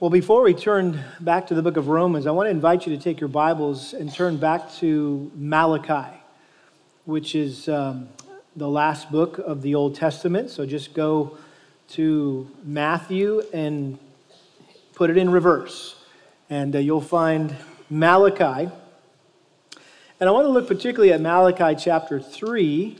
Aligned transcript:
Well, 0.00 0.10
before 0.10 0.42
we 0.42 0.54
turn 0.54 1.04
back 1.20 1.46
to 1.46 1.54
the 1.54 1.62
book 1.62 1.76
of 1.76 1.86
Romans, 1.86 2.26
I 2.26 2.32
want 2.32 2.48
to 2.48 2.50
invite 2.50 2.84
you 2.84 2.96
to 2.96 3.00
take 3.00 3.20
your 3.20 3.28
Bibles 3.28 3.94
and 3.94 4.12
turn 4.12 4.38
back 4.38 4.74
to 4.78 5.30
Malachi, 5.36 6.12
which 7.04 7.36
is 7.36 7.68
um, 7.68 8.08
the 8.56 8.68
last 8.68 9.12
book 9.12 9.38
of 9.38 9.62
the 9.62 9.76
Old 9.76 9.94
Testament. 9.94 10.50
So 10.50 10.66
just 10.66 10.94
go 10.94 11.38
to 11.90 12.50
Matthew 12.64 13.44
and 13.52 13.96
put 14.96 15.10
it 15.10 15.16
in 15.16 15.30
reverse, 15.30 15.94
and 16.50 16.74
uh, 16.74 16.80
you'll 16.80 17.00
find 17.00 17.54
Malachi. 17.88 18.68
And 20.18 20.28
I 20.28 20.32
want 20.32 20.44
to 20.44 20.50
look 20.50 20.66
particularly 20.66 21.12
at 21.12 21.20
Malachi 21.20 21.76
chapter 21.80 22.18
3 22.18 22.98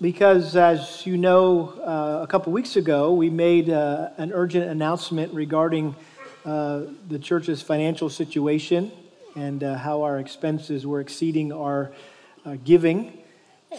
because, 0.00 0.54
as 0.54 1.04
you 1.06 1.16
know, 1.16 1.70
uh, 1.84 2.22
a 2.22 2.26
couple 2.28 2.52
weeks 2.52 2.76
ago, 2.76 3.12
we 3.12 3.30
made 3.30 3.68
uh, 3.68 4.10
an 4.16 4.32
urgent 4.32 4.70
announcement 4.70 5.34
regarding 5.34 5.96
uh, 6.44 6.82
the 7.08 7.18
church's 7.18 7.62
financial 7.62 8.08
situation 8.08 8.92
and 9.34 9.64
uh, 9.64 9.76
how 9.76 10.02
our 10.02 10.20
expenses 10.20 10.86
were 10.86 11.00
exceeding 11.00 11.52
our 11.52 11.90
uh, 12.46 12.56
giving, 12.64 13.18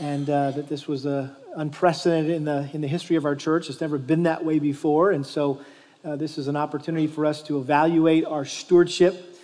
and 0.02 0.30
uh, 0.30 0.52
that 0.52 0.68
this 0.68 0.88
was 0.88 1.06
unprecedented 1.56 2.32
in 2.32 2.44
the, 2.44 2.70
in 2.74 2.82
the 2.82 2.88
history 2.88 3.16
of 3.16 3.24
our 3.24 3.36
church. 3.36 3.70
It's 3.70 3.80
never 3.80 3.98
been 3.98 4.24
that 4.24 4.44
way 4.44 4.60
before, 4.60 5.12
and 5.12 5.26
so 5.26 5.62
this 6.04 6.38
is 6.38 6.48
an 6.48 6.56
opportunity 6.56 7.08
for 7.08 7.26
us 7.26 7.42
to 7.44 7.60
evaluate 7.60 8.26
our 8.26 8.44
stewardship 8.44 9.38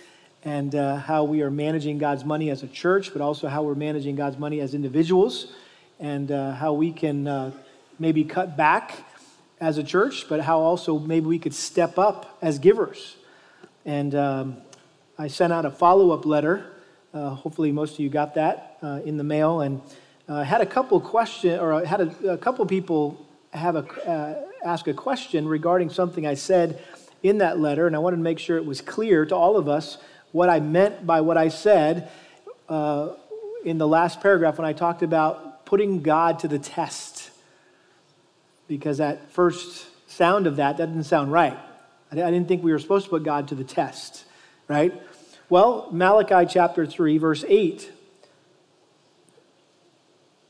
and 0.44 0.74
how 0.74 1.24
we 1.24 1.40
are 1.42 1.50
managing 1.50 1.96
God's 1.96 2.24
money 2.24 2.50
as 2.50 2.62
a 2.62 2.68
church, 2.68 3.12
but 3.12 3.22
also 3.22 3.48
how 3.48 3.62
we're 3.62 3.74
managing 3.74 4.14
God's 4.14 4.38
money 4.38 4.60
as 4.60 4.74
individuals 4.74 5.52
and 5.98 6.30
uh, 6.30 6.52
how 6.52 6.72
we 6.72 6.92
can 6.92 7.26
uh, 7.26 7.50
maybe 7.98 8.24
cut 8.24 8.56
back 8.56 8.96
as 9.60 9.78
a 9.78 9.82
church, 9.82 10.26
but 10.28 10.40
how 10.40 10.60
also 10.60 10.98
maybe 10.98 11.26
we 11.26 11.38
could 11.38 11.54
step 11.54 11.98
up 11.98 12.36
as 12.42 12.58
givers. 12.58 13.16
And 13.84 14.14
um, 14.14 14.56
I 15.18 15.28
sent 15.28 15.52
out 15.52 15.64
a 15.64 15.70
follow 15.70 16.10
up 16.10 16.26
letter. 16.26 16.66
Uh, 17.14 17.30
hopefully, 17.30 17.72
most 17.72 17.94
of 17.94 18.00
you 18.00 18.10
got 18.10 18.34
that 18.34 18.76
uh, 18.82 19.00
in 19.04 19.16
the 19.16 19.24
mail. 19.24 19.60
And 19.60 19.80
I 20.28 20.40
uh, 20.40 20.44
had 20.44 20.60
a 20.60 20.66
couple 20.66 21.00
questions, 21.00 21.58
or 21.58 21.84
had 21.84 22.00
a, 22.00 22.32
a 22.32 22.38
couple 22.38 22.66
people 22.66 23.26
have 23.52 23.76
a, 23.76 24.08
uh, 24.08 24.34
ask 24.64 24.86
a 24.88 24.92
question 24.92 25.48
regarding 25.48 25.88
something 25.88 26.26
I 26.26 26.34
said 26.34 26.82
in 27.22 27.38
that 27.38 27.58
letter, 27.58 27.86
and 27.86 27.96
I 27.96 27.98
wanted 27.98 28.16
to 28.16 28.22
make 28.22 28.38
sure 28.38 28.58
it 28.58 28.66
was 28.66 28.82
clear 28.82 29.24
to 29.24 29.34
all 29.34 29.56
of 29.56 29.68
us 29.68 29.96
what 30.32 30.50
I 30.50 30.60
meant 30.60 31.06
by 31.06 31.22
what 31.22 31.38
I 31.38 31.48
said 31.48 32.10
in 32.68 33.78
the 33.78 33.88
last 33.88 34.20
paragraph 34.20 34.58
when 34.58 34.66
I 34.66 34.74
talked 34.74 35.02
about 35.02 35.45
putting 35.66 36.00
God 36.00 36.38
to 36.38 36.48
the 36.48 36.58
test. 36.58 37.30
Because 38.66 38.98
that 38.98 39.30
first 39.30 39.86
sound 40.10 40.46
of 40.46 40.56
that, 40.56 40.78
that 40.78 40.86
didn't 40.86 41.04
sound 41.04 41.30
right. 41.30 41.58
I 42.10 42.14
didn't 42.14 42.48
think 42.48 42.64
we 42.64 42.72
were 42.72 42.78
supposed 42.78 43.04
to 43.04 43.10
put 43.10 43.24
God 43.24 43.48
to 43.48 43.54
the 43.54 43.64
test, 43.64 44.24
right? 44.68 44.94
Well, 45.50 45.88
Malachi 45.92 46.50
chapter 46.50 46.86
3, 46.86 47.18
verse 47.18 47.44
8. 47.46 47.92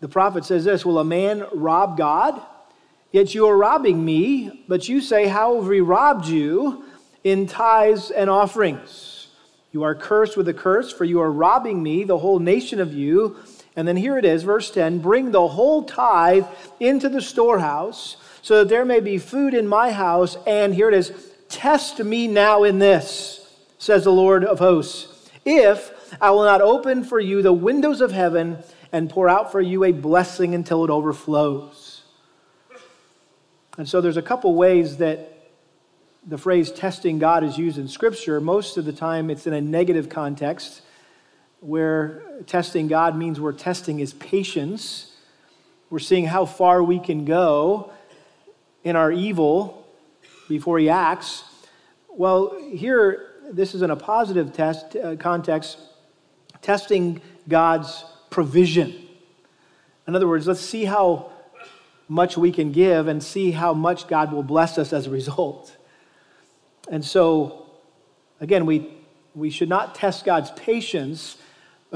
The 0.01 0.09
prophet 0.09 0.45
says 0.45 0.65
this 0.65 0.85
Will 0.85 0.99
a 0.99 1.05
man 1.05 1.45
rob 1.53 1.97
God? 1.97 2.41
Yet 3.11 3.35
you 3.35 3.47
are 3.47 3.57
robbing 3.57 4.05
me, 4.05 4.65
but 4.69 4.89
you 4.89 5.01
say, 5.01 5.27
How 5.27 5.57
have 5.57 5.67
we 5.67 5.81
robbed 5.81 6.27
you 6.27 6.85
in 7.25 7.47
tithes 7.47 8.11
and 8.11 8.29
offerings? 8.29 9.29
You 9.73 9.83
are 9.83 9.95
cursed 9.95 10.37
with 10.37 10.49
a 10.49 10.55
curse, 10.55 10.93
for 10.93 11.05
you 11.05 11.21
are 11.21 11.31
robbing 11.33 11.83
me, 11.83 12.05
the 12.05 12.19
whole 12.19 12.39
nation 12.39 12.81
of 12.81 12.93
you. 12.93 13.37
And 13.77 13.87
then 13.87 13.97
here 13.97 14.17
it 14.17 14.25
is, 14.25 14.43
verse 14.43 14.71
10 14.71 14.99
Bring 15.01 15.31
the 15.31 15.47
whole 15.47 15.85
tithe 15.85 16.47
into 16.81 17.09
the 17.09 17.21
storehouse, 17.21 18.17
so 18.43 18.59
that 18.59 18.69
there 18.69 18.85
may 18.85 19.01
be 19.01 19.19
food 19.19 19.55
in 19.55 19.69
my 19.69 19.93
house. 19.93 20.37
And 20.47 20.75
here 20.75 20.89
it 20.89 20.95
is 20.95 21.13
Test 21.49 22.03
me 22.03 22.27
now 22.27 22.65
in 22.65 22.79
this, 22.79 23.55
says 23.79 24.05
the 24.05 24.13
Lord 24.13 24.45
of 24.45 24.59
hosts, 24.59 25.31
if 25.45 25.93
I 26.21 26.31
will 26.31 26.45
not 26.45 26.61
open 26.61 27.05
for 27.05 27.21
you 27.21 27.41
the 27.41 27.53
windows 27.53 28.01
of 28.01 28.11
heaven 28.11 28.59
and 28.93 29.09
pour 29.09 29.29
out 29.29 29.53
for 29.53 29.61
you 29.61 29.85
a 29.85 29.93
blessing 29.93 30.55
until 30.55 30.85
it 30.85 30.91
overflows. 30.91 32.03
And 33.79 33.89
so 33.89 34.01
there's 34.01 34.17
a 34.17 34.23
couple 34.23 34.55
ways 34.55 34.97
that 34.97 35.51
the 36.27 36.39
phrase 36.39 36.73
testing 36.73 37.19
God 37.19 37.45
is 37.45 37.57
used 37.59 37.79
in 37.79 37.87
Scripture. 37.87 38.41
Most 38.41 38.77
of 38.77 38.85
the 38.85 38.93
time, 38.93 39.31
it's 39.31 39.47
in 39.47 39.53
a 39.53 39.61
negative 39.61 40.09
context 40.09 40.83
where 41.67 42.23
testing 42.47 42.87
God 42.87 43.17
means 43.17 43.41
we're 43.41 43.53
testing 43.53 43.99
his 43.99 44.15
patience. 44.15 45.17
We're 45.91 45.99
seeing 45.99 46.25
how 46.25 46.47
far 46.47 46.81
we 46.81 47.01
can 47.01 47.25
go 47.25 47.91
in 48.85 48.95
our 48.95 49.11
evil 49.11 49.85
before 50.49 50.79
he 50.79 50.89
acts. 50.89 51.43
Well, 52.09 52.57
here, 52.71 53.27
this 53.51 53.75
is 53.75 53.83
in 53.83 53.91
a 53.91 53.97
positive 53.97 54.53
test, 54.53 54.95
uh, 54.95 55.17
context, 55.17 55.79
testing 56.63 57.21
God's 57.49 58.05
provision. 58.31 58.95
In 60.07 60.15
other 60.15 60.29
words, 60.29 60.47
let's 60.47 60.61
see 60.61 60.85
how 60.85 61.33
much 62.09 62.39
we 62.39 62.53
can 62.53 62.71
give 62.71 63.09
and 63.09 63.21
see 63.21 63.51
how 63.51 63.75
much 63.75 64.07
God 64.07 64.33
will 64.33 64.45
bless 64.45 64.79
us 64.79 64.93
as 64.93 65.09
a 65.09 65.11
result. 65.11 65.77
And 66.89 67.05
so, 67.05 67.67
again, 68.41 68.67
we, 68.67 68.89
we 69.35 69.51
should 69.51 69.69
not 69.69 69.97
test 69.97 70.25
God's 70.25 70.53
patience 70.53 71.39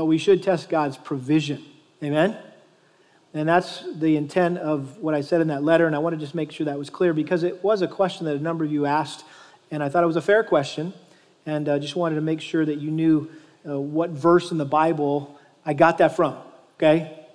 but 0.00 0.06
we 0.06 0.16
should 0.16 0.42
test 0.42 0.70
God's 0.70 0.96
provision. 0.96 1.62
Amen? 2.02 2.34
And 3.34 3.46
that's 3.46 3.84
the 3.96 4.16
intent 4.16 4.56
of 4.56 4.96
what 4.96 5.14
I 5.14 5.20
said 5.20 5.42
in 5.42 5.48
that 5.48 5.62
letter. 5.62 5.86
And 5.86 5.94
I 5.94 5.98
want 5.98 6.14
to 6.14 6.18
just 6.18 6.34
make 6.34 6.50
sure 6.52 6.64
that 6.64 6.78
was 6.78 6.88
clear 6.88 7.12
because 7.12 7.42
it 7.42 7.62
was 7.62 7.82
a 7.82 7.86
question 7.86 8.24
that 8.24 8.34
a 8.34 8.40
number 8.40 8.64
of 8.64 8.72
you 8.72 8.86
asked. 8.86 9.26
And 9.70 9.82
I 9.82 9.90
thought 9.90 10.02
it 10.02 10.06
was 10.06 10.16
a 10.16 10.22
fair 10.22 10.42
question. 10.42 10.94
And 11.44 11.68
I 11.68 11.72
uh, 11.72 11.78
just 11.78 11.96
wanted 11.96 12.14
to 12.14 12.22
make 12.22 12.40
sure 12.40 12.64
that 12.64 12.76
you 12.76 12.90
knew 12.90 13.30
uh, 13.68 13.78
what 13.78 14.08
verse 14.08 14.52
in 14.52 14.56
the 14.56 14.64
Bible 14.64 15.38
I 15.66 15.74
got 15.74 15.98
that 15.98 16.16
from. 16.16 16.34
Okay? 16.78 17.26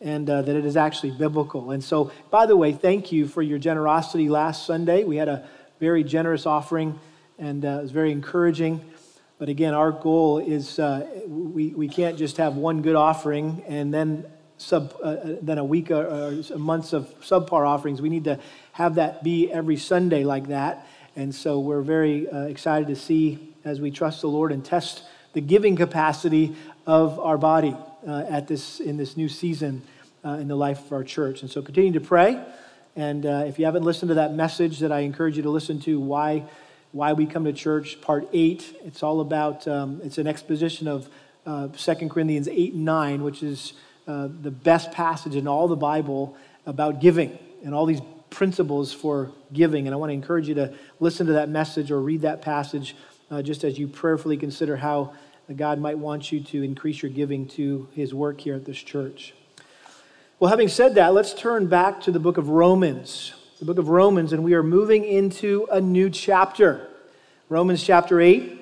And 0.00 0.28
uh, 0.28 0.42
that 0.42 0.56
it 0.56 0.66
is 0.66 0.76
actually 0.76 1.12
biblical. 1.12 1.70
And 1.70 1.84
so, 1.84 2.10
by 2.32 2.46
the 2.46 2.56
way, 2.56 2.72
thank 2.72 3.12
you 3.12 3.28
for 3.28 3.42
your 3.42 3.60
generosity 3.60 4.28
last 4.28 4.66
Sunday. 4.66 5.04
We 5.04 5.18
had 5.18 5.28
a 5.28 5.46
very 5.78 6.02
generous 6.02 6.46
offering, 6.46 6.98
and 7.38 7.64
uh, 7.64 7.68
it 7.78 7.82
was 7.82 7.92
very 7.92 8.10
encouraging. 8.10 8.80
But 9.38 9.48
again, 9.48 9.72
our 9.72 9.92
goal 9.92 10.38
is 10.38 10.80
uh, 10.80 11.06
we, 11.28 11.68
we 11.68 11.88
can't 11.88 12.18
just 12.18 12.38
have 12.38 12.56
one 12.56 12.82
good 12.82 12.96
offering 12.96 13.62
and 13.68 13.94
then 13.94 14.24
sub 14.60 14.96
uh, 15.00 15.06
uh 15.06 15.36
then 15.40 15.58
a 15.58 15.64
week 15.64 15.92
or, 15.92 16.04
or 16.04 16.58
months 16.58 16.92
of 16.92 17.06
subpar 17.20 17.64
offerings. 17.64 18.02
We 18.02 18.08
need 18.08 18.24
to 18.24 18.40
have 18.72 18.96
that 18.96 19.22
be 19.22 19.50
every 19.52 19.76
Sunday 19.76 20.24
like 20.24 20.48
that. 20.48 20.88
And 21.14 21.32
so 21.32 21.60
we're 21.60 21.82
very 21.82 22.28
uh, 22.28 22.46
excited 22.46 22.88
to 22.88 22.96
see 22.96 23.54
as 23.64 23.80
we 23.80 23.92
trust 23.92 24.22
the 24.22 24.28
Lord 24.28 24.50
and 24.50 24.64
test 24.64 25.04
the 25.34 25.40
giving 25.40 25.76
capacity 25.76 26.56
of 26.84 27.20
our 27.20 27.38
body 27.38 27.76
uh, 28.08 28.24
at 28.28 28.48
this 28.48 28.80
in 28.80 28.96
this 28.96 29.16
new 29.16 29.28
season 29.28 29.82
uh, 30.24 30.30
in 30.30 30.48
the 30.48 30.56
life 30.56 30.84
of 30.86 30.92
our 30.92 31.04
church. 31.04 31.42
And 31.42 31.50
so 31.50 31.62
continue 31.62 31.92
to 31.92 32.00
pray. 32.00 32.44
And 32.96 33.24
if 33.24 33.60
you 33.60 33.66
haven't 33.66 33.84
listened 33.84 34.08
to 34.08 34.16
that 34.16 34.34
message 34.34 34.80
that 34.80 34.90
I 34.90 35.00
encourage 35.00 35.36
you 35.36 35.44
to 35.44 35.50
listen 35.50 35.78
to, 35.82 36.00
why 36.00 36.42
why 36.92 37.12
we 37.12 37.26
come 37.26 37.44
to 37.44 37.52
church, 37.52 38.00
part 38.00 38.28
eight. 38.32 38.76
It's 38.84 39.02
all 39.02 39.20
about, 39.20 39.68
um, 39.68 40.00
it's 40.02 40.18
an 40.18 40.26
exposition 40.26 40.88
of 40.88 41.08
uh, 41.46 41.68
2 41.68 42.08
Corinthians 42.08 42.48
8 42.48 42.74
and 42.74 42.84
9, 42.84 43.22
which 43.22 43.42
is 43.42 43.74
uh, 44.06 44.28
the 44.40 44.50
best 44.50 44.92
passage 44.92 45.34
in 45.34 45.46
all 45.46 45.68
the 45.68 45.76
Bible 45.76 46.36
about 46.66 47.00
giving 47.00 47.38
and 47.64 47.74
all 47.74 47.86
these 47.86 48.00
principles 48.30 48.92
for 48.92 49.32
giving. 49.52 49.86
And 49.86 49.94
I 49.94 49.96
want 49.96 50.10
to 50.10 50.14
encourage 50.14 50.48
you 50.48 50.54
to 50.54 50.74
listen 51.00 51.26
to 51.26 51.34
that 51.34 51.48
message 51.48 51.90
or 51.90 52.00
read 52.00 52.22
that 52.22 52.42
passage 52.42 52.96
uh, 53.30 53.42
just 53.42 53.64
as 53.64 53.78
you 53.78 53.88
prayerfully 53.88 54.36
consider 54.36 54.76
how 54.76 55.14
God 55.54 55.78
might 55.78 55.98
want 55.98 56.30
you 56.30 56.40
to 56.40 56.62
increase 56.62 57.02
your 57.02 57.10
giving 57.10 57.48
to 57.48 57.88
his 57.94 58.12
work 58.12 58.40
here 58.40 58.54
at 58.54 58.64
this 58.64 58.78
church. 58.78 59.34
Well, 60.38 60.50
having 60.50 60.68
said 60.68 60.94
that, 60.94 61.14
let's 61.14 61.34
turn 61.34 61.66
back 61.66 62.00
to 62.02 62.12
the 62.12 62.20
book 62.20 62.36
of 62.36 62.48
Romans 62.48 63.32
the 63.58 63.64
book 63.64 63.78
of 63.78 63.88
Romans, 63.88 64.32
and 64.32 64.44
we 64.44 64.54
are 64.54 64.62
moving 64.62 65.04
into 65.04 65.66
a 65.72 65.80
new 65.80 66.10
chapter. 66.10 66.88
Romans 67.48 67.82
chapter 67.82 68.20
8. 68.20 68.56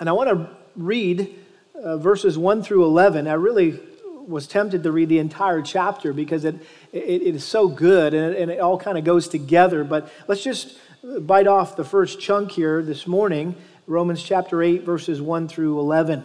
And 0.00 0.08
I 0.08 0.12
want 0.12 0.30
to 0.30 0.48
read 0.76 1.36
uh, 1.74 1.98
verses 1.98 2.38
1 2.38 2.62
through 2.62 2.84
11. 2.84 3.28
I 3.28 3.34
really 3.34 3.78
was 4.26 4.46
tempted 4.46 4.82
to 4.84 4.92
read 4.92 5.10
the 5.10 5.18
entire 5.18 5.60
chapter 5.60 6.14
because 6.14 6.46
it, 6.46 6.54
it, 6.90 7.22
it 7.22 7.34
is 7.34 7.44
so 7.44 7.68
good 7.68 8.14
and 8.14 8.34
it, 8.34 8.40
and 8.40 8.50
it 8.50 8.60
all 8.60 8.78
kind 8.78 8.96
of 8.96 9.04
goes 9.04 9.28
together. 9.28 9.84
But 9.84 10.10
let's 10.26 10.42
just 10.42 10.78
bite 11.02 11.46
off 11.46 11.76
the 11.76 11.84
first 11.84 12.18
chunk 12.18 12.52
here 12.52 12.82
this 12.82 13.06
morning 13.06 13.56
Romans 13.86 14.22
chapter 14.22 14.62
8, 14.62 14.84
verses 14.84 15.20
1 15.20 15.48
through 15.48 15.80
11. 15.80 16.24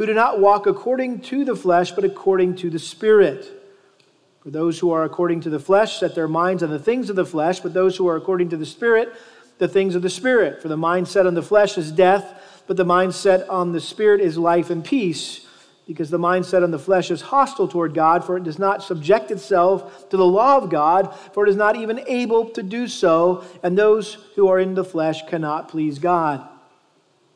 who 0.00 0.06
do 0.06 0.14
not 0.14 0.40
walk 0.40 0.66
according 0.66 1.20
to 1.20 1.44
the 1.44 1.54
flesh, 1.54 1.90
but 1.92 2.04
according 2.04 2.56
to 2.56 2.70
the 2.70 2.78
Spirit. 2.78 3.46
For 4.42 4.48
those 4.48 4.78
who 4.78 4.92
are 4.92 5.04
according 5.04 5.42
to 5.42 5.50
the 5.50 5.60
flesh 5.60 6.00
set 6.00 6.14
their 6.14 6.26
minds 6.26 6.62
on 6.62 6.70
the 6.70 6.78
things 6.78 7.10
of 7.10 7.16
the 7.16 7.26
flesh, 7.26 7.60
but 7.60 7.74
those 7.74 7.98
who 7.98 8.08
are 8.08 8.16
according 8.16 8.48
to 8.48 8.56
the 8.56 8.64
Spirit, 8.64 9.12
the 9.58 9.68
things 9.68 9.94
of 9.94 10.00
the 10.00 10.08
Spirit. 10.08 10.62
For 10.62 10.68
the 10.68 10.76
mind 10.78 11.06
set 11.06 11.26
on 11.26 11.34
the 11.34 11.42
flesh 11.42 11.76
is 11.76 11.92
death, 11.92 12.62
but 12.66 12.78
the 12.78 12.84
mind 12.86 13.14
set 13.14 13.46
on 13.50 13.72
the 13.72 13.80
Spirit 13.80 14.22
is 14.22 14.38
life 14.38 14.70
and 14.70 14.82
peace 14.82 15.46
because 15.86 16.08
the 16.08 16.18
mindset 16.18 16.64
on 16.64 16.70
the 16.70 16.78
flesh 16.78 17.10
is 17.10 17.20
hostile 17.20 17.68
toward 17.68 17.92
God, 17.92 18.24
for 18.24 18.38
it 18.38 18.44
does 18.44 18.58
not 18.58 18.82
subject 18.82 19.30
itself 19.30 20.08
to 20.08 20.16
the 20.16 20.24
law 20.24 20.56
of 20.56 20.70
God, 20.70 21.14
for 21.34 21.44
it 21.44 21.50
is 21.50 21.56
not 21.56 21.76
even 21.76 22.02
able 22.06 22.48
to 22.50 22.62
do 22.62 22.88
so, 22.88 23.44
and 23.62 23.76
those 23.76 24.14
who 24.34 24.48
are 24.48 24.60
in 24.60 24.72
the 24.72 24.84
flesh 24.84 25.26
cannot 25.26 25.68
please 25.68 25.98
God. 25.98 26.48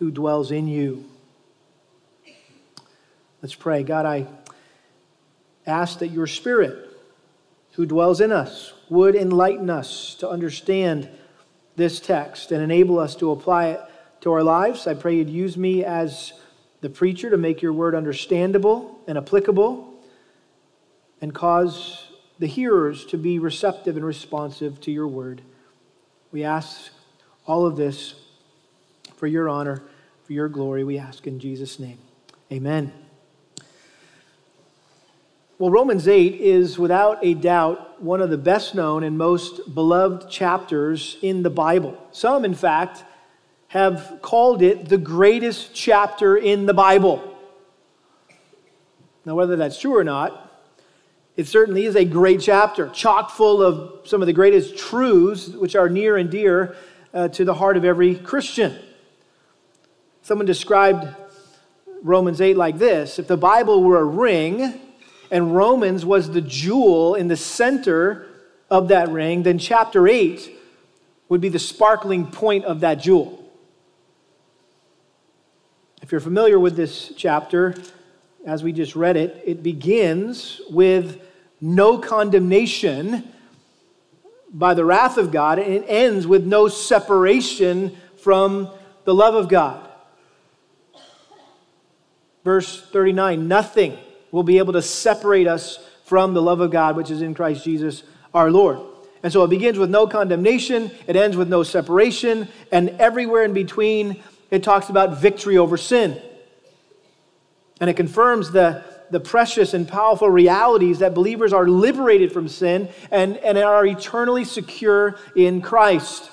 who 0.00 0.10
dwells 0.10 0.50
in 0.50 0.66
you. 0.66 1.04
Let's 3.42 3.54
pray. 3.54 3.82
God, 3.82 4.06
I 4.06 4.26
ask 5.66 5.98
that 5.98 6.08
your 6.08 6.26
spirit 6.26 6.88
who 7.72 7.84
dwells 7.84 8.22
in 8.22 8.32
us 8.32 8.72
would 8.88 9.14
enlighten 9.14 9.68
us 9.68 10.14
to 10.16 10.28
understand 10.28 11.08
this 11.76 12.00
text 12.00 12.50
and 12.50 12.62
enable 12.62 12.98
us 12.98 13.14
to 13.16 13.30
apply 13.30 13.68
it 13.68 13.80
to 14.22 14.32
our 14.32 14.42
lives. 14.42 14.86
I 14.86 14.94
pray 14.94 15.16
you'd 15.16 15.28
use 15.28 15.58
me 15.58 15.84
as 15.84 16.32
the 16.80 16.88
preacher 16.88 17.28
to 17.28 17.36
make 17.36 17.60
your 17.60 17.74
word 17.74 17.94
understandable 17.94 18.98
and 19.06 19.18
applicable 19.18 19.86
and 21.20 21.34
cause 21.34 22.06
the 22.38 22.46
hearers 22.46 23.04
to 23.06 23.18
be 23.18 23.38
receptive 23.38 23.96
and 23.96 24.04
responsive 24.04 24.80
to 24.80 24.90
your 24.90 25.08
word. 25.08 25.42
We 26.32 26.42
ask 26.42 26.90
all 27.46 27.66
of 27.66 27.76
this 27.76 28.14
for 29.16 29.26
your 29.26 29.50
honor, 29.50 29.82
for 30.30 30.34
your 30.34 30.48
glory. 30.48 30.84
We 30.84 30.96
ask 30.96 31.26
in 31.26 31.40
Jesus' 31.40 31.80
name. 31.80 31.98
Amen. 32.52 32.92
Well, 35.58 35.72
Romans 35.72 36.06
8 36.06 36.36
is 36.36 36.78
without 36.78 37.18
a 37.20 37.34
doubt 37.34 38.00
one 38.00 38.20
of 38.20 38.30
the 38.30 38.38
best 38.38 38.76
known 38.76 39.02
and 39.02 39.18
most 39.18 39.74
beloved 39.74 40.30
chapters 40.30 41.16
in 41.20 41.42
the 41.42 41.50
Bible. 41.50 42.00
Some, 42.12 42.44
in 42.44 42.54
fact, 42.54 43.02
have 43.66 44.20
called 44.22 44.62
it 44.62 44.88
the 44.88 44.98
greatest 44.98 45.74
chapter 45.74 46.36
in 46.36 46.66
the 46.66 46.74
Bible. 46.74 47.36
Now, 49.24 49.34
whether 49.34 49.56
that's 49.56 49.80
true 49.80 49.96
or 49.96 50.04
not, 50.04 50.62
it 51.36 51.48
certainly 51.48 51.86
is 51.86 51.96
a 51.96 52.04
great 52.04 52.40
chapter, 52.40 52.88
chock 52.90 53.32
full 53.32 53.62
of 53.62 54.06
some 54.06 54.22
of 54.22 54.26
the 54.26 54.32
greatest 54.32 54.78
truths 54.78 55.48
which 55.48 55.74
are 55.74 55.88
near 55.88 56.16
and 56.16 56.30
dear 56.30 56.76
uh, 57.12 57.26
to 57.26 57.44
the 57.44 57.54
heart 57.54 57.76
of 57.76 57.84
every 57.84 58.14
Christian. 58.14 58.78
Someone 60.22 60.46
described 60.46 61.08
Romans 62.02 62.40
8 62.40 62.56
like 62.56 62.78
this 62.78 63.18
If 63.18 63.26
the 63.26 63.36
Bible 63.36 63.82
were 63.82 63.98
a 63.98 64.04
ring 64.04 64.80
and 65.30 65.54
Romans 65.54 66.04
was 66.04 66.30
the 66.30 66.40
jewel 66.40 67.14
in 67.14 67.28
the 67.28 67.36
center 67.36 68.26
of 68.70 68.88
that 68.88 69.08
ring, 69.08 69.42
then 69.42 69.58
chapter 69.58 70.06
8 70.06 70.50
would 71.28 71.40
be 71.40 71.48
the 71.48 71.58
sparkling 71.58 72.26
point 72.26 72.64
of 72.64 72.80
that 72.80 72.96
jewel. 72.96 73.36
If 76.02 76.12
you're 76.12 76.20
familiar 76.20 76.58
with 76.58 76.76
this 76.76 77.12
chapter, 77.16 77.74
as 78.44 78.64
we 78.64 78.72
just 78.72 78.96
read 78.96 79.16
it, 79.16 79.42
it 79.44 79.62
begins 79.62 80.60
with 80.70 81.22
no 81.60 81.98
condemnation 81.98 83.28
by 84.52 84.74
the 84.74 84.84
wrath 84.84 85.18
of 85.18 85.30
God, 85.30 85.58
and 85.58 85.72
it 85.72 85.84
ends 85.86 86.26
with 86.26 86.44
no 86.44 86.66
separation 86.68 87.96
from 88.16 88.68
the 89.04 89.14
love 89.14 89.34
of 89.34 89.48
God. 89.48 89.89
Verse 92.44 92.80
39 92.90 93.48
Nothing 93.48 93.98
will 94.30 94.42
be 94.42 94.58
able 94.58 94.72
to 94.72 94.82
separate 94.82 95.46
us 95.46 95.78
from 96.04 96.34
the 96.34 96.42
love 96.42 96.60
of 96.60 96.70
God, 96.70 96.96
which 96.96 97.10
is 97.10 97.22
in 97.22 97.34
Christ 97.34 97.64
Jesus 97.64 98.02
our 98.34 98.50
Lord. 98.50 98.80
And 99.22 99.32
so 99.32 99.44
it 99.44 99.48
begins 99.48 99.78
with 99.78 99.90
no 99.90 100.06
condemnation, 100.06 100.90
it 101.06 101.14
ends 101.14 101.36
with 101.36 101.48
no 101.48 101.62
separation, 101.62 102.48
and 102.72 102.90
everywhere 103.00 103.44
in 103.44 103.52
between, 103.52 104.22
it 104.50 104.62
talks 104.62 104.88
about 104.88 105.20
victory 105.20 105.58
over 105.58 105.76
sin. 105.76 106.20
And 107.80 107.88
it 107.88 107.94
confirms 107.94 108.50
the, 108.50 108.82
the 109.10 109.20
precious 109.20 109.74
and 109.74 109.86
powerful 109.86 110.28
realities 110.28 110.98
that 111.00 111.14
believers 111.14 111.52
are 111.52 111.68
liberated 111.68 112.32
from 112.32 112.48
sin 112.48 112.88
and, 113.10 113.36
and 113.38 113.58
are 113.58 113.86
eternally 113.86 114.44
secure 114.44 115.18
in 115.36 115.60
Christ. 115.60 116.30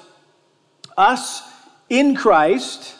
Us 0.98 1.44
in 1.90 2.16
Christ 2.16 2.97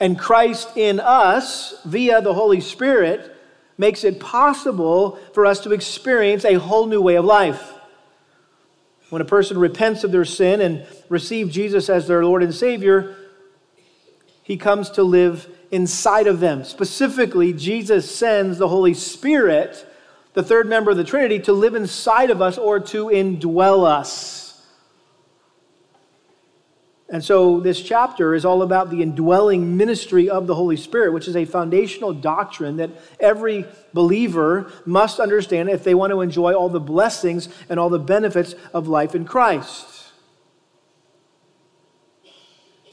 and 0.00 0.18
Christ 0.18 0.76
in 0.76 1.00
us 1.00 1.74
via 1.84 2.20
the 2.20 2.34
Holy 2.34 2.60
Spirit 2.60 3.30
makes 3.78 4.04
it 4.04 4.20
possible 4.20 5.18
for 5.32 5.46
us 5.46 5.60
to 5.60 5.72
experience 5.72 6.44
a 6.44 6.54
whole 6.54 6.86
new 6.86 7.00
way 7.00 7.16
of 7.16 7.24
life. 7.24 7.72
When 9.10 9.22
a 9.22 9.24
person 9.24 9.58
repents 9.58 10.04
of 10.04 10.12
their 10.12 10.24
sin 10.24 10.60
and 10.60 10.86
receives 11.08 11.54
Jesus 11.54 11.88
as 11.88 12.06
their 12.06 12.24
Lord 12.24 12.42
and 12.42 12.54
Savior, 12.54 13.16
he 14.42 14.56
comes 14.56 14.90
to 14.90 15.02
live 15.02 15.48
inside 15.70 16.26
of 16.26 16.40
them. 16.40 16.64
Specifically, 16.64 17.52
Jesus 17.52 18.14
sends 18.14 18.58
the 18.58 18.68
Holy 18.68 18.94
Spirit, 18.94 19.86
the 20.34 20.42
third 20.42 20.68
member 20.68 20.90
of 20.90 20.96
the 20.96 21.04
Trinity, 21.04 21.38
to 21.40 21.52
live 21.52 21.74
inside 21.74 22.30
of 22.30 22.42
us 22.42 22.58
or 22.58 22.78
to 22.80 23.06
indwell 23.06 23.86
us. 23.86 24.43
And 27.08 27.22
so, 27.22 27.60
this 27.60 27.82
chapter 27.82 28.34
is 28.34 28.46
all 28.46 28.62
about 28.62 28.88
the 28.88 29.02
indwelling 29.02 29.76
ministry 29.76 30.30
of 30.30 30.46
the 30.46 30.54
Holy 30.54 30.76
Spirit, 30.76 31.12
which 31.12 31.28
is 31.28 31.36
a 31.36 31.44
foundational 31.44 32.14
doctrine 32.14 32.78
that 32.78 32.90
every 33.20 33.66
believer 33.92 34.72
must 34.86 35.20
understand 35.20 35.68
if 35.68 35.84
they 35.84 35.94
want 35.94 36.12
to 36.12 36.22
enjoy 36.22 36.54
all 36.54 36.70
the 36.70 36.80
blessings 36.80 37.50
and 37.68 37.78
all 37.78 37.90
the 37.90 37.98
benefits 37.98 38.54
of 38.72 38.88
life 38.88 39.14
in 39.14 39.26
Christ. 39.26 40.12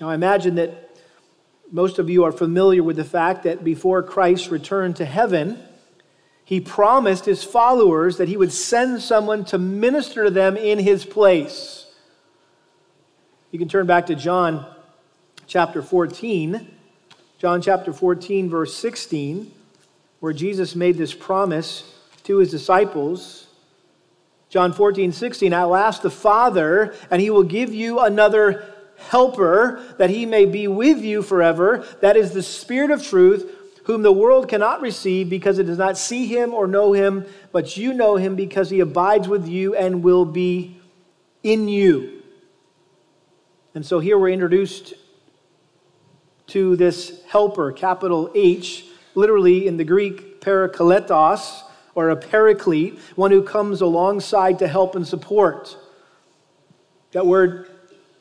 Now, 0.01 0.10
I 0.10 0.15
imagine 0.15 0.56
that 0.56 0.89
most 1.72 1.98
of 1.98 2.10
you 2.10 2.25
are 2.25 2.34
familiar 2.34 2.84
with 2.84 2.98
the 2.98 3.06
fact 3.06 3.44
that 3.44 3.63
before 3.63 4.03
Christ 4.03 4.51
returned 4.51 4.98
to 4.98 5.06
heaven, 5.06 5.58
he 6.44 6.60
promised 6.60 7.24
his 7.24 7.46
followers 7.46 8.18
that 8.18 8.27
he 8.27 8.36
would 8.36 8.51
send 8.51 9.01
someone 9.01 9.46
to 9.46 9.58
minister 9.58 10.25
to 10.25 10.30
them 10.32 10.58
in 10.58 10.80
his 10.80 11.06
place. 11.06 11.86
You 13.51 13.60
can 13.60 13.67
turn 13.67 13.86
back 13.86 14.05
to 14.05 14.15
John 14.15 14.65
chapter 15.46 15.81
14. 15.81 16.65
John 17.38 17.62
chapter 17.62 17.91
14, 17.91 18.50
verse 18.50 18.74
16, 18.74 19.51
where 20.22 20.31
Jesus 20.31 20.74
made 20.74 20.96
this 20.96 21.13
promise 21.13 21.84
to 22.24 22.38
his 22.38 22.50
disciples. 22.50 23.48
John 24.48 24.72
14, 24.72 25.12
16, 25.12 25.53
I'll 25.53 25.75
ask 25.75 26.01
the 26.01 26.10
Father, 26.10 26.96
and 27.10 27.22
he 27.22 27.29
will 27.29 27.43
give 27.43 27.74
you 27.74 28.00
another 28.00 28.74
helper, 29.10 29.84
that 29.98 30.10
he 30.10 30.25
may 30.25 30.46
be 30.46 30.70
with 30.70 31.00
you 31.00 31.22
forever. 31.22 31.86
That 32.00 32.15
is 32.15 32.31
the 32.31 32.43
Spirit 32.43 32.89
of 32.89 33.03
truth, 33.03 33.53
whom 33.84 34.01
the 34.01 34.13
world 34.13 34.48
cannot 34.48 34.79
receive 34.79 35.29
because 35.29 35.60
it 35.60 35.65
does 35.65 35.77
not 35.77 35.98
see 35.98 36.25
him 36.25 36.53
or 36.53 36.67
know 36.67 36.93
him, 36.93 37.25
but 37.51 37.75
you 37.75 37.93
know 37.93 38.15
him 38.15 38.38
because 38.38 38.70
he 38.70 38.79
abides 38.79 39.27
with 39.27 39.46
you 39.46 39.75
and 39.75 40.03
will 40.03 40.24
be 40.24 40.79
in 41.43 41.67
you. 41.67 42.21
And 43.74 43.86
so 43.86 44.00
here 44.00 44.18
we're 44.18 44.30
introduced 44.30 44.94
to 46.48 46.75
this 46.75 47.24
helper, 47.28 47.72
capital 47.72 48.32
H, 48.36 48.86
literally 49.16 49.68
in 49.68 49.78
the 49.78 49.84
Greek, 49.84 50.42
parakletos, 50.42 51.62
or 51.96 52.10
a 52.10 52.16
paraclete, 52.16 53.00
one 53.16 53.32
who 53.32 53.44
comes 53.44 53.82
alongside 53.82 54.60
to 54.60 54.68
help 54.68 54.96
and 54.96 55.08
support. 55.08 55.78
That 57.12 57.25
word 57.25 57.72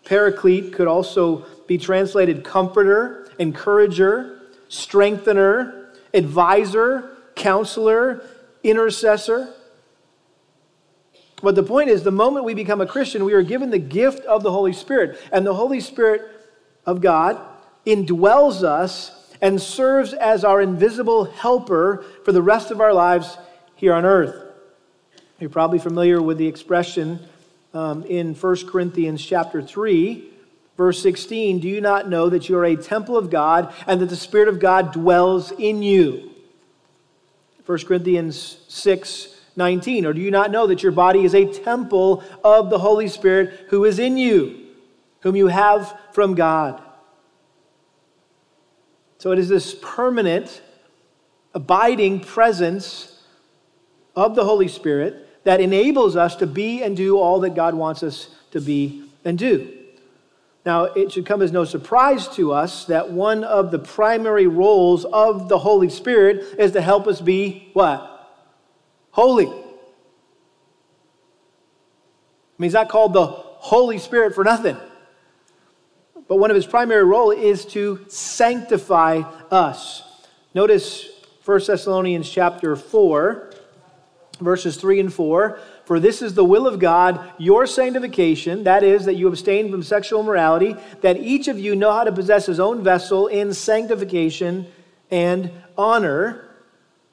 Paraclete 0.05 0.73
could 0.73 0.89
also 0.89 1.47
be 1.67 1.79
translated 1.79 2.43
comforter, 2.43 3.29
encourager, 3.39 4.41
strengthener, 4.69 5.93
advisor, 6.13 7.17
counselor, 7.37 8.23
intercessor. 8.65 9.55
But 11.43 11.55
the 11.55 11.63
point 11.63 11.91
is, 11.91 12.03
the 12.03 12.11
moment 12.11 12.45
we 12.45 12.55
become 12.55 12.81
a 12.81 12.87
Christian, 12.87 13.25
we 13.25 13.33
are 13.33 13.43
given 13.43 13.71
the 13.71 13.79
gift 13.79 14.25
of 14.27 14.43
the 14.43 14.53
Holy 14.53 14.73
Spirit. 14.73 15.19
And 15.33 15.47
the 15.47 15.55
Holy 15.55 15.81
Spirit 15.81 16.23
of 16.87 17.01
God 17.01 17.41
indwells 17.87 18.63
us 18.63 19.17
and 19.41 19.61
serves 19.61 20.13
as 20.13 20.45
our 20.45 20.61
invisible 20.61 21.25
helper 21.25 22.05
for 22.25 22.33
the 22.33 22.43
rest 22.43 22.71
of 22.71 22.81
our 22.81 22.93
lives 22.93 23.39
here 23.75 23.95
on 23.95 24.05
earth. 24.05 24.51
You're 25.39 25.49
probably 25.49 25.79
familiar 25.79 26.21
with 26.21 26.37
the 26.37 26.47
expression 26.47 27.21
um, 27.73 28.05
in 28.05 28.35
1 28.35 28.67
Corinthians 28.67 29.25
chapter 29.25 29.63
3, 29.63 30.29
verse 30.77 31.01
16 31.03 31.61
Do 31.61 31.69
you 31.69 31.81
not 31.81 32.09
know 32.09 32.29
that 32.29 32.49
you 32.49 32.59
are 32.59 32.65
a 32.65 32.77
temple 32.77 33.17
of 33.17 33.31
God 33.31 33.73
and 33.87 34.01
that 34.01 34.11
the 34.11 34.17
Spirit 34.17 34.49
of 34.49 34.61
God 34.61 34.93
dwells 34.93 35.53
in 35.53 35.83
you? 35.83 36.31
1 37.65 37.79
Corinthians 37.87 38.59
6, 38.69 39.30
19. 39.57 40.07
Or 40.07 40.13
do 40.13 40.21
you 40.21 40.31
not 40.31 40.51
know 40.51 40.67
that 40.67 40.83
your 40.83 40.93
body 40.93 41.25
is 41.25 41.35
a 41.35 41.45
temple 41.45 42.23
of 42.45 42.71
the 42.71 42.79
Holy 42.79 43.09
Spirit 43.09 43.67
who 43.69 43.85
is 43.85 43.99
in 43.99 44.17
you, 44.17 44.67
whom 45.21 45.37
you 45.37 45.49
have 45.49 45.99
from 46.13 46.35
God? 46.35 46.83
So 49.19 49.33
it 49.33 49.39
is 49.39 49.49
this 49.49 49.75
permanent, 49.83 50.63
abiding 51.53 52.21
presence 52.21 53.23
of 54.17 54.35
the 54.35 54.45
Holy 54.45 54.69
Spirit 54.69 55.45
that 55.45 55.61
enables 55.61 56.17
us 56.17 56.37
to 56.37 56.47
be 56.47 56.83
and 56.83 56.97
do 56.97 57.19
all 57.19 57.41
that 57.41 57.55
God 57.55 57.75
wants 57.75 58.03
us 58.03 58.35
to 58.53 58.61
be 58.61 59.05
and 59.25 59.39
do. 59.39 59.77
Now, 60.65 60.85
it 60.85 61.13
should 61.13 61.25
come 61.25 61.41
as 61.41 61.53
no 61.53 61.65
surprise 61.65 62.29
to 62.29 62.53
us 62.53 62.85
that 62.87 63.11
one 63.11 63.45
of 63.45 63.71
the 63.71 63.79
primary 63.79 64.47
roles 64.47 65.07
of 65.07 65.49
the 65.49 65.59
Holy 65.59 65.89
Spirit 65.89 66.59
is 66.59 66.73
to 66.73 66.83
help 66.83 67.07
us 67.07 67.21
be 67.21 67.71
what? 67.73 68.10
Holy. 69.11 69.47
I 69.47 69.51
mean, 72.59 72.67
he's 72.67 72.75
not 72.75 72.89
called 72.89 73.13
the 73.13 73.27
Holy 73.27 73.99
Spirit 73.99 74.35
for 74.35 74.45
nothing. 74.45 74.77
But 76.29 76.37
one 76.37 76.51
of 76.51 76.55
his 76.55 76.67
primary 76.67 77.05
role 77.05 77.31
is 77.31 77.65
to 77.67 78.05
sanctify 78.09 79.23
us. 79.51 80.03
Notice 80.55 81.09
1 81.45 81.61
Thessalonians 81.67 82.31
chapter 82.31 82.77
4, 82.77 83.53
verses 84.41 84.77
3 84.77 85.01
and 85.01 85.13
4. 85.13 85.59
For 85.85 85.99
this 85.99 86.23
is 86.23 86.35
the 86.35 86.45
will 86.45 86.69
of 86.69 86.79
God, 86.79 87.33
your 87.39 87.67
sanctification, 87.67 88.63
that 88.65 88.85
is, 88.85 89.07
that 89.07 89.15
you 89.15 89.27
abstain 89.27 89.71
from 89.71 89.83
sexual 89.83 90.21
immorality, 90.21 90.77
that 91.01 91.17
each 91.17 91.49
of 91.49 91.59
you 91.59 91.75
know 91.75 91.93
how 91.93 92.05
to 92.05 92.13
possess 92.13 92.47
his 92.47 92.61
own 92.61 92.85
vessel 92.85 93.27
in 93.27 93.53
sanctification 93.53 94.67
and 95.11 95.51
honor 95.77 96.50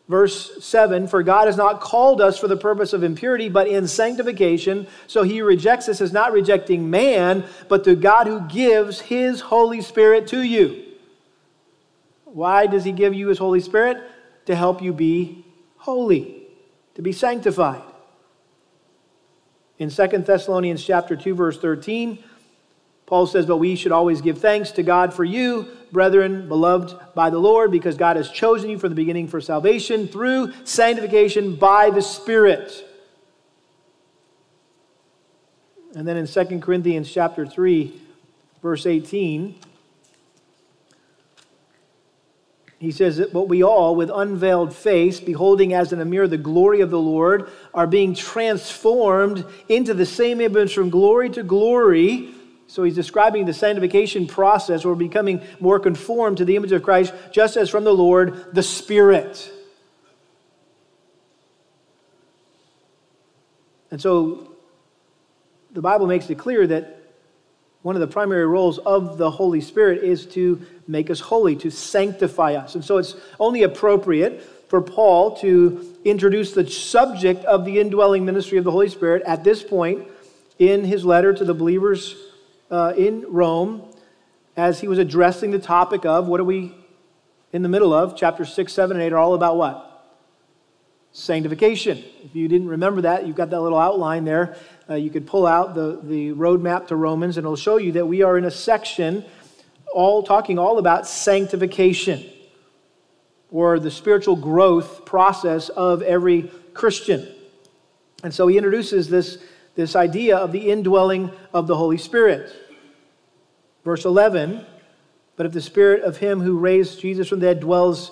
Verse 0.08 0.64
7 0.64 1.08
For 1.08 1.22
God 1.24 1.48
has 1.48 1.58
not 1.58 1.82
called 1.82 2.22
us 2.22 2.38
for 2.38 2.48
the 2.48 2.58
purpose 2.58 2.94
of 2.94 3.04
impurity, 3.04 3.50
but 3.50 3.68
in 3.68 3.88
sanctification. 3.88 4.88
So 5.08 5.24
he 5.24 5.42
rejects 5.42 5.90
us 5.90 6.02
as 6.02 6.14
not 6.14 6.32
rejecting 6.32 6.90
man, 6.90 7.46
but 7.68 7.84
the 7.84 7.96
God 7.96 8.28
who 8.28 8.42
gives 8.42 9.02
his 9.02 9.42
Holy 9.42 9.82
Spirit 9.82 10.28
to 10.28 10.42
you. 10.42 10.84
Why 12.24 12.68
does 12.68 12.84
he 12.84 12.92
give 12.92 13.14
you 13.14 13.28
his 13.28 13.38
Holy 13.38 13.60
Spirit? 13.60 13.98
To 14.46 14.56
help 14.56 14.82
you 14.82 14.94
be 14.94 15.46
holy, 15.78 16.48
to 16.96 17.02
be 17.02 17.12
sanctified. 17.12 17.82
In 19.78 19.90
2 19.90 20.08
Thessalonians 20.08 20.84
chapter 20.84 21.16
2 21.16 21.36
verse 21.36 21.60
13, 21.60 22.24
Paul 23.08 23.26
says, 23.26 23.46
But 23.46 23.58
we 23.58 23.76
should 23.76 23.94
always 23.94 24.22
give 24.22 24.38
thanks 24.38 24.72
to 24.72 24.84
God 24.84 25.14
for 25.14 25.24
you, 25.24 25.66
brethren, 25.92 26.48
beloved 26.48 27.16
by 27.16 27.32
the 27.32 27.40
Lord, 27.40 27.72
because 27.72 27.98
God 27.98 28.18
has 28.18 28.30
chosen 28.30 28.70
you 28.70 28.78
from 28.78 28.90
the 28.90 28.96
beginning 28.96 29.30
for 29.30 29.42
salvation 29.42 30.08
through 30.08 30.54
sanctification 30.66 31.56
by 31.56 31.90
the 31.90 32.02
Spirit. 32.02 32.84
And 35.96 36.06
then 36.06 36.18
in 36.18 36.28
2 36.28 36.60
Corinthians 36.60 37.10
chapter 37.10 37.46
3, 37.46 37.98
verse 38.62 38.86
18, 38.86 39.56
he 42.78 42.92
says 42.92 43.18
that, 43.18 43.32
But 43.32 43.48
we 43.48 43.64
all, 43.64 43.96
with 43.96 44.12
unveiled 44.14 44.76
face, 44.76 45.22
beholding 45.22 45.74
as 45.74 45.94
in 45.94 46.02
a 46.02 46.06
mirror 46.06 46.28
the 46.28 46.38
glory 46.38 46.82
of 46.82 46.92
the 46.92 47.00
Lord, 47.00 47.50
are 47.74 47.88
being 47.88 48.14
transformed 48.14 49.46
into 49.70 49.94
the 49.94 50.06
same 50.06 50.42
image 50.42 50.76
from 50.76 50.90
glory 50.90 51.30
to 51.30 51.42
glory 51.42 52.34
so 52.68 52.84
he's 52.84 52.96
describing 52.96 53.46
the 53.46 53.54
sanctification 53.54 54.28
process 54.28 54.84
we're 54.84 54.96
becoming 54.96 55.42
more 55.60 55.80
conformed 55.80 56.38
to 56.38 56.46
the 56.46 56.58
image 56.58 56.74
of 56.74 56.84
Christ, 56.84 57.14
just 57.32 57.56
as 57.56 57.70
from 57.70 57.86
the 57.86 57.94
Lord, 57.94 58.54
the 58.54 58.64
Spirit. 58.64 59.52
And 63.90 64.02
so 64.02 64.52
the 65.72 65.82
Bible 65.82 66.08
makes 66.08 66.30
it 66.30 66.38
clear 66.38 66.68
that 66.68 66.96
one 67.84 67.96
of 67.96 68.02
the 68.02 68.08
primary 68.08 68.46
roles 68.46 68.80
of 68.80 69.18
the 69.18 69.32
Holy 69.32 69.62
Spirit 69.62 70.04
is 70.04 70.26
to 70.26 70.62
make 70.90 71.10
us 71.10 71.22
holy, 71.22 71.56
to 71.56 71.72
sanctify 71.72 72.56
us. 72.56 72.76
And 72.76 72.84
so 72.84 72.98
it's 72.98 73.16
only 73.40 73.64
appropriate 73.64 74.44
for 74.68 74.82
Paul 74.82 75.38
to 75.38 75.96
introduce 76.04 76.52
the 76.52 76.70
subject 76.70 77.46
of 77.46 77.64
the 77.64 77.80
indwelling 77.80 78.26
ministry 78.26 78.58
of 78.58 78.66
the 78.66 78.72
Holy 78.72 78.90
Spirit 78.90 79.24
at 79.24 79.46
this 79.46 79.64
point 79.64 80.06
in 80.60 80.84
his 80.84 81.06
letter 81.06 81.34
to 81.34 81.46
the 81.46 81.54
believers 81.54 82.27
uh, 82.70 82.94
in 82.98 83.26
Rome 83.28 83.84
as 84.56 84.80
he 84.80 84.88
was 84.88 85.00
addressing 85.00 85.52
the 85.52 85.60
topic 85.60 86.06
of 86.06 86.28
what 86.28 86.40
are 86.40 86.46
we 86.46 86.74
in 87.54 87.62
the 87.62 87.70
middle 87.70 87.94
of? 87.94 88.16
Chapter 88.16 88.46
6, 88.46 88.72
7, 88.72 88.98
and 88.98 89.04
8 89.04 89.14
are 89.14 89.18
all 89.18 89.34
about 89.34 89.58
what? 89.58 89.84
Sanctification. 91.12 92.04
If 92.24 92.36
you 92.36 92.48
didn't 92.48 92.68
remember 92.68 93.02
that, 93.02 93.26
you've 93.26 93.36
got 93.36 93.50
that 93.50 93.62
little 93.62 93.80
outline 93.80 94.26
there. 94.26 94.58
Uh, 94.90 94.96
you 94.96 95.10
could 95.10 95.26
pull 95.26 95.48
out 95.48 95.76
the, 95.76 96.00
the 96.04 96.32
roadmap 96.32 96.88
to 96.88 96.96
Romans, 96.96 97.38
and 97.38 97.46
it'll 97.46 97.56
show 97.56 97.78
you 97.78 97.94
that 97.94 98.06
we 98.06 98.22
are 98.22 98.38
in 98.38 98.46
a 98.46 98.52
section 98.52 99.26
all 99.94 100.22
talking 100.22 100.60
all 100.60 100.78
about 100.78 101.08
sanctification 101.08 102.26
or 103.50 103.80
the 103.80 103.90
spiritual 103.90 104.36
growth 104.36 105.06
process 105.06 105.70
of 105.70 106.02
every 106.02 106.52
Christian. 106.74 107.28
And 108.24 108.34
so 108.34 108.48
he 108.48 108.58
introduces 108.58 109.10
this 109.10 109.38
this 109.78 109.96
idea 109.96 110.36
of 110.36 110.52
the 110.52 110.70
indwelling 110.72 111.32
of 111.54 111.68
the 111.68 111.78
Holy 111.78 112.00
Spirit. 112.00 112.52
Verse 113.86 114.04
11 114.04 114.66
But 115.38 115.46
if 115.46 115.54
the 115.54 115.62
Spirit 115.62 116.04
of 116.04 116.18
Him 116.18 116.42
who 116.42 116.58
raised 116.58 117.00
Jesus 117.00 117.30
from 117.30 117.40
the 117.40 117.46
dead 117.46 117.62
dwells 117.62 118.12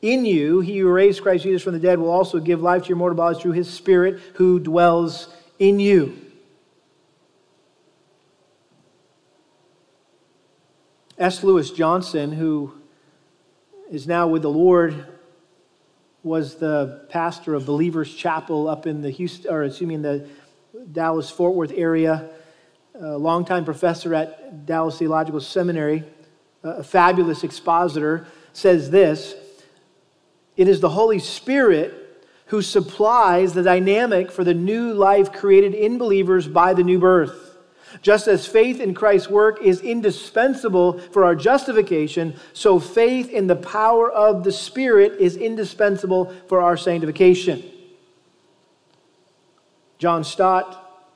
in 0.00 0.24
you, 0.24 0.60
he 0.60 0.78
who 0.78 0.88
raised 0.88 1.20
Christ 1.22 1.42
Jesus 1.42 1.62
from 1.62 1.74
the 1.74 1.80
dead 1.80 1.98
will 1.98 2.10
also 2.10 2.40
give 2.40 2.62
life 2.62 2.84
to 2.84 2.88
your 2.88 2.96
mortal 2.96 3.16
bodies 3.16 3.42
through 3.42 3.52
His 3.52 3.68
Spirit 3.68 4.20
who 4.34 4.58
dwells 4.58 5.28
in 5.58 5.80
you. 5.80 6.16
S. 11.18 11.42
Lewis 11.42 11.70
Johnson, 11.70 12.32
who 12.32 12.72
is 13.90 14.06
now 14.06 14.28
with 14.28 14.42
the 14.42 14.50
Lord, 14.50 15.06
was 16.22 16.56
the 16.56 17.06
pastor 17.10 17.54
of 17.54 17.66
Believers 17.66 18.14
Chapel 18.14 18.68
up 18.68 18.86
in 18.86 19.02
the 19.02 19.10
Houston, 19.10 19.52
or 19.52 19.64
excuse 19.64 19.88
me, 19.88 19.96
in 19.96 20.02
the 20.02 20.28
Dallas 20.90 21.30
Fort 21.30 21.54
Worth 21.54 21.72
area, 21.74 22.30
a 22.94 23.18
longtime 23.18 23.64
professor 23.64 24.14
at 24.14 24.64
Dallas 24.64 24.98
Theological 24.98 25.40
Seminary, 25.40 26.02
a 26.62 26.82
fabulous 26.82 27.44
expositor, 27.44 28.26
says 28.54 28.90
this 28.90 29.34
It 30.56 30.68
is 30.68 30.80
the 30.80 30.88
Holy 30.88 31.18
Spirit 31.18 31.98
who 32.46 32.62
supplies 32.62 33.52
the 33.52 33.62
dynamic 33.62 34.30
for 34.30 34.44
the 34.44 34.54
new 34.54 34.92
life 34.94 35.32
created 35.32 35.74
in 35.74 35.98
believers 35.98 36.48
by 36.48 36.74
the 36.74 36.82
new 36.82 36.98
birth. 36.98 37.56
Just 38.00 38.26
as 38.26 38.46
faith 38.46 38.80
in 38.80 38.94
Christ's 38.94 39.28
work 39.28 39.62
is 39.62 39.82
indispensable 39.82 40.98
for 40.98 41.24
our 41.24 41.34
justification, 41.34 42.34
so 42.54 42.80
faith 42.80 43.28
in 43.28 43.46
the 43.46 43.56
power 43.56 44.10
of 44.10 44.44
the 44.44 44.52
Spirit 44.52 45.20
is 45.20 45.36
indispensable 45.36 46.34
for 46.46 46.62
our 46.62 46.78
sanctification. 46.78 47.62
John 50.02 50.24
Stott 50.24 51.06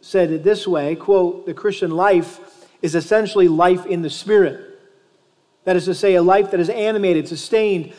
said 0.00 0.30
it 0.30 0.42
this 0.42 0.66
way 0.66 0.96
quote, 0.96 1.44
the 1.44 1.52
Christian 1.52 1.90
life 1.90 2.40
is 2.80 2.94
essentially 2.94 3.46
life 3.46 3.84
in 3.84 4.00
the 4.00 4.08
Spirit. 4.08 4.80
That 5.64 5.76
is 5.76 5.84
to 5.84 5.94
say, 5.94 6.14
a 6.14 6.22
life 6.22 6.50
that 6.52 6.60
is 6.60 6.70
animated, 6.70 7.28
sustained, 7.28 7.92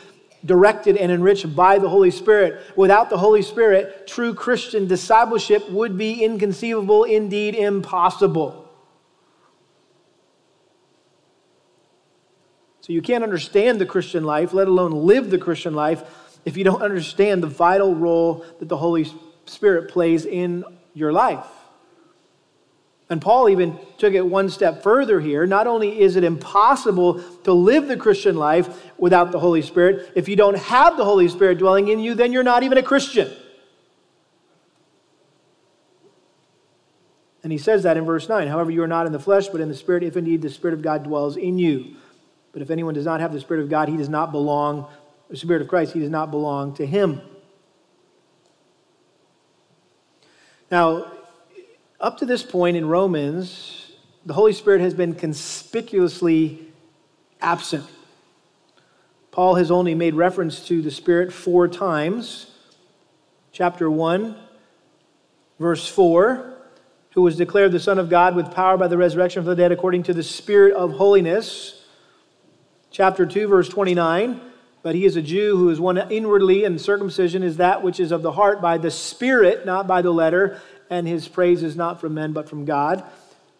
directed, 0.44 0.96
and 0.96 1.12
enriched 1.12 1.54
by 1.54 1.78
the 1.78 1.88
Holy 1.88 2.10
Spirit. 2.10 2.60
Without 2.74 3.10
the 3.10 3.16
Holy 3.16 3.42
Spirit, 3.42 4.08
true 4.08 4.34
Christian 4.34 4.88
discipleship 4.88 5.70
would 5.70 5.96
be 5.96 6.24
inconceivable, 6.24 7.04
indeed 7.04 7.54
impossible. 7.54 8.68
So 12.80 12.92
you 12.92 13.02
can't 13.02 13.22
understand 13.22 13.80
the 13.80 13.86
Christian 13.86 14.24
life, 14.24 14.52
let 14.52 14.66
alone 14.66 15.06
live 15.06 15.30
the 15.30 15.38
Christian 15.38 15.74
life, 15.74 16.02
if 16.44 16.56
you 16.56 16.64
don't 16.64 16.82
understand 16.82 17.40
the 17.40 17.46
vital 17.46 17.94
role 17.94 18.44
that 18.58 18.68
the 18.68 18.76
Holy 18.76 19.06
Spirit 19.46 19.90
plays 19.90 20.24
in 20.24 20.64
your 20.94 21.12
life. 21.12 21.46
And 23.10 23.20
Paul 23.20 23.48
even 23.50 23.78
took 23.98 24.14
it 24.14 24.24
one 24.24 24.48
step 24.48 24.82
further 24.82 25.20
here. 25.20 25.46
Not 25.46 25.66
only 25.66 26.00
is 26.00 26.16
it 26.16 26.24
impossible 26.24 27.22
to 27.44 27.52
live 27.52 27.86
the 27.86 27.96
Christian 27.96 28.36
life 28.36 28.90
without 28.96 29.30
the 29.30 29.38
Holy 29.38 29.62
Spirit, 29.62 30.10
if 30.14 30.28
you 30.28 30.36
don't 30.36 30.56
have 30.56 30.96
the 30.96 31.04
Holy 31.04 31.28
Spirit 31.28 31.58
dwelling 31.58 31.88
in 31.88 31.98
you, 31.98 32.14
then 32.14 32.32
you're 32.32 32.42
not 32.42 32.62
even 32.62 32.78
a 32.78 32.82
Christian. 32.82 33.30
And 37.42 37.52
he 37.52 37.58
says 37.58 37.82
that 37.82 37.98
in 37.98 38.06
verse 38.06 38.26
9. 38.26 38.48
However, 38.48 38.70
you 38.70 38.82
are 38.82 38.88
not 38.88 39.04
in 39.04 39.12
the 39.12 39.20
flesh, 39.20 39.48
but 39.48 39.60
in 39.60 39.68
the 39.68 39.76
Spirit, 39.76 40.02
if 40.02 40.16
indeed 40.16 40.40
the 40.40 40.48
Spirit 40.48 40.72
of 40.72 40.80
God 40.80 41.04
dwells 41.04 41.36
in 41.36 41.58
you. 41.58 41.96
But 42.52 42.62
if 42.62 42.70
anyone 42.70 42.94
does 42.94 43.04
not 43.04 43.20
have 43.20 43.34
the 43.34 43.40
Spirit 43.40 43.62
of 43.62 43.68
God, 43.68 43.90
he 43.90 43.98
does 43.98 44.08
not 44.08 44.32
belong, 44.32 44.88
the 45.28 45.36
Spirit 45.36 45.60
of 45.60 45.68
Christ, 45.68 45.92
he 45.92 46.00
does 46.00 46.08
not 46.08 46.30
belong 46.30 46.74
to 46.76 46.86
him. 46.86 47.20
Now, 50.74 51.06
up 52.00 52.18
to 52.18 52.26
this 52.26 52.42
point 52.42 52.76
in 52.76 52.88
Romans, 52.88 53.92
the 54.26 54.34
Holy 54.34 54.52
Spirit 54.52 54.80
has 54.80 54.92
been 54.92 55.14
conspicuously 55.14 56.66
absent. 57.40 57.86
Paul 59.30 59.54
has 59.54 59.70
only 59.70 59.94
made 59.94 60.16
reference 60.16 60.66
to 60.66 60.82
the 60.82 60.90
Spirit 60.90 61.32
four 61.32 61.68
times. 61.68 62.50
Chapter 63.52 63.88
1, 63.88 64.34
verse 65.60 65.86
4 65.86 66.52
who 67.10 67.22
was 67.22 67.36
declared 67.36 67.70
the 67.70 67.78
Son 67.78 68.00
of 68.00 68.10
God 68.10 68.34
with 68.34 68.50
power 68.50 68.76
by 68.76 68.88
the 68.88 68.98
resurrection 68.98 69.42
from 69.44 69.50
the 69.50 69.54
dead 69.54 69.70
according 69.70 70.02
to 70.02 70.12
the 70.12 70.24
Spirit 70.24 70.74
of 70.74 70.94
holiness. 70.94 71.84
Chapter 72.90 73.26
2, 73.26 73.46
verse 73.46 73.68
29. 73.68 74.40
But 74.84 74.94
he 74.94 75.06
is 75.06 75.16
a 75.16 75.22
Jew 75.22 75.56
who 75.56 75.70
is 75.70 75.80
one 75.80 75.96
inwardly, 76.12 76.64
and 76.64 76.78
circumcision 76.78 77.42
is 77.42 77.56
that 77.56 77.82
which 77.82 77.98
is 77.98 78.12
of 78.12 78.20
the 78.20 78.32
heart 78.32 78.60
by 78.60 78.76
the 78.76 78.90
Spirit, 78.90 79.64
not 79.64 79.86
by 79.86 80.02
the 80.02 80.10
letter, 80.10 80.60
and 80.90 81.08
his 81.08 81.26
praise 81.26 81.62
is 81.62 81.74
not 81.74 82.02
from 82.02 82.12
men, 82.12 82.34
but 82.34 82.50
from 82.50 82.66
God. 82.66 83.02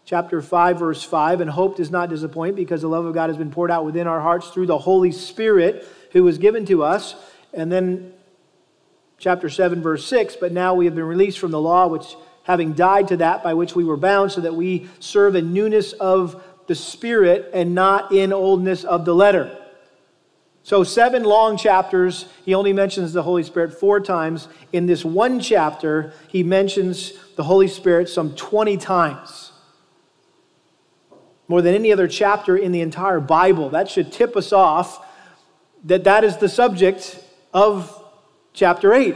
Chapter 0.05 0.43
5, 0.43 0.79
verse 0.79 1.03
5. 1.03 1.41
And 1.41 1.49
hope 1.49 1.79
does 1.79 1.91
not 1.91 2.11
disappoint 2.11 2.57
because 2.57 2.83
the 2.83 2.89
love 2.89 3.07
of 3.07 3.15
God 3.15 3.31
has 3.31 3.39
been 3.39 3.51
poured 3.51 3.71
out 3.71 3.87
within 3.87 4.07
our 4.07 4.21
hearts 4.21 4.51
through 4.51 4.67
the 4.67 4.77
Holy 4.77 5.13
Spirit 5.13 5.89
who 6.13 6.23
was 6.23 6.37
given 6.37 6.67
to 6.67 6.83
us. 6.83 7.15
And 7.55 7.73
then 7.73 8.13
chapter 9.17 9.49
7, 9.49 9.81
verse 9.81 10.05
6. 10.05 10.37
But 10.37 10.53
now 10.53 10.75
we 10.75 10.85
have 10.85 10.95
been 10.95 11.05
released 11.05 11.39
from 11.39 11.53
the 11.53 11.61
law, 11.61 11.87
which 11.87 12.17
having 12.43 12.75
died 12.75 13.09
to 13.09 13.17
that 13.17 13.43
by 13.43 13.55
which 13.55 13.75
we 13.75 13.85
were 13.85 13.97
bound, 13.97 14.31
so 14.31 14.43
that 14.43 14.55
we 14.55 14.91
serve 15.01 15.37
in 15.37 15.55
newness 15.55 15.95
of 15.95 16.45
the 16.67 16.75
Spirit 16.75 17.51
and 17.55 17.75
not 17.75 18.13
in 18.13 18.31
oldness 18.31 18.85
of 18.85 19.07
the 19.07 19.15
letter. 19.15 19.59
So, 20.65 20.83
seven 20.83 21.25
long 21.25 21.59
chapters, 21.59 22.25
he 22.47 22.55
only 22.55 22.73
mentions 22.73 23.13
the 23.13 23.23
Holy 23.23 23.43
Spirit 23.43 23.79
four 23.79 24.01
times. 24.01 24.49
In 24.73 24.87
this 24.87 25.05
one 25.05 25.39
chapter, 25.39 26.15
he 26.29 26.43
mentions 26.43 27.13
the 27.37 27.45
Holy 27.45 27.69
Spirit 27.69 28.09
some 28.09 28.35
20 28.35 28.79
times. 28.79 29.53
More 31.49 31.61
than 31.61 31.75
any 31.75 31.93
other 31.93 32.09
chapter 32.09 32.57
in 32.57 32.73
the 32.73 32.81
entire 32.81 33.21
Bible. 33.21 33.69
That 33.69 33.91
should 33.91 34.11
tip 34.11 34.39
us 34.39 34.55
off 34.55 35.07
that 35.85 36.05
that 36.05 36.25
is 36.25 36.39
the 36.39 36.49
subject 36.49 37.23
of 37.53 38.03
chapter 38.55 38.95
8. 38.95 39.15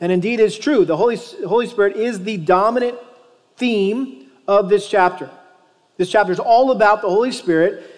And 0.00 0.10
indeed, 0.10 0.40
it's 0.40 0.56
true. 0.58 0.86
The 0.86 0.96
Holy, 0.96 1.18
Holy 1.46 1.66
Spirit 1.66 1.96
is 1.96 2.24
the 2.24 2.38
dominant 2.38 2.96
theme 3.58 4.30
of 4.48 4.70
this 4.70 4.88
chapter. 4.88 5.28
This 5.98 6.10
chapter 6.10 6.32
is 6.32 6.40
all 6.40 6.70
about 6.70 7.02
the 7.02 7.10
Holy 7.10 7.32
Spirit 7.32 7.92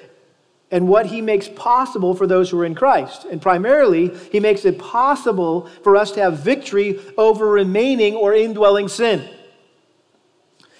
and 0.71 0.87
what 0.87 1.07
he 1.07 1.21
makes 1.23 1.49
possible 1.49 2.15
for 2.15 2.27
those 2.27 2.51
who 2.51 2.61
are 2.61 2.65
in 2.65 2.75
Christ. 2.75 3.25
And 3.25 3.41
primarily, 3.41 4.15
he 4.31 4.39
makes 4.39 4.65
it 4.65 4.79
possible 4.79 5.67
for 5.83 5.97
us 5.97 6.13
to 6.13 6.21
have 6.21 6.41
victory 6.41 7.01
over 7.17 7.47
remaining 7.47 8.15
or 8.15 8.35
indwelling 8.35 8.89
sin. 8.89 9.29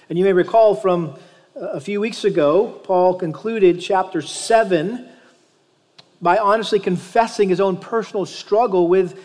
And 0.09 0.19
you 0.19 0.25
may 0.25 0.33
recall 0.33 0.75
from 0.75 1.17
uh, 1.57 1.61
a 1.69 1.81
few 1.81 2.01
weeks 2.01 2.25
ago, 2.25 2.81
Paul 2.85 3.15
concluded 3.15 3.81
chapter 3.81 4.21
7 4.21 5.09
by 6.21 6.37
honestly 6.37 6.81
confessing 6.81 7.49
his 7.49 7.61
own 7.61 7.77
personal 7.77 8.27
struggle 8.27 8.89
with 8.89 9.19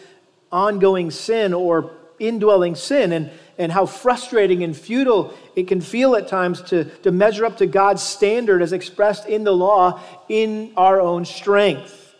ongoing 0.52 1.12
sin 1.12 1.54
or 1.54 1.92
indwelling 2.20 2.76
sin 2.76 3.12
and, 3.12 3.32
and 3.58 3.72
how 3.72 3.86
frustrating 3.86 4.64
and 4.64 4.76
futile 4.76 5.34
it 5.56 5.68
can 5.68 5.82
feel 5.82 6.16
at 6.16 6.28
times 6.28 6.62
to, 6.62 6.86
to 7.02 7.12
measure 7.12 7.46
up 7.46 7.58
to 7.58 7.66
God's 7.66 8.02
standard 8.02 8.62
as 8.62 8.74
expressed 8.74 9.28
in 9.28 9.44
the 9.44 9.54
law 9.54 10.02
in 10.30 10.74
our 10.76 11.00
own 11.00 11.26
strength. 11.26 12.16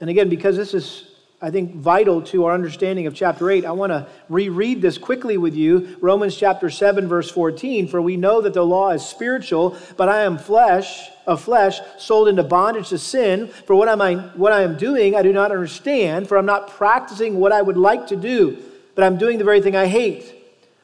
And 0.00 0.08
again, 0.08 0.28
because 0.28 0.56
this 0.56 0.74
is 0.74 1.10
I 1.42 1.50
think, 1.50 1.74
vital 1.74 2.20
to 2.22 2.44
our 2.44 2.52
understanding 2.52 3.06
of 3.06 3.14
chapter 3.14 3.50
8. 3.50 3.64
I 3.64 3.72
want 3.72 3.92
to 3.92 4.06
reread 4.28 4.82
this 4.82 4.98
quickly 4.98 5.38
with 5.38 5.54
you 5.54 5.96
Romans 6.02 6.36
chapter 6.36 6.68
7, 6.68 7.08
verse 7.08 7.30
14. 7.30 7.88
For 7.88 8.02
we 8.02 8.18
know 8.18 8.42
that 8.42 8.52
the 8.52 8.62
law 8.62 8.90
is 8.90 9.06
spiritual, 9.06 9.74
but 9.96 10.10
I 10.10 10.24
am 10.24 10.36
flesh, 10.36 11.08
of 11.26 11.40
flesh, 11.40 11.80
sold 11.96 12.28
into 12.28 12.42
bondage 12.42 12.90
to 12.90 12.98
sin. 12.98 13.48
For 13.48 13.74
what, 13.74 13.88
am 13.88 14.02
I, 14.02 14.16
what 14.36 14.52
I 14.52 14.62
am 14.62 14.76
doing, 14.76 15.16
I 15.16 15.22
do 15.22 15.32
not 15.32 15.50
understand, 15.50 16.28
for 16.28 16.36
I'm 16.36 16.44
not 16.44 16.68
practicing 16.68 17.36
what 17.36 17.52
I 17.52 17.62
would 17.62 17.78
like 17.78 18.08
to 18.08 18.16
do, 18.16 18.62
but 19.00 19.06
I'm 19.06 19.16
doing 19.16 19.38
the 19.38 19.44
very 19.44 19.62
thing 19.62 19.74
I 19.74 19.86
hate. 19.86 20.30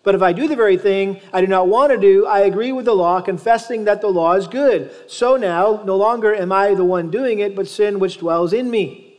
But 0.02 0.14
if 0.14 0.22
I 0.22 0.32
do 0.32 0.48
the 0.48 0.56
very 0.56 0.78
thing 0.78 1.20
I 1.34 1.42
do 1.42 1.46
not 1.46 1.68
want 1.68 1.92
to 1.92 1.98
do, 1.98 2.24
I 2.24 2.38
agree 2.40 2.72
with 2.72 2.86
the 2.86 2.94
law, 2.94 3.20
confessing 3.20 3.84
that 3.84 4.00
the 4.00 4.08
law 4.08 4.32
is 4.32 4.48
good. 4.48 4.90
So 5.06 5.36
now, 5.36 5.82
no 5.84 5.96
longer 5.98 6.34
am 6.34 6.50
I 6.50 6.72
the 6.72 6.82
one 6.82 7.10
doing 7.10 7.40
it, 7.40 7.54
but 7.54 7.68
sin 7.68 7.98
which 7.98 8.16
dwells 8.16 8.54
in 8.54 8.70
me. 8.70 9.18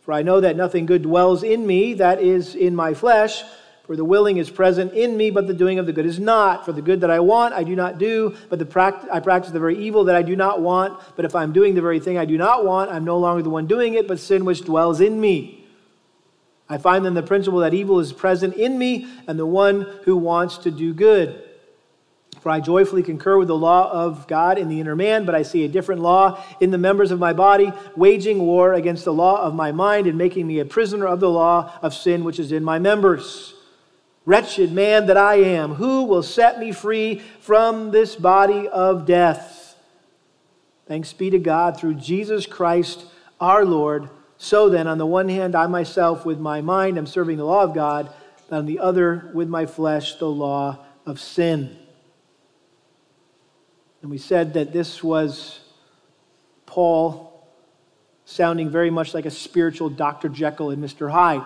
For 0.00 0.14
I 0.14 0.22
know 0.22 0.40
that 0.40 0.56
nothing 0.56 0.86
good 0.86 1.02
dwells 1.02 1.42
in 1.42 1.66
me, 1.66 1.92
that 1.92 2.22
is, 2.22 2.54
in 2.54 2.74
my 2.74 2.94
flesh. 2.94 3.42
For 3.86 3.96
the 3.96 4.04
willing 4.04 4.38
is 4.38 4.48
present 4.48 4.94
in 4.94 5.14
me, 5.14 5.30
but 5.30 5.46
the 5.46 5.52
doing 5.52 5.78
of 5.78 5.84
the 5.84 5.92
good 5.92 6.06
is 6.06 6.18
not. 6.18 6.64
For 6.64 6.72
the 6.72 6.80
good 6.80 7.02
that 7.02 7.10
I 7.10 7.20
want, 7.20 7.52
I 7.52 7.64
do 7.64 7.76
not 7.76 7.98
do, 7.98 8.34
but 8.48 8.58
the 8.58 8.64
pract- 8.64 9.10
I 9.12 9.20
practice 9.20 9.52
the 9.52 9.60
very 9.60 9.76
evil 9.76 10.04
that 10.04 10.16
I 10.16 10.22
do 10.22 10.36
not 10.36 10.62
want. 10.62 10.98
But 11.16 11.26
if 11.26 11.36
I'm 11.36 11.52
doing 11.52 11.74
the 11.74 11.82
very 11.82 12.00
thing 12.00 12.16
I 12.16 12.24
do 12.24 12.38
not 12.38 12.64
want, 12.64 12.90
I'm 12.90 13.04
no 13.04 13.18
longer 13.18 13.42
the 13.42 13.50
one 13.50 13.66
doing 13.66 13.92
it, 13.92 14.08
but 14.08 14.18
sin 14.18 14.46
which 14.46 14.62
dwells 14.62 15.02
in 15.02 15.20
me. 15.20 15.55
I 16.68 16.78
find 16.78 17.04
then 17.04 17.14
the 17.14 17.22
principle 17.22 17.60
that 17.60 17.74
evil 17.74 18.00
is 18.00 18.12
present 18.12 18.54
in 18.54 18.78
me, 18.78 19.08
and 19.26 19.38
the 19.38 19.46
one 19.46 19.82
who 20.04 20.16
wants 20.16 20.58
to 20.58 20.70
do 20.70 20.92
good. 20.92 21.42
For 22.40 22.50
I 22.50 22.60
joyfully 22.60 23.02
concur 23.02 23.38
with 23.38 23.48
the 23.48 23.56
law 23.56 23.90
of 23.90 24.28
God 24.28 24.58
in 24.58 24.68
the 24.68 24.80
inner 24.80 24.94
man, 24.94 25.24
but 25.24 25.34
I 25.34 25.42
see 25.42 25.64
a 25.64 25.68
different 25.68 26.00
law 26.00 26.42
in 26.60 26.70
the 26.70 26.78
members 26.78 27.10
of 27.10 27.18
my 27.18 27.32
body, 27.32 27.72
waging 27.96 28.38
war 28.38 28.74
against 28.74 29.04
the 29.04 29.12
law 29.12 29.42
of 29.42 29.54
my 29.54 29.72
mind 29.72 30.06
and 30.06 30.16
making 30.16 30.46
me 30.46 30.60
a 30.60 30.64
prisoner 30.64 31.06
of 31.06 31.18
the 31.18 31.30
law 31.30 31.72
of 31.82 31.92
sin 31.92 32.22
which 32.22 32.38
is 32.38 32.52
in 32.52 32.62
my 32.62 32.78
members. 32.78 33.54
Wretched 34.24 34.72
man 34.72 35.06
that 35.06 35.16
I 35.16 35.36
am, 35.36 35.74
who 35.74 36.04
will 36.04 36.22
set 36.22 36.58
me 36.58 36.72
free 36.72 37.20
from 37.40 37.90
this 37.90 38.14
body 38.16 38.68
of 38.68 39.06
death? 39.06 39.76
Thanks 40.86 41.12
be 41.12 41.30
to 41.30 41.38
God 41.40 41.76
through 41.76 41.94
Jesus 41.94 42.46
Christ 42.46 43.06
our 43.40 43.64
Lord. 43.64 44.08
So 44.38 44.68
then, 44.68 44.86
on 44.86 44.98
the 44.98 45.06
one 45.06 45.28
hand, 45.28 45.54
I 45.54 45.66
myself 45.66 46.26
with 46.26 46.38
my 46.38 46.60
mind 46.60 46.98
am 46.98 47.06
serving 47.06 47.38
the 47.38 47.44
law 47.44 47.62
of 47.62 47.74
God, 47.74 48.12
but 48.48 48.56
on 48.56 48.66
the 48.66 48.80
other, 48.80 49.30
with 49.32 49.48
my 49.48 49.66
flesh, 49.66 50.16
the 50.16 50.28
law 50.28 50.84
of 51.06 51.20
sin. 51.20 51.76
And 54.02 54.10
we 54.10 54.18
said 54.18 54.54
that 54.54 54.72
this 54.72 55.02
was 55.02 55.60
Paul 56.66 57.46
sounding 58.24 58.68
very 58.68 58.90
much 58.90 59.14
like 59.14 59.24
a 59.24 59.30
spiritual 59.30 59.88
Dr. 59.88 60.28
Jekyll 60.28 60.70
and 60.70 60.82
Mr. 60.82 61.10
Hyde. 61.10 61.44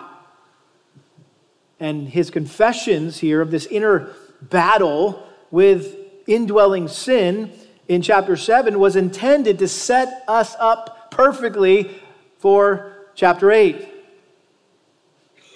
And 1.79 2.09
his 2.09 2.29
confessions 2.29 3.19
here 3.19 3.41
of 3.41 3.51
this 3.51 3.65
inner 3.67 4.09
battle 4.41 5.27
with 5.49 5.95
indwelling 6.27 6.87
sin 6.87 7.51
in 7.87 8.01
chapter 8.01 8.35
7 8.35 8.79
was 8.79 8.95
intended 8.95 9.59
to 9.59 9.67
set 9.67 10.23
us 10.27 10.55
up 10.59 11.11
perfectly 11.11 11.99
for 12.41 13.07
chapter 13.15 13.51
8. 13.51 13.87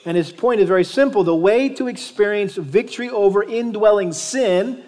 And 0.05 0.15
his 0.15 0.31
point 0.31 0.61
is 0.61 0.67
very 0.67 0.83
simple. 0.83 1.23
The 1.23 1.35
way 1.35 1.67
to 1.69 1.87
experience 1.87 2.55
victory 2.55 3.09
over 3.09 3.43
indwelling 3.43 4.13
sin 4.13 4.83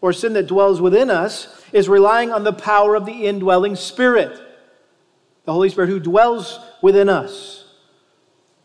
or 0.00 0.12
sin 0.12 0.32
that 0.32 0.46
dwells 0.46 0.80
within 0.80 1.10
us, 1.10 1.48
is 1.72 1.88
relying 1.88 2.32
on 2.32 2.44
the 2.44 2.52
power 2.52 2.94
of 2.94 3.06
the 3.06 3.26
indwelling 3.26 3.76
Spirit, 3.76 4.40
the 5.44 5.52
Holy 5.52 5.68
Spirit 5.68 5.88
who 5.88 6.00
dwells 6.00 6.58
within 6.82 7.08
us. 7.08 7.64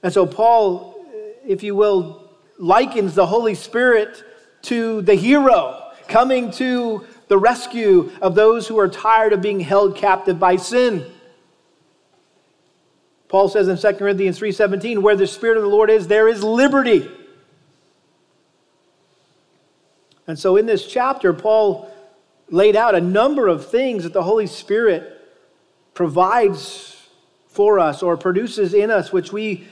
And 0.02 0.14
so, 0.14 0.26
Paul, 0.26 1.06
if 1.46 1.64
you 1.64 1.76
will, 1.76 2.32
likens 2.58 3.16
the 3.16 3.26
Holy 3.26 3.56
Spirit 3.56 4.24
to 4.64 5.02
the 5.02 5.16
hero 5.16 5.82
coming 6.08 6.52
to 6.52 7.06
the 7.28 7.38
rescue 7.38 8.12
of 8.22 8.36
those 8.36 8.68
who 8.68 8.80
are 8.80 8.88
tired 8.88 9.34
of 9.34 9.42
being 9.42 9.60
held 9.60 9.96
captive 9.98 10.40
by 10.40 10.56
sin. 10.56 11.06
Paul 13.28 13.50
says 13.50 13.68
in 13.68 13.78
2 13.78 13.98
Corinthians 13.98 14.40
3:17, 14.40 15.02
where 15.02 15.16
the 15.16 15.28
spirit 15.28 15.58
of 15.58 15.64
the 15.64 15.70
Lord 15.70 15.90
is, 15.90 16.08
there 16.08 16.28
is 16.28 16.44
liberty. 16.44 17.10
And 20.28 20.40
so 20.40 20.58
in 20.58 20.66
this 20.66 20.88
chapter, 20.88 21.34
Paul 21.34 21.92
laid 22.50 22.76
out 22.76 22.96
a 22.96 23.02
number 23.02 23.48
of 23.48 23.68
things 23.68 24.04
that 24.04 24.14
the 24.14 24.24
Holy 24.24 24.48
Spirit 24.48 25.12
provides 25.94 27.08
for 27.48 27.80
us 27.80 28.04
or 28.04 28.18
produces 28.18 28.74
in 28.74 28.92
us, 28.92 29.12
which 29.12 29.32
we 29.32 29.66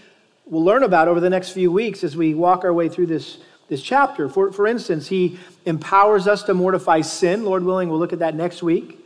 will 0.45 0.63
learn 0.63 0.83
about 0.83 1.07
over 1.07 1.19
the 1.19 1.29
next 1.29 1.49
few 1.49 1.71
weeks 1.71 2.03
as 2.03 2.15
we 2.15 2.33
walk 2.33 2.63
our 2.63 2.73
way 2.73 2.89
through 2.89 3.07
this, 3.07 3.37
this 3.67 3.81
chapter. 3.81 4.29
For, 4.29 4.51
for 4.51 4.67
instance, 4.67 5.07
he 5.07 5.37
empowers 5.65 6.27
us 6.27 6.43
to 6.43 6.53
mortify 6.53 7.01
sin. 7.01 7.45
Lord 7.45 7.63
willing, 7.63 7.89
we'll 7.89 7.99
look 7.99 8.13
at 8.13 8.19
that 8.19 8.35
next 8.35 8.63
week. 8.63 9.02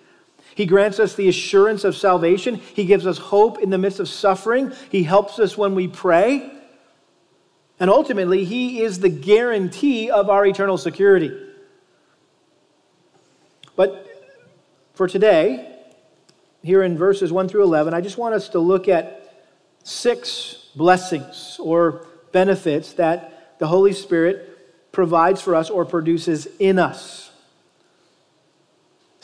He 0.58 0.66
grants 0.66 1.00
us 1.00 1.14
the 1.14 1.30
assurance 1.30 1.84
of 1.84 1.96
salvation. 1.96 2.56
He 2.56 2.86
gives 2.86 3.06
us 3.06 3.20
hope 3.20 3.60
in 3.60 3.70
the 3.70 3.78
midst 3.78 4.00
of 4.00 4.10
suffering. 4.10 4.74
He 4.90 5.04
helps 5.04 5.38
us 5.38 5.56
when 5.56 5.76
we 5.76 5.88
pray. 5.88 6.52
And 7.80 7.92
ultimately, 7.92 8.44
He 8.44 8.82
is 8.82 9.00
the 9.00 9.10
guarantee 9.10 10.10
of 10.10 10.32
our 10.32 10.44
eternal 10.48 10.80
security. 10.80 11.32
But 13.76 14.04
for 14.96 15.08
today, 15.08 15.76
here 16.64 16.82
in 16.82 16.98
verses 16.98 17.32
1 17.32 17.50
through 17.50 17.62
11, 17.62 17.94
I 17.94 18.02
just 18.02 18.18
want 18.18 18.34
us 18.34 18.50
to 18.50 18.60
look 18.60 18.88
at 18.88 19.46
six 19.84 20.72
blessings 20.76 21.58
or 21.60 22.08
benefits 22.32 22.94
that 22.94 23.60
the 23.60 23.68
Holy 23.68 23.94
Spirit 23.94 24.92
provides 24.92 25.40
for 25.40 25.54
us 25.54 25.70
or 25.70 25.86
produces 25.86 26.48
in 26.58 26.80
us. 26.80 27.27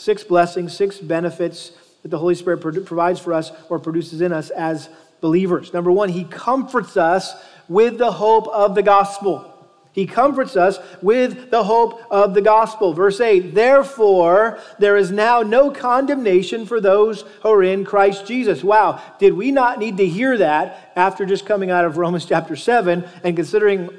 Six 0.03 0.25
blessings, 0.25 0.75
six 0.75 0.97
benefits 0.99 1.71
that 2.01 2.09
the 2.09 2.17
Holy 2.17 2.35
Spirit 2.35 2.57
provides 2.57 3.21
for 3.21 3.31
us 3.31 3.53
or 3.69 3.79
produces 3.79 4.19
in 4.19 4.33
us 4.33 4.49
as 4.49 4.89
believers. 5.21 5.73
Number 5.73 5.93
one, 5.93 6.09
He 6.09 6.25
comforts 6.25 6.97
us 6.97 7.33
with 7.69 7.99
the 7.99 8.11
hope 8.11 8.49
of 8.49 8.75
the 8.75 8.83
gospel. 8.83 9.49
He 9.93 10.05
comforts 10.05 10.57
us 10.57 10.77
with 11.01 11.51
the 11.51 11.63
hope 11.63 12.01
of 12.11 12.33
the 12.33 12.41
gospel. 12.41 12.93
Verse 12.93 13.21
8, 13.21 13.55
therefore, 13.55 14.59
there 14.77 14.97
is 14.97 15.09
now 15.09 15.41
no 15.41 15.71
condemnation 15.71 16.65
for 16.65 16.81
those 16.81 17.21
who 17.41 17.51
are 17.51 17.63
in 17.63 17.85
Christ 17.85 18.27
Jesus. 18.27 18.61
Wow, 18.61 19.01
did 19.19 19.31
we 19.31 19.51
not 19.51 19.79
need 19.79 19.95
to 19.95 20.05
hear 20.05 20.37
that 20.37 20.91
after 20.97 21.25
just 21.25 21.45
coming 21.45 21.71
out 21.71 21.85
of 21.85 21.95
Romans 21.95 22.25
chapter 22.25 22.57
7 22.57 23.05
and 23.23 23.37
considering 23.37 23.89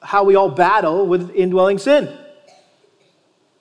how 0.00 0.24
we 0.24 0.36
all 0.36 0.48
battle 0.48 1.06
with 1.06 1.30
indwelling 1.34 1.76
sin? 1.76 2.16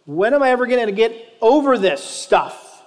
When 0.06 0.34
am 0.34 0.44
I 0.44 0.50
ever 0.50 0.68
going 0.68 0.86
to 0.86 0.92
get 0.92 1.38
over 1.42 1.78
this 1.78 2.04
stuff? 2.04 2.84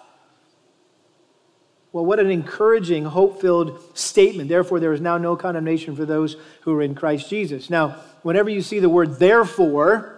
Well, 1.93 2.05
what 2.05 2.21
an 2.21 2.31
encouraging, 2.31 3.07
hope 3.07 3.41
filled 3.41 3.97
statement. 3.97 4.51
Therefore, 4.51 4.81
there 4.81 4.93
is 4.93 5.01
now 5.01 5.17
no 5.17 5.35
condemnation 5.35 5.97
for 5.97 6.05
those 6.05 6.37
who 6.61 6.75
are 6.75 6.83
in 6.83 6.95
Christ 6.95 7.31
Jesus. 7.31 7.71
Now, 7.71 7.97
whenever 8.23 8.51
you 8.51 8.61
see 8.61 8.81
the 8.81 8.91
word 8.91 9.19
therefore 9.19 10.13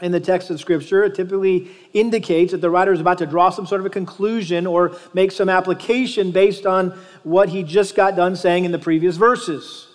in 0.00 0.12
the 0.12 0.20
text 0.20 0.48
of 0.48 0.58
Scripture, 0.58 1.04
it 1.04 1.14
typically 1.14 1.70
indicates 1.92 2.52
that 2.52 2.62
the 2.62 2.70
writer 2.70 2.92
is 2.92 3.00
about 3.00 3.18
to 3.18 3.26
draw 3.26 3.50
some 3.50 3.66
sort 3.66 3.82
of 3.82 3.86
a 3.86 3.90
conclusion 3.90 4.66
or 4.66 4.96
make 5.12 5.30
some 5.30 5.50
application 5.50 6.30
based 6.30 6.64
on 6.64 6.98
what 7.22 7.50
he 7.50 7.62
just 7.62 7.94
got 7.94 8.16
done 8.16 8.34
saying 8.34 8.64
in 8.64 8.72
the 8.72 8.78
previous 8.78 9.16
verses, 9.16 9.88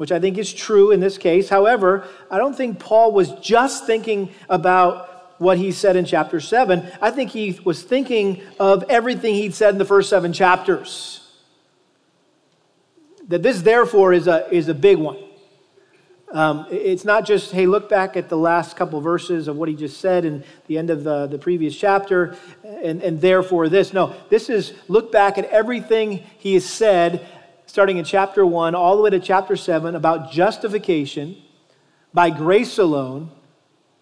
which 0.00 0.10
I 0.10 0.18
think 0.18 0.38
is 0.38 0.50
true 0.50 0.92
in 0.92 1.00
this 1.00 1.18
case. 1.18 1.50
However, 1.50 2.08
I 2.30 2.38
don't 2.38 2.56
think 2.56 2.78
Paul 2.78 3.12
was 3.12 3.32
just 3.32 3.84
thinking 3.84 4.30
about 4.48 5.34
what 5.36 5.58
he 5.58 5.72
said 5.72 5.94
in 5.94 6.06
chapter 6.06 6.40
7. 6.40 6.90
I 7.02 7.10
think 7.10 7.28
he 7.28 7.60
was 7.64 7.82
thinking 7.82 8.40
of 8.58 8.82
everything 8.88 9.34
he'd 9.34 9.52
said 9.52 9.74
in 9.74 9.78
the 9.78 9.84
first 9.84 10.08
seven 10.08 10.32
chapters. 10.32 11.30
That 13.28 13.42
this, 13.42 13.60
therefore, 13.60 14.14
is 14.14 14.26
a, 14.26 14.50
is 14.50 14.68
a 14.68 14.74
big 14.74 14.96
one. 14.96 15.18
Um, 16.32 16.66
it's 16.70 17.04
not 17.04 17.26
just, 17.26 17.52
hey, 17.52 17.66
look 17.66 17.90
back 17.90 18.16
at 18.16 18.30
the 18.30 18.38
last 18.38 18.76
couple 18.76 19.02
verses 19.02 19.48
of 19.48 19.56
what 19.56 19.68
he 19.68 19.74
just 19.74 20.00
said 20.00 20.24
in 20.24 20.44
the 20.66 20.78
end 20.78 20.88
of 20.88 21.04
the, 21.04 21.26
the 21.26 21.38
previous 21.38 21.76
chapter, 21.76 22.36
and, 22.64 23.02
and 23.02 23.20
therefore 23.20 23.68
this. 23.68 23.92
No, 23.92 24.14
this 24.30 24.48
is 24.48 24.72
look 24.88 25.12
back 25.12 25.36
at 25.36 25.44
everything 25.46 26.22
he 26.38 26.54
has 26.54 26.64
said, 26.64 27.26
starting 27.70 27.98
in 27.98 28.04
chapter 28.04 28.44
1 28.44 28.74
all 28.74 28.96
the 28.96 29.02
way 29.02 29.10
to 29.10 29.20
chapter 29.20 29.54
7, 29.54 29.94
about 29.94 30.32
justification 30.32 31.36
by 32.12 32.28
grace 32.28 32.78
alone, 32.78 33.30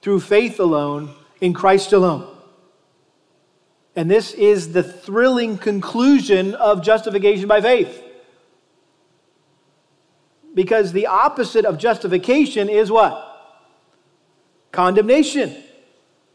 through 0.00 0.20
faith 0.20 0.58
alone, 0.58 1.14
in 1.42 1.52
Christ 1.52 1.92
alone. 1.92 2.34
And 3.94 4.10
this 4.10 4.32
is 4.32 4.72
the 4.72 4.82
thrilling 4.82 5.58
conclusion 5.58 6.54
of 6.54 6.82
justification 6.82 7.46
by 7.46 7.60
faith. 7.60 8.02
Because 10.54 10.92
the 10.92 11.06
opposite 11.06 11.66
of 11.66 11.76
justification 11.76 12.70
is 12.70 12.90
what? 12.90 13.22
Condemnation. 14.72 15.54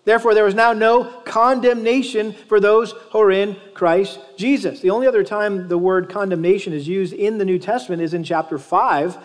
Therefore, 0.05 0.33
there 0.33 0.47
is 0.47 0.53
now 0.53 0.73
no 0.73 1.05
condemnation 1.23 2.33
for 2.33 2.59
those 2.59 2.91
who 3.11 3.19
are 3.19 3.31
in 3.31 3.55
Christ 3.73 4.19
Jesus. 4.37 4.81
The 4.81 4.89
only 4.89 5.07
other 5.07 5.23
time 5.23 5.69
the 5.69 5.77
word 5.77 6.09
condemnation 6.09 6.73
is 6.73 6.87
used 6.87 7.13
in 7.13 7.37
the 7.37 7.45
New 7.45 7.59
Testament 7.59 8.01
is 8.01 8.13
in 8.13 8.23
chapter 8.23 8.57
5, 8.57 9.17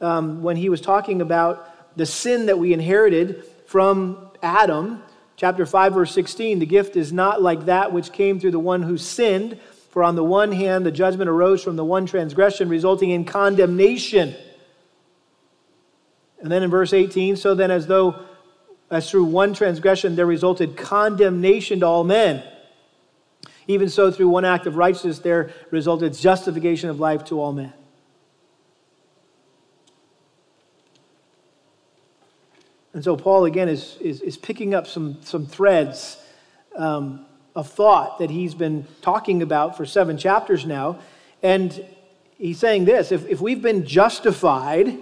um, 0.00 0.42
when 0.42 0.56
he 0.56 0.68
was 0.68 0.80
talking 0.80 1.20
about 1.20 1.68
the 1.96 2.06
sin 2.06 2.46
that 2.46 2.58
we 2.58 2.72
inherited 2.72 3.44
from 3.66 4.30
Adam 4.42 5.02
Chapter 5.42 5.66
5, 5.66 5.94
verse 5.94 6.12
16 6.12 6.60
the 6.60 6.66
gift 6.66 6.94
is 6.94 7.12
not 7.12 7.42
like 7.42 7.64
that 7.64 7.92
which 7.92 8.12
came 8.12 8.38
through 8.38 8.52
the 8.52 8.60
one 8.60 8.82
who 8.82 8.96
sinned. 8.96 9.58
For 9.90 10.04
on 10.04 10.14
the 10.14 10.22
one 10.22 10.52
hand, 10.52 10.86
the 10.86 10.92
judgment 10.92 11.28
arose 11.28 11.64
from 11.64 11.74
the 11.74 11.84
one 11.84 12.06
transgression, 12.06 12.68
resulting 12.68 13.10
in 13.10 13.24
condemnation. 13.24 14.36
And 16.40 16.50
then 16.50 16.62
in 16.62 16.70
verse 16.70 16.92
18, 16.92 17.34
so 17.34 17.56
then 17.56 17.72
as 17.72 17.88
though 17.88 18.24
as 18.92 19.10
through 19.10 19.24
one 19.24 19.54
transgression 19.54 20.14
there 20.16 20.26
resulted 20.26 20.76
condemnation 20.76 21.80
to 21.80 21.86
all 21.86 22.04
men, 22.04 22.42
even 23.66 23.88
so 23.88 24.10
through 24.10 24.28
one 24.28 24.44
act 24.44 24.66
of 24.66 24.76
righteousness 24.76 25.18
there 25.20 25.50
resulted 25.70 26.12
justification 26.12 26.90
of 26.90 27.00
life 27.00 27.24
to 27.24 27.40
all 27.40 27.54
men. 27.54 27.72
And 32.92 33.02
so 33.02 33.16
Paul, 33.16 33.46
again, 33.46 33.70
is, 33.70 33.96
is, 34.02 34.20
is 34.20 34.36
picking 34.36 34.74
up 34.74 34.86
some, 34.86 35.16
some 35.22 35.46
threads 35.46 36.18
um, 36.76 37.24
of 37.56 37.70
thought 37.70 38.18
that 38.18 38.28
he's 38.28 38.54
been 38.54 38.86
talking 39.00 39.40
about 39.40 39.78
for 39.78 39.86
seven 39.86 40.18
chapters 40.18 40.66
now. 40.66 40.98
And 41.42 41.82
he's 42.36 42.58
saying 42.58 42.84
this 42.84 43.10
if, 43.10 43.26
if 43.26 43.40
we've 43.40 43.62
been 43.62 43.86
justified 43.86 44.98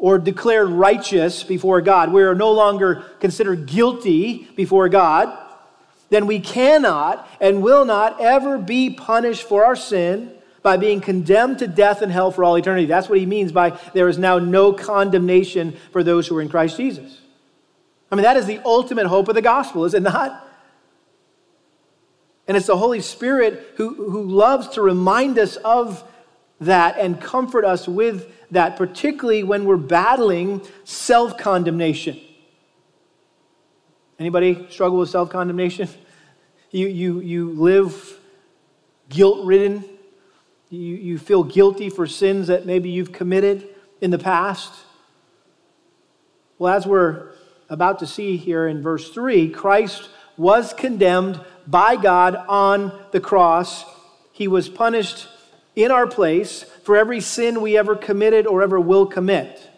or 0.00 0.18
declared 0.18 0.68
righteous 0.68 1.44
before 1.44 1.82
God, 1.82 2.10
we 2.10 2.22
are 2.22 2.34
no 2.34 2.50
longer 2.52 3.04
considered 3.20 3.66
guilty 3.66 4.48
before 4.56 4.88
God, 4.88 5.36
then 6.08 6.26
we 6.26 6.40
cannot 6.40 7.28
and 7.38 7.62
will 7.62 7.84
not 7.84 8.18
ever 8.18 8.56
be 8.56 8.90
punished 8.90 9.42
for 9.42 9.64
our 9.64 9.76
sin 9.76 10.32
by 10.62 10.78
being 10.78 11.02
condemned 11.02 11.58
to 11.58 11.66
death 11.66 12.00
and 12.00 12.10
hell 12.10 12.30
for 12.30 12.44
all 12.44 12.56
eternity. 12.56 12.86
That's 12.86 13.10
what 13.10 13.18
he 13.18 13.26
means 13.26 13.52
by 13.52 13.78
there 13.92 14.08
is 14.08 14.18
now 14.18 14.38
no 14.38 14.72
condemnation 14.72 15.76
for 15.92 16.02
those 16.02 16.26
who 16.26 16.36
are 16.38 16.42
in 16.42 16.48
Christ 16.48 16.78
Jesus. 16.78 17.20
I 18.10 18.16
mean, 18.16 18.24
that 18.24 18.38
is 18.38 18.46
the 18.46 18.60
ultimate 18.64 19.06
hope 19.06 19.28
of 19.28 19.34
the 19.34 19.42
gospel, 19.42 19.84
is 19.84 19.92
it 19.92 20.02
not? 20.02 20.48
And 22.48 22.56
it's 22.56 22.66
the 22.66 22.76
Holy 22.76 23.00
Spirit 23.00 23.74
who, 23.76 23.94
who 24.10 24.22
loves 24.22 24.70
to 24.70 24.82
remind 24.82 25.38
us 25.38 25.56
of 25.56 26.02
that 26.60 26.98
and 26.98 27.20
comfort 27.20 27.64
us 27.64 27.86
with 27.86 28.32
that, 28.50 28.76
particularly 28.76 29.42
when 29.42 29.64
we're 29.64 29.76
battling 29.76 30.62
self 30.84 31.38
condemnation. 31.38 32.20
Anybody 34.18 34.66
struggle 34.70 34.98
with 34.98 35.10
self 35.10 35.30
condemnation? 35.30 35.88
You, 36.72 36.86
you, 36.86 37.18
you 37.18 37.50
live 37.50 38.16
guilt 39.08 39.44
ridden 39.44 39.84
you, 40.70 40.94
you 40.94 41.18
feel 41.18 41.42
guilty 41.42 41.90
for 41.90 42.06
sins 42.06 42.46
that 42.46 42.64
maybe 42.64 42.90
you've 42.90 43.12
committed 43.12 43.68
in 44.00 44.12
the 44.12 44.18
past. 44.18 44.72
Well, 46.58 46.72
as 46.72 46.86
we're 46.86 47.32
about 47.68 47.98
to 47.98 48.06
see 48.06 48.36
here 48.36 48.68
in 48.68 48.80
verse 48.80 49.10
3, 49.10 49.50
Christ 49.50 50.08
was 50.36 50.72
condemned 50.72 51.40
by 51.66 51.96
God 51.96 52.36
on 52.36 52.92
the 53.10 53.20
cross. 53.20 53.84
He 54.32 54.46
was 54.46 54.68
punished 54.68 55.26
in 55.74 55.90
our 55.90 56.06
place 56.06 56.64
for 56.90 56.96
every 56.96 57.20
sin 57.20 57.60
we 57.60 57.78
ever 57.78 57.94
committed 57.94 58.48
or 58.48 58.64
ever 58.64 58.80
will 58.80 59.06
commit. 59.06 59.70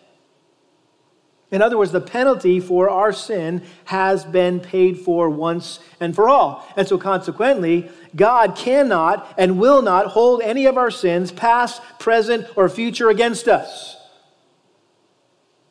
In 1.51 1.61
other 1.61 1.77
words, 1.77 1.93
the 1.93 2.01
penalty 2.01 2.59
for 2.59 2.89
our 2.89 3.13
sin 3.13 3.65
has 3.85 4.25
been 4.25 4.61
paid 4.61 4.99
for 4.99 5.29
once 5.29 5.79
and 6.01 6.15
for 6.15 6.27
all. 6.27 6.67
And 6.75 6.89
so, 6.89 6.97
consequently, 6.97 7.91
God 8.17 8.57
cannot 8.57 9.35
and 9.37 9.59
will 9.59 9.83
not 9.83 10.07
hold 10.07 10.41
any 10.41 10.65
of 10.65 10.79
our 10.79 10.91
sins, 10.91 11.31
past, 11.31 11.83
present, 11.99 12.47
or 12.57 12.67
future, 12.71 13.11
against 13.11 13.47
us. 13.47 13.95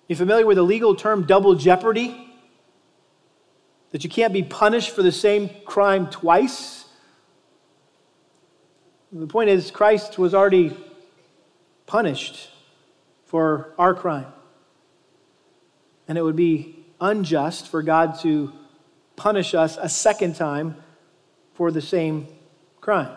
You 0.08 0.16
familiar 0.16 0.46
with 0.46 0.58
the 0.58 0.64
legal 0.64 0.94
term 0.94 1.26
double 1.26 1.56
jeopardy? 1.56 2.32
That 3.90 4.04
you 4.04 4.12
can't 4.12 4.32
be 4.32 4.44
punished 4.44 4.92
for 4.92 5.02
the 5.02 5.12
same 5.12 5.50
crime 5.66 6.08
twice? 6.08 6.86
The 9.12 9.26
point 9.26 9.50
is, 9.50 9.72
Christ 9.72 10.20
was 10.20 10.36
already 10.36 10.78
punished 11.92 12.50
for 13.26 13.74
our 13.78 13.94
crime. 13.94 14.28
And 16.08 16.18
it 16.18 16.22
would 16.22 16.38
be 16.38 16.86
unjust 17.02 17.68
for 17.68 17.84
God 17.84 18.18
to 18.22 18.54
punish 19.18 19.54
us 19.54 19.78
a 19.78 19.90
second 19.90 20.38
time 20.38 20.78
for 21.54 21.70
the 21.70 21.82
same 21.82 22.28
crime. 22.80 23.12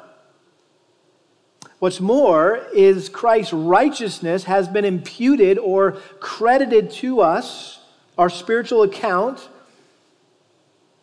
What's 1.78 2.00
more 2.00 2.66
is 2.74 3.08
Christ's 3.08 3.52
righteousness 3.52 4.42
has 4.42 4.66
been 4.66 4.84
imputed 4.84 5.56
or 5.56 5.92
credited 6.18 6.90
to 7.02 7.20
us, 7.20 7.78
our 8.18 8.28
spiritual 8.28 8.82
account, 8.82 9.48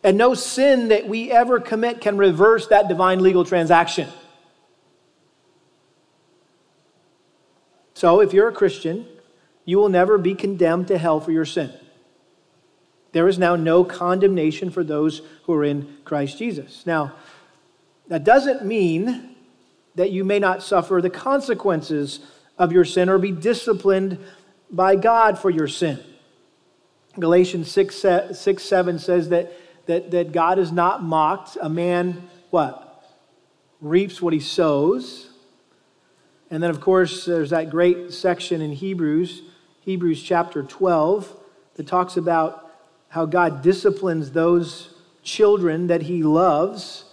and 0.04 0.18
no 0.18 0.34
sin 0.34 0.88
that 0.88 1.08
we 1.08 1.30
ever 1.30 1.58
commit 1.58 2.02
can 2.02 2.18
reverse 2.18 2.66
that 2.66 2.88
divine 2.88 3.22
legal 3.22 3.46
transaction. 3.46 4.10
So 7.94 8.20
if 8.20 8.32
you're 8.32 8.48
a 8.48 8.52
Christian, 8.52 9.06
you 9.64 9.78
will 9.78 9.88
never 9.88 10.18
be 10.18 10.34
condemned 10.34 10.88
to 10.88 10.98
hell 10.98 11.20
for 11.20 11.32
your 11.32 11.44
sin. 11.44 11.72
There 13.12 13.28
is 13.28 13.38
now 13.38 13.56
no 13.56 13.84
condemnation 13.84 14.70
for 14.70 14.82
those 14.82 15.20
who 15.44 15.52
are 15.52 15.64
in 15.64 15.96
Christ 16.04 16.38
Jesus. 16.38 16.86
Now, 16.86 17.14
that 18.08 18.24
doesn't 18.24 18.64
mean 18.64 19.36
that 19.94 20.10
you 20.10 20.24
may 20.24 20.38
not 20.38 20.62
suffer 20.62 21.00
the 21.00 21.10
consequences 21.10 22.20
of 22.58 22.72
your 22.72 22.84
sin 22.84 23.08
or 23.08 23.18
be 23.18 23.30
disciplined 23.30 24.18
by 24.70 24.96
God 24.96 25.38
for 25.38 25.50
your 25.50 25.68
sin. 25.68 26.00
Galatians 27.18 27.70
6, 27.70 28.04
6 28.32 28.62
7 28.62 28.98
says 28.98 29.28
that, 29.28 29.52
that, 29.86 30.10
that 30.12 30.32
God 30.32 30.58
is 30.58 30.72
not 30.72 31.02
mocked. 31.02 31.58
A 31.60 31.68
man, 31.68 32.28
what? 32.50 33.04
Reaps 33.82 34.22
what 34.22 34.32
he 34.32 34.40
sows. 34.40 35.28
And 36.52 36.62
then, 36.62 36.68
of 36.68 36.82
course, 36.82 37.24
there's 37.24 37.48
that 37.48 37.70
great 37.70 38.12
section 38.12 38.60
in 38.60 38.72
Hebrews, 38.72 39.40
Hebrews 39.80 40.22
chapter 40.22 40.62
12, 40.62 41.34
that 41.76 41.86
talks 41.86 42.18
about 42.18 42.70
how 43.08 43.24
God 43.24 43.62
disciplines 43.62 44.32
those 44.32 44.92
children 45.22 45.86
that 45.86 46.02
he 46.02 46.22
loves. 46.22 47.06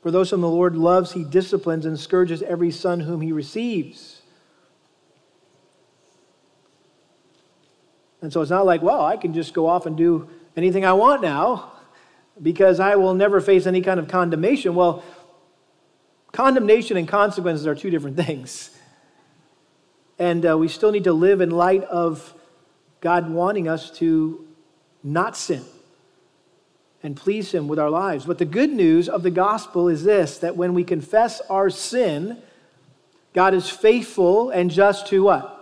For 0.00 0.12
those 0.12 0.30
whom 0.30 0.42
the 0.42 0.48
Lord 0.48 0.76
loves, 0.76 1.10
he 1.10 1.24
disciplines 1.24 1.86
and 1.86 1.98
scourges 1.98 2.40
every 2.40 2.70
son 2.70 3.00
whom 3.00 3.20
he 3.20 3.32
receives. 3.32 4.22
And 8.22 8.32
so 8.32 8.42
it's 8.42 8.50
not 8.50 8.64
like, 8.64 8.80
well, 8.80 9.04
I 9.04 9.16
can 9.16 9.34
just 9.34 9.54
go 9.54 9.66
off 9.66 9.86
and 9.86 9.96
do 9.96 10.30
anything 10.56 10.84
I 10.84 10.92
want 10.92 11.20
now 11.20 11.72
because 12.40 12.78
I 12.78 12.94
will 12.94 13.14
never 13.14 13.40
face 13.40 13.66
any 13.66 13.80
kind 13.80 13.98
of 13.98 14.06
condemnation. 14.06 14.76
Well, 14.76 15.02
condemnation 16.32 16.96
and 16.96 17.08
consequences 17.08 17.66
are 17.66 17.74
two 17.74 17.90
different 17.90 18.16
things. 18.26 18.70
And 20.18 20.44
uh, 20.44 20.58
we 20.58 20.68
still 20.68 20.92
need 20.92 21.04
to 21.04 21.12
live 21.12 21.40
in 21.40 21.50
light 21.50 21.84
of 21.84 22.34
God 23.00 23.30
wanting 23.30 23.68
us 23.68 23.90
to 23.92 24.46
not 25.02 25.36
sin 25.36 25.64
and 27.02 27.16
please 27.16 27.52
Him 27.52 27.68
with 27.68 27.78
our 27.78 27.90
lives. 27.90 28.26
But 28.26 28.38
the 28.38 28.44
good 28.44 28.70
news 28.70 29.08
of 29.08 29.22
the 29.22 29.30
gospel 29.30 29.88
is 29.88 30.04
this 30.04 30.38
that 30.38 30.56
when 30.56 30.74
we 30.74 30.84
confess 30.84 31.40
our 31.42 31.70
sin, 31.70 32.38
God 33.32 33.54
is 33.54 33.70
faithful 33.70 34.50
and 34.50 34.70
just 34.70 35.06
to 35.08 35.22
what? 35.22 35.56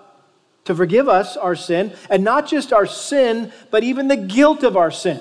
To 0.64 0.74
forgive 0.74 1.08
us 1.08 1.36
our 1.36 1.56
sin, 1.56 1.94
and 2.10 2.24
not 2.24 2.46
just 2.46 2.72
our 2.72 2.86
sin, 2.86 3.52
but 3.70 3.84
even 3.84 4.08
the 4.08 4.16
guilt 4.16 4.62
of 4.62 4.76
our 4.76 4.90
sin. 4.90 5.20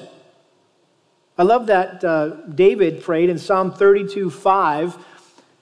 I 1.38 1.43
love 1.43 1.67
that 1.67 2.03
uh, 2.03 2.29
David 2.47 3.03
prayed 3.03 3.29
in 3.29 3.38
Psalm 3.38 3.71
32 3.71 4.29
5, 4.29 4.97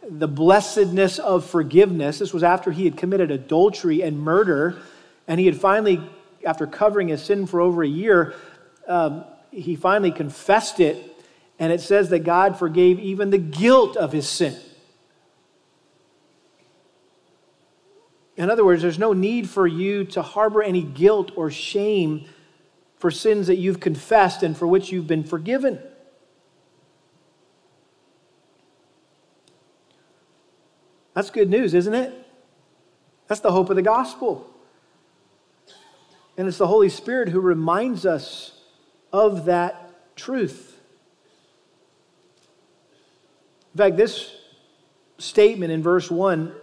the 0.09 0.27
blessedness 0.27 1.19
of 1.19 1.45
forgiveness. 1.45 2.19
This 2.19 2.33
was 2.33 2.43
after 2.43 2.71
he 2.71 2.85
had 2.85 2.97
committed 2.97 3.31
adultery 3.31 4.01
and 4.01 4.19
murder, 4.19 4.77
and 5.27 5.39
he 5.39 5.45
had 5.45 5.55
finally, 5.55 6.01
after 6.45 6.67
covering 6.67 7.07
his 7.07 7.23
sin 7.23 7.45
for 7.47 7.61
over 7.61 7.83
a 7.83 7.87
year, 7.87 8.35
um, 8.87 9.25
he 9.51 9.75
finally 9.75 10.11
confessed 10.11 10.79
it, 10.79 10.97
and 11.57 11.71
it 11.71 11.81
says 11.81 12.09
that 12.09 12.19
God 12.19 12.59
forgave 12.59 12.99
even 12.99 13.29
the 13.29 13.37
guilt 13.37 13.95
of 13.95 14.11
his 14.11 14.27
sin. 14.27 14.55
In 18.37 18.49
other 18.49 18.65
words, 18.65 18.81
there's 18.81 18.99
no 18.99 19.13
need 19.13 19.49
for 19.49 19.65
you 19.65 20.03
to 20.05 20.21
harbor 20.21 20.61
any 20.61 20.83
guilt 20.83 21.31
or 21.35 21.49
shame 21.49 22.25
for 22.97 23.09
sins 23.09 23.47
that 23.47 23.55
you've 23.55 23.79
confessed 23.79 24.43
and 24.43 24.57
for 24.57 24.67
which 24.67 24.91
you've 24.91 25.07
been 25.07 25.23
forgiven. 25.23 25.79
That's 31.15 31.31
good 31.31 31.49
news, 31.49 31.73
isn't 31.73 31.93
it? 31.93 32.13
That's 33.27 33.41
the 33.41 33.51
hope 33.51 33.71
of 33.71 33.77
the 33.77 33.81
gospel. 33.81 34.47
And 36.37 36.47
it's 36.47 36.57
the 36.57 36.67
Holy 36.67 36.89
Spirit 36.89 37.29
who 37.29 37.39
reminds 37.39 38.05
us 38.05 38.59
of 39.11 39.45
that 39.45 40.15
truth. 40.15 40.77
In 43.73 43.77
fact, 43.77 43.97
this 43.97 44.35
statement 45.17 45.71
in 45.71 45.81
verse 45.81 46.11
1 46.11 46.53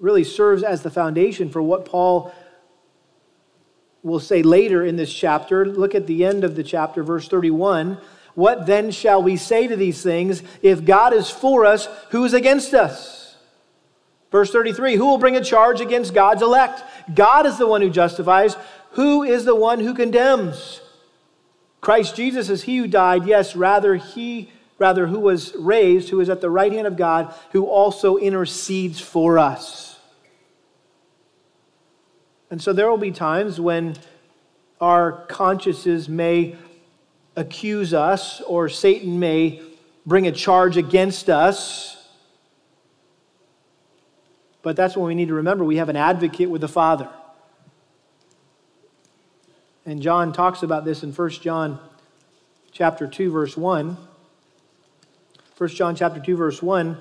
really 0.00 0.24
serves 0.24 0.62
as 0.62 0.82
the 0.82 0.90
foundation 0.90 1.50
for 1.50 1.60
what 1.60 1.84
Paul 1.84 2.32
will 4.02 4.20
say 4.20 4.42
later 4.42 4.84
in 4.84 4.96
this 4.96 5.12
chapter. 5.12 5.66
Look 5.66 5.94
at 5.94 6.06
the 6.06 6.24
end 6.24 6.44
of 6.44 6.54
the 6.54 6.62
chapter, 6.62 7.02
verse 7.02 7.28
31. 7.28 7.98
What 8.34 8.66
then 8.66 8.92
shall 8.92 9.22
we 9.22 9.36
say 9.36 9.66
to 9.66 9.76
these 9.76 10.02
things? 10.02 10.42
If 10.62 10.84
God 10.84 11.12
is 11.12 11.28
for 11.28 11.66
us, 11.66 11.88
who 12.10 12.24
is 12.24 12.32
against 12.32 12.74
us? 12.74 13.19
Verse 14.30 14.50
33 14.50 14.96
Who 14.96 15.06
will 15.06 15.18
bring 15.18 15.36
a 15.36 15.44
charge 15.44 15.80
against 15.80 16.14
God's 16.14 16.42
elect? 16.42 16.82
God 17.14 17.46
is 17.46 17.58
the 17.58 17.66
one 17.66 17.82
who 17.82 17.90
justifies. 17.90 18.56
Who 18.92 19.22
is 19.22 19.44
the 19.44 19.54
one 19.54 19.80
who 19.80 19.94
condemns? 19.94 20.80
Christ 21.80 22.16
Jesus 22.16 22.48
is 22.48 22.64
he 22.64 22.78
who 22.78 22.86
died, 22.86 23.26
yes, 23.26 23.56
rather 23.56 23.96
he 23.96 24.50
rather 24.80 25.06
who 25.06 25.20
was 25.20 25.54
raised, 25.56 26.08
who 26.08 26.20
is 26.20 26.30
at 26.30 26.40
the 26.40 26.50
right 26.50 26.72
hand 26.72 26.86
of 26.86 26.96
God, 26.96 27.34
who 27.52 27.66
also 27.66 28.16
intercedes 28.16 28.98
for 28.98 29.38
us. 29.38 29.98
And 32.50 32.60
so 32.60 32.72
there 32.72 32.90
will 32.90 32.98
be 32.98 33.12
times 33.12 33.60
when 33.60 33.94
our 34.80 35.26
consciences 35.28 36.08
may 36.08 36.56
accuse 37.36 37.92
us 37.92 38.40
or 38.40 38.70
Satan 38.70 39.20
may 39.20 39.62
bring 40.06 40.26
a 40.26 40.32
charge 40.32 40.78
against 40.78 41.28
us. 41.28 41.99
But 44.62 44.76
that's 44.76 44.96
when 44.96 45.06
we 45.06 45.14
need 45.14 45.28
to 45.28 45.34
remember 45.34 45.64
we 45.64 45.76
have 45.76 45.88
an 45.88 45.96
advocate 45.96 46.50
with 46.50 46.60
the 46.60 46.68
Father. 46.68 47.08
And 49.86 50.02
John 50.02 50.32
talks 50.32 50.62
about 50.62 50.84
this 50.84 51.02
in 51.02 51.12
1 51.12 51.30
John 51.30 51.80
chapter 52.70 53.06
2 53.06 53.30
verse 53.30 53.56
1. 53.56 53.96
1 55.56 55.68
John 55.70 55.96
chapter 55.96 56.20
2 56.20 56.36
verse 56.36 56.62
1 56.62 56.96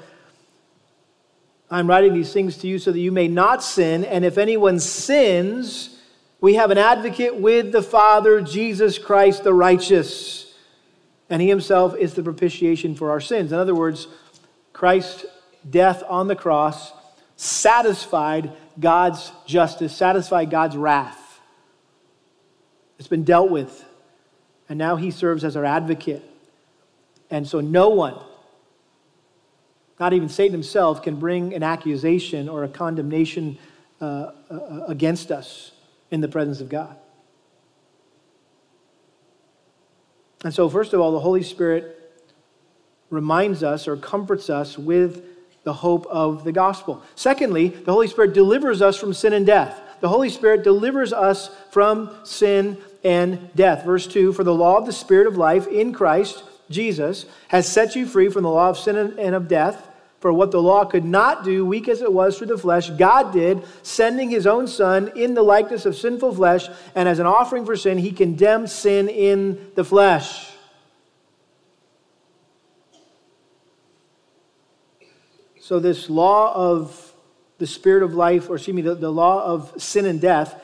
I'm 1.71 1.87
writing 1.87 2.13
these 2.13 2.33
things 2.33 2.57
to 2.57 2.67
you 2.67 2.79
so 2.79 2.91
that 2.91 2.99
you 2.99 3.11
may 3.11 3.27
not 3.27 3.63
sin 3.63 4.03
and 4.03 4.25
if 4.25 4.37
anyone 4.37 4.79
sins 4.79 5.97
we 6.41 6.55
have 6.55 6.71
an 6.71 6.77
advocate 6.77 7.35
with 7.35 7.71
the 7.71 7.83
Father 7.83 8.41
Jesus 8.41 8.97
Christ 8.97 9.43
the 9.43 9.53
righteous 9.53 10.53
and 11.29 11.41
he 11.41 11.47
himself 11.47 11.95
is 11.95 12.15
the 12.15 12.23
propitiation 12.23 12.95
for 12.95 13.11
our 13.11 13.21
sins. 13.21 13.51
In 13.51 13.59
other 13.59 13.75
words, 13.75 14.07
Christ's 14.73 15.25
death 15.69 16.03
on 16.09 16.27
the 16.27 16.35
cross 16.35 16.91
satisfied 17.41 18.51
God's 18.77 19.31
justice, 19.45 19.95
satisfied 19.95 20.49
God's 20.49 20.75
wrath. 20.75 21.39
It's 22.97 23.07
been 23.07 23.23
dealt 23.23 23.49
with. 23.49 23.85
And 24.67 24.77
now 24.77 24.97
he 24.97 25.09
serves 25.09 25.45
as 25.45 25.55
our 25.55 25.63
advocate. 25.63 26.21
And 27.31 27.47
so 27.47 27.61
no 27.61 27.87
one, 27.89 28.15
not 30.01 30.11
even 30.11 30.27
Satan 30.27 30.51
himself, 30.51 31.01
can 31.01 31.15
bring 31.15 31.53
an 31.53 31.63
accusation 31.63 32.49
or 32.49 32.65
a 32.65 32.67
condemnation 32.67 33.57
uh, 34.01 34.31
uh, 34.51 34.83
against 34.89 35.31
us 35.31 35.71
in 36.11 36.19
the 36.19 36.27
presence 36.27 36.59
of 36.59 36.67
God. 36.67 36.97
And 40.43 40.53
so, 40.53 40.67
first 40.67 40.91
of 40.91 40.99
all, 40.99 41.13
the 41.13 41.21
Holy 41.21 41.43
Spirit 41.43 41.95
reminds 43.09 43.63
us 43.63 43.87
or 43.87 43.95
comforts 43.95 44.49
us 44.49 44.77
with 44.77 45.23
the 45.63 45.73
hope 45.73 46.05
of 46.07 46.43
the 46.43 46.51
gospel. 46.51 47.03
Secondly, 47.15 47.69
the 47.69 47.91
Holy 47.91 48.07
Spirit 48.07 48.33
delivers 48.33 48.81
us 48.81 48.97
from 48.97 49.13
sin 49.13 49.33
and 49.33 49.45
death. 49.45 49.81
The 50.01 50.09
Holy 50.09 50.29
Spirit 50.29 50.63
delivers 50.63 51.11
us 51.11 51.49
from 51.71 52.15
sin 52.23 52.77
and 53.03 53.53
death. 53.55 53.85
Verse 53.85 54.07
2 54.07 54.33
For 54.33 54.43
the 54.43 54.53
law 54.53 54.77
of 54.77 54.85
the 54.85 54.93
Spirit 54.93 55.27
of 55.27 55.37
life 55.37 55.67
in 55.67 55.93
Christ 55.93 56.43
Jesus 56.69 57.25
has 57.47 57.67
set 57.67 57.95
you 57.95 58.05
free 58.05 58.29
from 58.29 58.43
the 58.43 58.49
law 58.49 58.69
of 58.69 58.77
sin 58.77 58.95
and 58.95 59.35
of 59.35 59.47
death. 59.47 59.85
For 60.19 60.33
what 60.33 60.51
the 60.51 60.61
law 60.61 60.83
could 60.83 61.05
not 61.05 61.45
do, 61.45 61.65
weak 61.65 61.87
as 61.87 62.01
it 62.01 62.11
was 62.11 62.37
through 62.37 62.47
the 62.47 62.57
flesh, 62.57 62.89
God 62.89 63.31
did, 63.31 63.63
sending 63.83 64.29
his 64.29 64.45
own 64.45 64.67
Son 64.67 65.13
in 65.15 65.33
the 65.33 65.43
likeness 65.43 65.85
of 65.85 65.95
sinful 65.95 66.35
flesh, 66.35 66.67
and 66.93 67.07
as 67.07 67.19
an 67.19 67.25
offering 67.25 67.65
for 67.65 67.77
sin, 67.77 67.97
he 67.97 68.11
condemned 68.11 68.69
sin 68.69 69.07
in 69.07 69.71
the 69.75 69.83
flesh. 69.85 70.48
So, 75.69 75.79
this 75.79 76.09
law 76.09 76.51
of 76.55 77.13
the 77.59 77.67
spirit 77.67 78.01
of 78.01 78.15
life, 78.15 78.49
or 78.49 78.55
excuse 78.55 78.73
me, 78.73 78.81
the, 78.81 78.95
the 78.95 79.11
law 79.11 79.45
of 79.45 79.79
sin 79.79 80.07
and 80.07 80.19
death, 80.19 80.59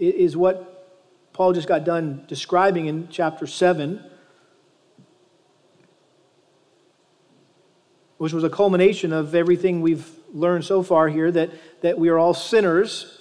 is 0.00 0.38
what 0.38 1.04
Paul 1.34 1.52
just 1.52 1.68
got 1.68 1.84
done 1.84 2.24
describing 2.28 2.86
in 2.86 3.08
chapter 3.10 3.46
7, 3.46 4.02
which 8.16 8.32
was 8.32 8.42
a 8.42 8.48
culmination 8.48 9.12
of 9.12 9.34
everything 9.34 9.82
we've 9.82 10.08
learned 10.32 10.64
so 10.64 10.82
far 10.82 11.10
here 11.10 11.30
that, 11.30 11.50
that 11.82 11.98
we 11.98 12.08
are 12.08 12.18
all 12.18 12.32
sinners, 12.32 13.20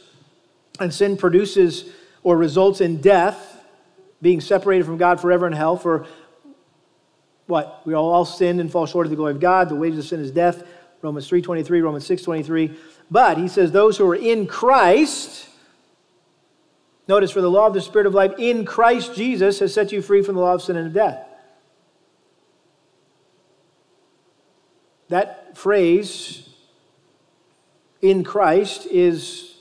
and 0.79 0.93
sin 0.93 1.17
produces 1.17 1.91
or 2.23 2.37
results 2.37 2.79
in 2.79 3.01
death, 3.01 3.61
being 4.21 4.39
separated 4.39 4.85
from 4.85 4.95
God 4.95 5.19
forever 5.19 5.45
in 5.45 5.51
hell. 5.51 5.75
For 5.75 6.07
what? 7.47 7.81
We 7.83 7.95
all, 7.95 8.13
all 8.13 8.23
sinned 8.23 8.61
and 8.61 8.71
fall 8.71 8.85
short 8.85 9.05
of 9.05 9.09
the 9.09 9.17
glory 9.17 9.33
of 9.33 9.41
God. 9.41 9.67
The 9.67 9.75
wages 9.75 9.99
of 9.99 10.05
sin 10.05 10.21
is 10.21 10.31
death. 10.31 10.63
Romans 11.01 11.29
3.23, 11.29 11.83
Romans 11.83 12.07
6.23. 12.07 12.75
But 13.10 13.38
he 13.38 13.47
says, 13.47 13.71
those 13.71 13.97
who 13.97 14.10
are 14.10 14.15
in 14.15 14.47
Christ, 14.47 15.47
notice, 17.07 17.31
for 17.31 17.41
the 17.41 17.49
law 17.49 17.67
of 17.67 17.73
the 17.73 17.81
Spirit 17.81 18.07
of 18.07 18.13
life 18.13 18.33
in 18.38 18.65
Christ 18.65 19.15
Jesus 19.15 19.60
has 19.60 19.73
set 19.73 19.91
you 19.91 20.01
free 20.01 20.21
from 20.21 20.36
the 20.36 20.41
law 20.41 20.53
of 20.53 20.62
sin 20.62 20.75
and 20.75 20.88
of 20.88 20.93
death. 20.93 21.23
That 25.10 25.57
phrase, 25.57 26.49
in 28.01 28.23
Christ, 28.23 28.88
is 28.88 29.55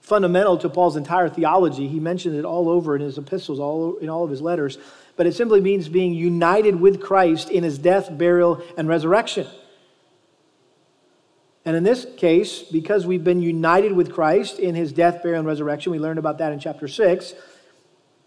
fundamental 0.00 0.56
to 0.58 0.68
Paul's 0.68 0.96
entire 0.96 1.28
theology. 1.28 1.88
He 1.88 1.98
mentioned 1.98 2.36
it 2.36 2.44
all 2.44 2.68
over 2.68 2.94
in 2.94 3.02
his 3.02 3.18
epistles, 3.18 3.58
all 3.58 3.96
in 3.96 4.08
all 4.08 4.22
of 4.22 4.30
his 4.30 4.40
letters. 4.40 4.78
But 5.16 5.26
it 5.26 5.34
simply 5.34 5.60
means 5.60 5.88
being 5.88 6.14
united 6.14 6.76
with 6.76 7.02
Christ 7.02 7.50
in 7.50 7.64
his 7.64 7.78
death, 7.78 8.16
burial, 8.16 8.62
and 8.76 8.86
resurrection. 8.86 9.48
And 11.66 11.74
in 11.74 11.82
this 11.82 12.06
case, 12.16 12.62
because 12.62 13.06
we've 13.06 13.24
been 13.24 13.42
united 13.42 13.90
with 13.90 14.12
Christ 14.12 14.60
in 14.60 14.76
his 14.76 14.92
death, 14.92 15.20
burial, 15.22 15.40
and 15.40 15.48
resurrection, 15.48 15.90
we 15.90 15.98
learned 15.98 16.20
about 16.20 16.38
that 16.38 16.52
in 16.52 16.60
chapter 16.60 16.86
6, 16.86 17.34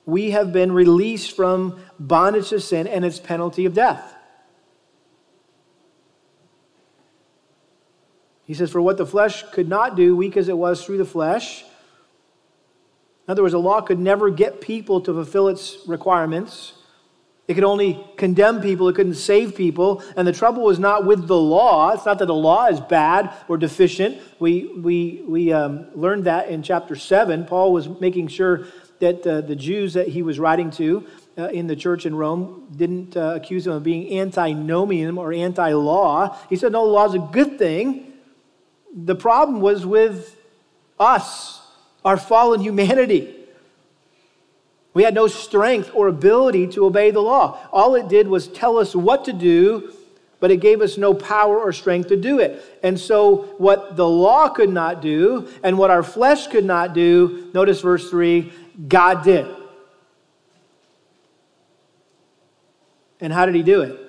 we 0.05 0.31
have 0.31 0.51
been 0.51 0.73
released 0.73 1.35
from 1.37 1.79
bondage 1.97 2.49
to 2.49 2.59
sin 2.59 2.85
and 2.85 3.05
its 3.05 3.17
penalty 3.17 3.63
of 3.63 3.73
death. 3.73 4.13
He 8.43 8.53
says, 8.53 8.71
For 8.71 8.81
what 8.81 8.97
the 8.97 9.05
flesh 9.05 9.43
could 9.51 9.69
not 9.69 9.95
do, 9.95 10.17
weak 10.17 10.35
as 10.35 10.49
it 10.49 10.57
was 10.57 10.83
through 10.83 10.97
the 10.97 11.05
flesh, 11.05 11.63
in 11.63 13.31
other 13.31 13.43
words, 13.43 13.53
the 13.53 13.59
law 13.59 13.79
could 13.79 13.99
never 13.99 14.29
get 14.29 14.59
people 14.59 14.99
to 15.01 15.13
fulfill 15.13 15.47
its 15.47 15.77
requirements. 15.87 16.73
It 17.49 17.55
could 17.55 17.63
only 17.63 17.99
condemn 18.15 18.61
people, 18.61 18.87
it 18.89 18.93
couldn't 18.93 19.15
save 19.15 19.55
people. 19.55 20.03
And 20.15 20.27
the 20.27 20.31
trouble 20.31 20.61
was 20.61 20.77
not 20.77 21.07
with 21.07 21.25
the 21.25 21.35
law. 21.35 21.89
It's 21.89 22.05
not 22.05 22.19
that 22.19 22.27
the 22.27 22.35
law 22.35 22.67
is 22.67 22.79
bad 22.79 23.33
or 23.47 23.57
deficient. 23.57 24.21
We, 24.37 24.67
we, 24.77 25.23
we 25.27 25.51
um, 25.51 25.87
learned 25.95 26.25
that 26.25 26.49
in 26.49 26.61
chapter 26.61 26.95
7. 26.95 27.45
Paul 27.45 27.73
was 27.73 27.89
making 27.99 28.27
sure 28.27 28.67
that 28.99 29.25
uh, 29.25 29.41
the 29.41 29.55
Jews 29.55 29.93
that 29.93 30.09
he 30.09 30.21
was 30.21 30.37
writing 30.37 30.69
to 30.71 31.07
uh, 31.39 31.47
in 31.47 31.65
the 31.65 31.75
church 31.75 32.05
in 32.05 32.13
Rome 32.13 32.67
didn't 32.75 33.17
uh, 33.17 33.33
accuse 33.37 33.65
him 33.65 33.73
of 33.73 33.81
being 33.81 34.19
antinomian 34.19 35.17
or 35.17 35.33
anti 35.33 35.73
law. 35.73 36.37
He 36.51 36.55
said, 36.55 36.71
no, 36.71 36.85
the 36.85 36.91
law 36.91 37.07
is 37.07 37.15
a 37.15 37.29
good 37.31 37.57
thing. 37.57 38.13
The 38.93 39.15
problem 39.15 39.59
was 39.59 39.87
with 39.87 40.37
us 40.99 41.61
our 42.05 42.17
fallen 42.17 42.61
humanity. 42.61 43.38
We 44.93 45.03
had 45.03 45.13
no 45.13 45.27
strength 45.27 45.91
or 45.93 46.07
ability 46.07 46.67
to 46.67 46.85
obey 46.85 47.11
the 47.11 47.21
law. 47.21 47.59
All 47.71 47.95
it 47.95 48.07
did 48.07 48.27
was 48.27 48.47
tell 48.47 48.77
us 48.77 48.95
what 48.95 49.25
to 49.25 49.33
do, 49.33 49.93
but 50.39 50.51
it 50.51 50.57
gave 50.57 50.81
us 50.81 50.97
no 50.97 51.13
power 51.13 51.59
or 51.59 51.71
strength 51.71 52.09
to 52.09 52.17
do 52.17 52.39
it. 52.39 52.63
And 52.81 52.99
so, 52.99 53.53
what 53.57 53.95
the 53.95 54.07
law 54.07 54.49
could 54.49 54.69
not 54.69 55.01
do 55.01 55.47
and 55.63 55.77
what 55.77 55.91
our 55.91 56.03
flesh 56.03 56.47
could 56.47 56.65
not 56.65 56.93
do, 56.93 57.51
notice 57.53 57.81
verse 57.81 58.09
3, 58.09 58.51
God 58.87 59.23
did. 59.23 59.47
And 63.19 63.33
how 63.33 63.45
did 63.45 63.55
he 63.55 63.63
do 63.63 63.81
it? 63.81 63.99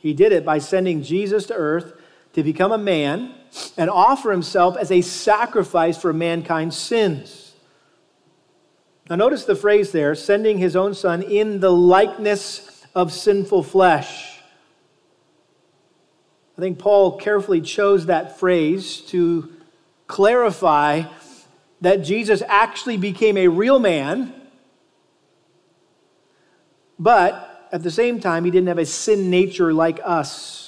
He 0.00 0.12
did 0.12 0.32
it 0.32 0.44
by 0.44 0.58
sending 0.58 1.02
Jesus 1.02 1.46
to 1.46 1.54
earth 1.54 1.92
to 2.32 2.42
become 2.42 2.72
a 2.72 2.78
man 2.78 3.34
and 3.76 3.88
offer 3.88 4.32
himself 4.32 4.76
as 4.76 4.90
a 4.90 5.02
sacrifice 5.02 5.96
for 5.96 6.12
mankind's 6.12 6.76
sins. 6.76 7.43
Now, 9.08 9.16
notice 9.16 9.44
the 9.44 9.54
phrase 9.54 9.92
there 9.92 10.14
sending 10.14 10.58
his 10.58 10.76
own 10.76 10.94
son 10.94 11.22
in 11.22 11.60
the 11.60 11.70
likeness 11.70 12.86
of 12.94 13.12
sinful 13.12 13.64
flesh. 13.64 14.38
I 16.56 16.60
think 16.60 16.78
Paul 16.78 17.18
carefully 17.18 17.60
chose 17.60 18.06
that 18.06 18.38
phrase 18.38 19.00
to 19.08 19.52
clarify 20.06 21.02
that 21.80 21.96
Jesus 21.96 22.42
actually 22.46 22.96
became 22.96 23.36
a 23.36 23.48
real 23.48 23.78
man, 23.78 24.32
but 26.98 27.68
at 27.72 27.82
the 27.82 27.90
same 27.90 28.20
time, 28.20 28.44
he 28.44 28.50
didn't 28.50 28.68
have 28.68 28.78
a 28.78 28.86
sin 28.86 29.28
nature 29.30 29.72
like 29.72 30.00
us 30.04 30.64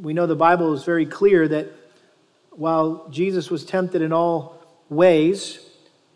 we 0.00 0.12
know 0.12 0.26
the 0.26 0.36
Bible 0.36 0.74
is 0.74 0.84
very 0.84 1.06
clear 1.06 1.46
that 1.46 1.68
while 2.50 3.08
Jesus 3.10 3.50
was 3.50 3.64
tempted 3.64 4.02
in 4.02 4.12
all 4.12 4.60
ways, 4.88 5.63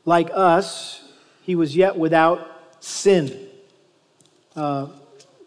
like 0.09 0.31
us, 0.33 1.03
he 1.42 1.55
was 1.55 1.77
yet 1.77 1.97
without 1.97 2.51
sin. 2.81 3.47
Uh, 4.57 4.87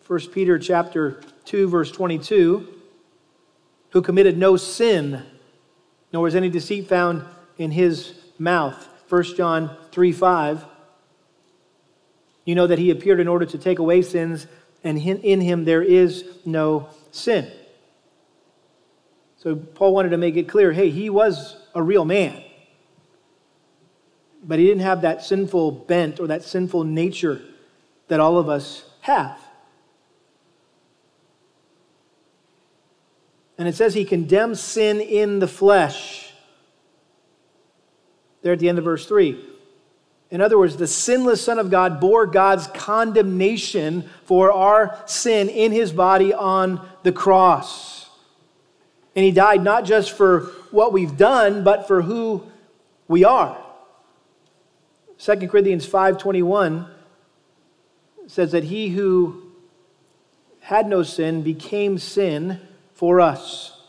1 0.06 0.20
Peter 0.32 0.60
chapter 0.60 1.20
2, 1.46 1.68
verse 1.68 1.92
22, 1.92 2.68
who 3.90 4.02
committed 4.04 4.38
no 4.38 4.56
sin, 4.56 5.24
nor 6.14 6.24
was 6.24 6.36
any 6.36 6.48
deceit 6.48 6.88
found 6.88 7.24
in 7.58 7.72
his 7.72 8.14
mouth. 8.38 8.88
1 9.10 9.24
John 9.36 9.76
3, 9.92 10.12
5. 10.12 10.66
You 12.46 12.54
know 12.54 12.68
that 12.68 12.78
he 12.78 12.92
appeared 12.92 13.20
in 13.20 13.28
order 13.28 13.48
to 13.48 13.58
take 13.58 13.80
away 13.80 14.04
sins, 14.04 14.46
and 14.84 15.00
in 15.00 15.42
him 15.42 15.66
there 15.66 15.82
is 15.82 16.24
no 16.46 16.88
sin. 17.12 17.52
So 19.38 19.56
Paul 19.56 19.96
wanted 19.96 20.10
to 20.10 20.18
make 20.18 20.36
it 20.36 20.48
clear 20.48 20.72
hey, 20.72 20.92
he 20.92 21.10
was 21.10 21.58
a 21.74 21.82
real 21.82 22.06
man. 22.06 22.44
But 24.44 24.60
he 24.60 24.66
didn't 24.66 24.84
have 24.84 25.02
that 25.02 25.24
sinful 25.24 25.72
bent 25.72 26.20
or 26.20 26.28
that 26.28 26.44
sinful 26.44 26.84
nature 26.84 27.42
that 28.08 28.20
all 28.20 28.38
of 28.38 28.50
us 28.50 28.84
have. 29.02 29.40
And 33.58 33.68
it 33.68 33.76
says 33.76 33.94
he 33.94 34.06
condemns 34.06 34.60
sin 34.60 35.00
in 35.00 35.40
the 35.40 35.48
flesh. 35.48 36.34
There 38.42 38.54
at 38.54 38.60
the 38.60 38.70
end 38.70 38.80
of 38.80 38.86
verse 38.86 39.06
3. 39.06 39.40
In 40.32 40.42
other 40.42 40.58
words, 40.58 40.78
the 40.78 40.88
sinless 40.88 41.44
Son 41.44 41.60
of 41.60 41.70
God 41.70 42.00
bore 42.00 42.26
God's 42.26 42.66
condemnation 42.68 44.10
for 44.26 44.52
our 44.52 44.98
sin 45.06 45.50
in 45.50 45.72
his 45.72 45.92
body 45.92 46.34
on 46.34 46.88
the 47.04 47.12
cross. 47.12 48.10
And 49.16 49.26
he 49.26 49.32
died 49.32 49.62
not 49.62 49.84
just 49.84 50.14
for 50.14 50.44
what 50.72 50.94
we've 50.94 51.18
done, 51.18 51.64
but 51.64 51.86
for 51.88 52.02
who 52.02 52.44
we 53.08 53.26
are. 53.26 53.62
2 55.22 55.50
Corinthians 55.50 55.86
5:21 55.86 56.88
says 58.26 58.54
that 58.54 58.64
he 58.64 58.90
who 58.90 59.40
had 60.62 60.88
no 60.88 61.04
sin 61.04 61.44
became 61.44 62.00
sin 62.00 62.60
for 62.96 63.22
us 63.22 63.80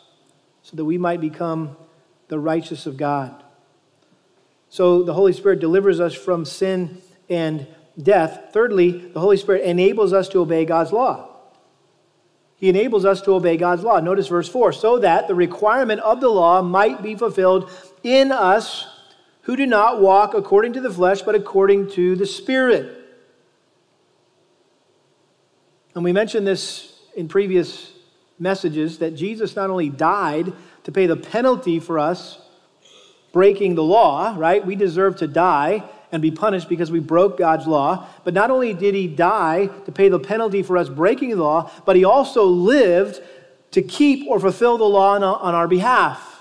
so 0.60 0.76
that 0.76 0.84
we 0.84 0.98
might 0.98 1.22
become 1.22 1.74
the 2.28 2.38
righteous 2.38 2.84
of 2.84 2.98
God. 2.98 3.42
So 4.68 5.02
the 5.02 5.14
Holy 5.14 5.32
Spirit 5.32 5.58
delivers 5.58 6.00
us 6.00 6.12
from 6.12 6.44
sin 6.44 6.98
and 7.30 7.66
death. 8.00 8.50
Thirdly, 8.52 8.90
the 8.90 9.20
Holy 9.20 9.38
Spirit 9.38 9.64
enables 9.64 10.12
us 10.12 10.28
to 10.30 10.40
obey 10.40 10.66
God's 10.66 10.92
law. 10.92 11.30
He 12.56 12.68
enables 12.68 13.06
us 13.06 13.22
to 13.22 13.32
obey 13.32 13.56
God's 13.56 13.84
law. 13.84 14.00
Notice 14.00 14.28
verse 14.28 14.50
4 14.50 14.72
so 14.72 14.98
that 14.98 15.28
the 15.28 15.34
requirement 15.34 16.02
of 16.02 16.20
the 16.20 16.28
law 16.28 16.60
might 16.60 17.02
be 17.02 17.14
fulfilled 17.14 17.70
in 18.02 18.32
us 18.32 18.86
who 19.42 19.56
do 19.56 19.66
not 19.66 20.00
walk 20.00 20.34
according 20.34 20.72
to 20.74 20.80
the 20.80 20.90
flesh, 20.90 21.22
but 21.22 21.34
according 21.34 21.90
to 21.90 22.16
the 22.16 22.26
Spirit. 22.26 22.98
And 25.94 26.04
we 26.04 26.12
mentioned 26.12 26.46
this 26.46 26.98
in 27.16 27.28
previous 27.28 27.92
messages 28.38 28.98
that 28.98 29.14
Jesus 29.14 29.54
not 29.54 29.70
only 29.70 29.88
died 29.88 30.52
to 30.84 30.92
pay 30.92 31.06
the 31.06 31.16
penalty 31.16 31.78
for 31.78 31.98
us 31.98 32.38
breaking 33.32 33.74
the 33.74 33.82
law, 33.82 34.34
right? 34.36 34.64
We 34.64 34.76
deserve 34.76 35.16
to 35.16 35.26
die 35.26 35.84
and 36.10 36.20
be 36.20 36.30
punished 36.30 36.68
because 36.68 36.90
we 36.90 37.00
broke 37.00 37.38
God's 37.38 37.66
law. 37.66 38.06
But 38.24 38.34
not 38.34 38.50
only 38.50 38.74
did 38.74 38.94
he 38.94 39.06
die 39.06 39.66
to 39.86 39.92
pay 39.92 40.08
the 40.08 40.18
penalty 40.18 40.62
for 40.62 40.76
us 40.76 40.88
breaking 40.88 41.30
the 41.30 41.36
law, 41.36 41.70
but 41.86 41.96
he 41.96 42.04
also 42.04 42.44
lived 42.44 43.20
to 43.72 43.82
keep 43.82 44.28
or 44.28 44.38
fulfill 44.38 44.76
the 44.76 44.84
law 44.84 45.14
on 45.16 45.54
our 45.54 45.66
behalf. 45.66 46.31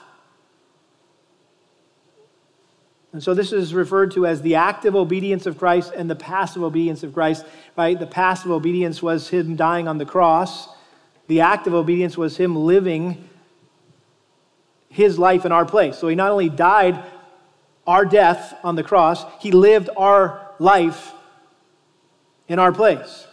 And 3.14 3.22
so 3.22 3.34
this 3.34 3.52
is 3.52 3.74
referred 3.74 4.12
to 4.12 4.26
as 4.26 4.42
the 4.42 4.56
active 4.56 4.96
obedience 4.96 5.46
of 5.46 5.58
Christ 5.58 5.92
and 5.96 6.10
the 6.10 6.16
passive 6.16 6.64
obedience 6.64 7.04
of 7.04 7.14
Christ, 7.14 7.46
right? 7.76 8.00
The 8.00 8.08
passive 8.08 8.52
obedience 8.52 9.04
was 9.04 9.28
him 9.28 9.56
dying 9.56 9.88
on 9.88 9.98
the 9.98 10.06
cross. 10.06 10.70
The 11.28 11.42
active 11.42 11.74
obedience 11.74 12.18
was 12.18 12.38
him 12.38 12.56
living 12.56 13.28
his 14.90 15.20
life 15.20 15.46
in 15.46 15.52
our 15.52 15.66
place. 15.66 15.98
So 15.98 16.08
he 16.08 16.16
not 16.16 16.32
only 16.32 16.50
died 16.50 17.04
our 17.86 18.06
death 18.06 18.54
on 18.64 18.76
the 18.76 18.84
cross, 18.84 19.26
he 19.42 19.52
lived 19.52 19.90
our 19.98 20.50
life 20.60 21.14
in 22.48 22.60
our 22.60 22.72
place. 22.72 23.28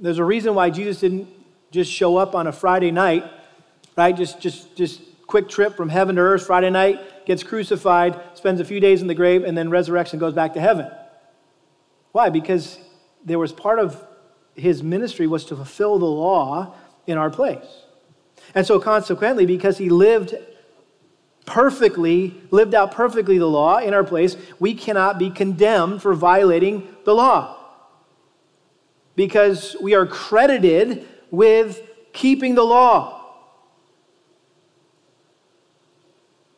There's 0.00 0.18
a 0.18 0.24
reason 0.24 0.54
why 0.54 0.70
Jesus 0.70 1.00
didn't 1.00 1.28
just 1.70 1.90
show 1.90 2.16
up 2.16 2.34
on 2.34 2.46
a 2.46 2.52
Friday 2.52 2.90
night, 2.90 3.30
right? 3.96 4.16
Just, 4.16 4.40
just, 4.40 4.74
just 4.74 5.00
quick 5.30 5.48
trip 5.48 5.76
from 5.76 5.88
heaven 5.88 6.16
to 6.16 6.22
earth, 6.22 6.44
Friday 6.44 6.70
night, 6.70 7.24
gets 7.24 7.44
crucified, 7.44 8.20
spends 8.34 8.60
a 8.60 8.64
few 8.64 8.80
days 8.80 9.00
in 9.00 9.06
the 9.06 9.14
grave, 9.14 9.44
and 9.44 9.56
then 9.56 9.70
resurrection 9.70 10.18
goes 10.18 10.34
back 10.34 10.54
to 10.54 10.60
heaven. 10.60 10.90
Why? 12.10 12.30
Because 12.30 12.78
there 13.24 13.38
was 13.38 13.52
part 13.52 13.78
of 13.78 14.04
his 14.56 14.82
ministry 14.82 15.28
was 15.28 15.44
to 15.46 15.54
fulfill 15.54 16.00
the 16.00 16.06
law 16.06 16.74
in 17.06 17.16
our 17.16 17.30
place. 17.30 17.84
And 18.54 18.66
so, 18.66 18.80
consequently, 18.80 19.46
because 19.46 19.78
he 19.78 19.88
lived 19.88 20.34
perfectly, 21.46 22.34
lived 22.50 22.74
out 22.74 22.90
perfectly 22.90 23.38
the 23.38 23.46
law 23.46 23.78
in 23.78 23.94
our 23.94 24.04
place, 24.04 24.36
we 24.58 24.74
cannot 24.74 25.18
be 25.18 25.30
condemned 25.30 26.02
for 26.02 26.12
violating 26.12 26.88
the 27.04 27.14
law. 27.14 27.56
Because 29.14 29.76
we 29.80 29.94
are 29.94 30.06
credited 30.06 31.06
with 31.30 31.80
keeping 32.12 32.56
the 32.56 32.64
law. 32.64 33.19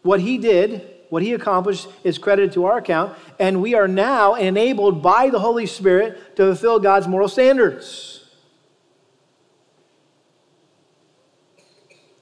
What 0.02 0.20
he 0.20 0.38
did, 0.38 0.88
what 1.10 1.22
he 1.22 1.32
accomplished, 1.32 1.88
is 2.04 2.18
credited 2.18 2.52
to 2.52 2.64
our 2.64 2.78
account, 2.78 3.16
and 3.38 3.62
we 3.62 3.74
are 3.74 3.88
now 3.88 4.34
enabled 4.34 5.02
by 5.02 5.30
the 5.30 5.38
Holy 5.38 5.66
Spirit 5.66 6.36
to 6.36 6.44
fulfill 6.44 6.80
God's 6.80 7.06
moral 7.06 7.28
standards. 7.28 8.24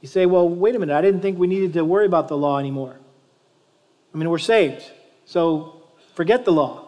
You 0.01 0.09
say, 0.09 0.27
well, 0.27 0.49
wait 0.49 0.75
a 0.75 0.79
minute, 0.79 0.95
I 0.95 1.03
didn't 1.03 1.21
think 1.21 1.39
we 1.39 1.47
needed 1.47 1.75
to 1.75 1.85
worry 1.85 2.07
about 2.07 2.29
the 2.29 2.37
law 2.37 2.59
anymore. 2.59 2.99
I 4.15 4.19
mean, 4.19 4.31
we're 4.31 4.39
saved, 4.39 4.85
so 5.25 5.83
forget 6.15 6.45
the 6.45 6.53
law. 6.53 6.87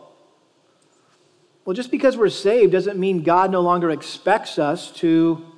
Well, 1.65 1.75
just 1.75 1.91
because 1.91 2.17
we're 2.17 2.29
saved 2.29 2.73
doesn't 2.73 2.99
mean 2.99 3.23
God 3.23 3.53
no 3.53 3.61
longer 3.61 3.91
expects 3.91 4.59
us 4.59 4.91
to 4.93 5.52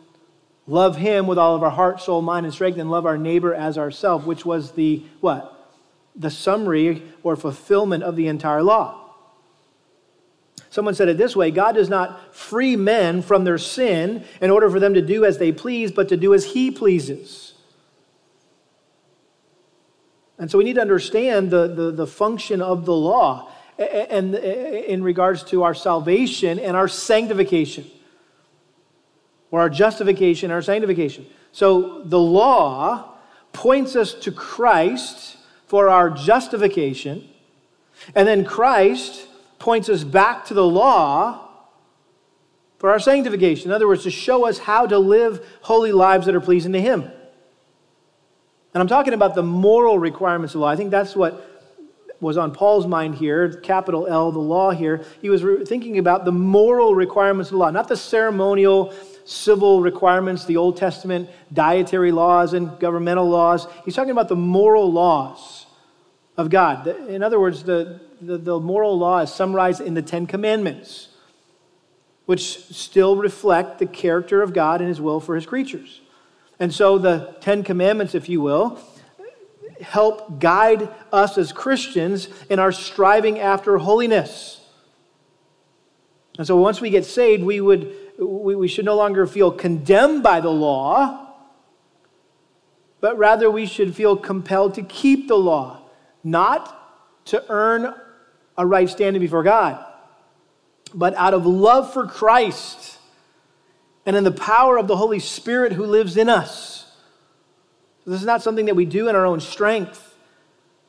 love 0.66 0.96
him 0.96 1.26
with 1.26 1.38
all 1.38 1.54
of 1.54 1.62
our 1.62 1.70
heart, 1.70 2.00
soul, 2.00 2.22
mind, 2.22 2.46
and 2.46 2.54
strength, 2.54 2.78
and 2.78 2.90
love 2.90 3.06
our 3.06 3.18
neighbor 3.18 3.54
as 3.54 3.76
ourselves, 3.78 4.24
which 4.24 4.44
was 4.44 4.72
the 4.72 5.02
what? 5.20 5.50
The 6.16 6.30
summary 6.30 7.02
or 7.22 7.36
fulfillment 7.36 8.02
of 8.02 8.16
the 8.16 8.28
entire 8.28 8.62
law. 8.62 9.00
Someone 10.70 10.94
said 10.94 11.08
it 11.08 11.18
this 11.18 11.36
way 11.36 11.50
God 11.50 11.76
does 11.76 11.88
not 11.88 12.34
free 12.34 12.76
men 12.76 13.22
from 13.22 13.44
their 13.44 13.58
sin 13.58 14.24
in 14.40 14.50
order 14.50 14.68
for 14.70 14.80
them 14.80 14.94
to 14.94 15.02
do 15.02 15.24
as 15.24 15.38
they 15.38 15.52
please, 15.52 15.92
but 15.92 16.08
to 16.08 16.16
do 16.16 16.34
as 16.34 16.46
he 16.46 16.70
pleases. 16.70 17.54
And 20.38 20.50
so 20.50 20.58
we 20.58 20.64
need 20.64 20.74
to 20.74 20.80
understand 20.80 21.50
the, 21.50 21.68
the, 21.68 21.90
the 21.92 22.06
function 22.06 22.60
of 22.60 22.86
the 22.86 22.94
law 22.94 23.50
and 23.78 24.34
in 24.34 25.02
regards 25.02 25.42
to 25.44 25.62
our 25.62 25.74
salvation 25.74 26.58
and 26.58 26.76
our 26.76 26.88
sanctification 26.88 27.90
or 29.54 29.60
our 29.60 29.70
justification, 29.70 30.50
our 30.50 30.60
sanctification. 30.60 31.24
So 31.52 32.02
the 32.02 32.18
law 32.18 33.14
points 33.52 33.94
us 33.94 34.12
to 34.14 34.32
Christ 34.32 35.36
for 35.68 35.88
our 35.88 36.10
justification, 36.10 37.28
and 38.16 38.26
then 38.26 38.44
Christ 38.44 39.28
points 39.60 39.88
us 39.88 40.02
back 40.02 40.46
to 40.46 40.54
the 40.54 40.66
law 40.66 41.48
for 42.78 42.90
our 42.90 42.98
sanctification. 42.98 43.70
In 43.70 43.72
other 43.72 43.86
words, 43.86 44.02
to 44.02 44.10
show 44.10 44.44
us 44.44 44.58
how 44.58 44.88
to 44.88 44.98
live 44.98 45.46
holy 45.62 45.92
lives 45.92 46.26
that 46.26 46.34
are 46.34 46.40
pleasing 46.40 46.72
to 46.72 46.80
Him. 46.80 47.02
And 47.02 47.12
I'm 48.80 48.88
talking 48.88 49.14
about 49.14 49.36
the 49.36 49.44
moral 49.44 50.00
requirements 50.00 50.56
of 50.56 50.62
law. 50.62 50.66
I 50.66 50.74
think 50.74 50.90
that's 50.90 51.14
what 51.14 51.48
was 52.20 52.36
on 52.36 52.50
Paul's 52.50 52.88
mind 52.88 53.14
here, 53.14 53.52
capital 53.60 54.08
L, 54.08 54.32
the 54.32 54.40
law 54.40 54.72
here. 54.72 55.04
He 55.22 55.30
was 55.30 55.44
re- 55.44 55.64
thinking 55.64 55.98
about 55.98 56.24
the 56.24 56.32
moral 56.32 56.96
requirements 56.96 57.50
of 57.50 57.52
the 57.52 57.58
law, 57.58 57.70
not 57.70 57.86
the 57.86 57.96
ceremonial 57.96 58.92
civil 59.24 59.80
requirements, 59.80 60.44
the 60.44 60.56
Old 60.56 60.76
Testament 60.76 61.30
dietary 61.52 62.12
laws 62.12 62.52
and 62.52 62.78
governmental 62.78 63.28
laws. 63.28 63.66
He's 63.84 63.94
talking 63.94 64.10
about 64.10 64.28
the 64.28 64.36
moral 64.36 64.92
laws 64.92 65.66
of 66.36 66.50
God. 66.50 66.86
In 66.86 67.22
other 67.22 67.40
words, 67.40 67.62
the, 67.62 68.00
the, 68.20 68.38
the 68.38 68.60
moral 68.60 68.98
law 68.98 69.20
is 69.20 69.32
summarized 69.32 69.80
in 69.80 69.94
the 69.94 70.02
Ten 70.02 70.26
Commandments, 70.26 71.08
which 72.26 72.66
still 72.66 73.16
reflect 73.16 73.78
the 73.78 73.86
character 73.86 74.42
of 74.42 74.52
God 74.52 74.80
and 74.80 74.88
his 74.88 75.00
will 75.00 75.20
for 75.20 75.34
his 75.34 75.46
creatures. 75.46 76.00
And 76.58 76.72
so 76.72 76.98
the 76.98 77.36
Ten 77.40 77.62
Commandments, 77.62 78.14
if 78.14 78.28
you 78.28 78.40
will, 78.40 78.78
help 79.80 80.38
guide 80.38 80.88
us 81.12 81.36
as 81.38 81.52
Christians 81.52 82.28
in 82.48 82.58
our 82.58 82.72
striving 82.72 83.38
after 83.38 83.78
holiness. 83.78 84.60
And 86.38 86.46
so 86.46 86.56
once 86.56 86.80
we 86.80 86.90
get 86.90 87.04
saved, 87.04 87.44
we 87.44 87.60
would 87.60 87.94
we, 88.18 88.54
we 88.54 88.68
should 88.68 88.84
no 88.84 88.96
longer 88.96 89.26
feel 89.26 89.50
condemned 89.50 90.22
by 90.22 90.40
the 90.40 90.50
law, 90.50 91.32
but 93.00 93.18
rather 93.18 93.50
we 93.50 93.66
should 93.66 93.94
feel 93.94 94.16
compelled 94.16 94.74
to 94.74 94.82
keep 94.82 95.28
the 95.28 95.36
law, 95.36 95.82
not 96.22 97.24
to 97.26 97.44
earn 97.48 97.94
a 98.56 98.66
right 98.66 98.88
standing 98.88 99.20
before 99.20 99.42
God, 99.42 99.84
but 100.94 101.14
out 101.16 101.34
of 101.34 101.44
love 101.46 101.92
for 101.92 102.06
Christ 102.06 102.98
and 104.06 104.16
in 104.16 104.24
the 104.24 104.32
power 104.32 104.78
of 104.78 104.86
the 104.86 104.96
Holy 104.96 105.18
Spirit 105.18 105.72
who 105.72 105.84
lives 105.84 106.16
in 106.16 106.28
us. 106.28 106.86
This 108.06 108.20
is 108.20 108.26
not 108.26 108.42
something 108.42 108.66
that 108.66 108.76
we 108.76 108.84
do 108.84 109.08
in 109.08 109.16
our 109.16 109.24
own 109.24 109.40
strength, 109.40 110.14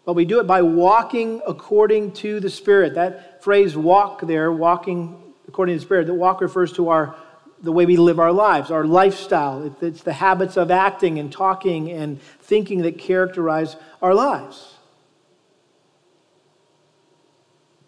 but 0.06 0.14
we 0.14 0.26
do 0.26 0.40
it 0.40 0.48
by 0.48 0.62
walking 0.62 1.42
according 1.48 2.12
to 2.14 2.40
the 2.40 2.50
Spirit. 2.50 2.96
That 2.96 3.44
phrase 3.44 3.76
walk 3.76 4.22
there, 4.22 4.52
walking 4.52 5.25
according 5.56 5.74
to 5.74 5.80
the 5.80 5.86
Spirit. 5.86 6.06
The 6.06 6.14
walk 6.14 6.42
refers 6.42 6.74
to 6.74 6.90
our 6.90 7.16
the 7.62 7.72
way 7.72 7.86
we 7.86 7.96
live 7.96 8.20
our 8.20 8.34
lives, 8.34 8.72
our 8.72 8.84
lifestyle. 8.84 9.74
It's 9.82 10.04
the 10.04 10.12
habits 10.12 10.58
of 10.58 10.70
acting 10.70 11.18
and 11.18 11.32
talking 11.32 11.90
and 11.90 12.22
thinking 12.42 12.82
that 12.82 12.98
characterize 12.98 13.78
our 14.02 14.14
lives. 14.14 14.74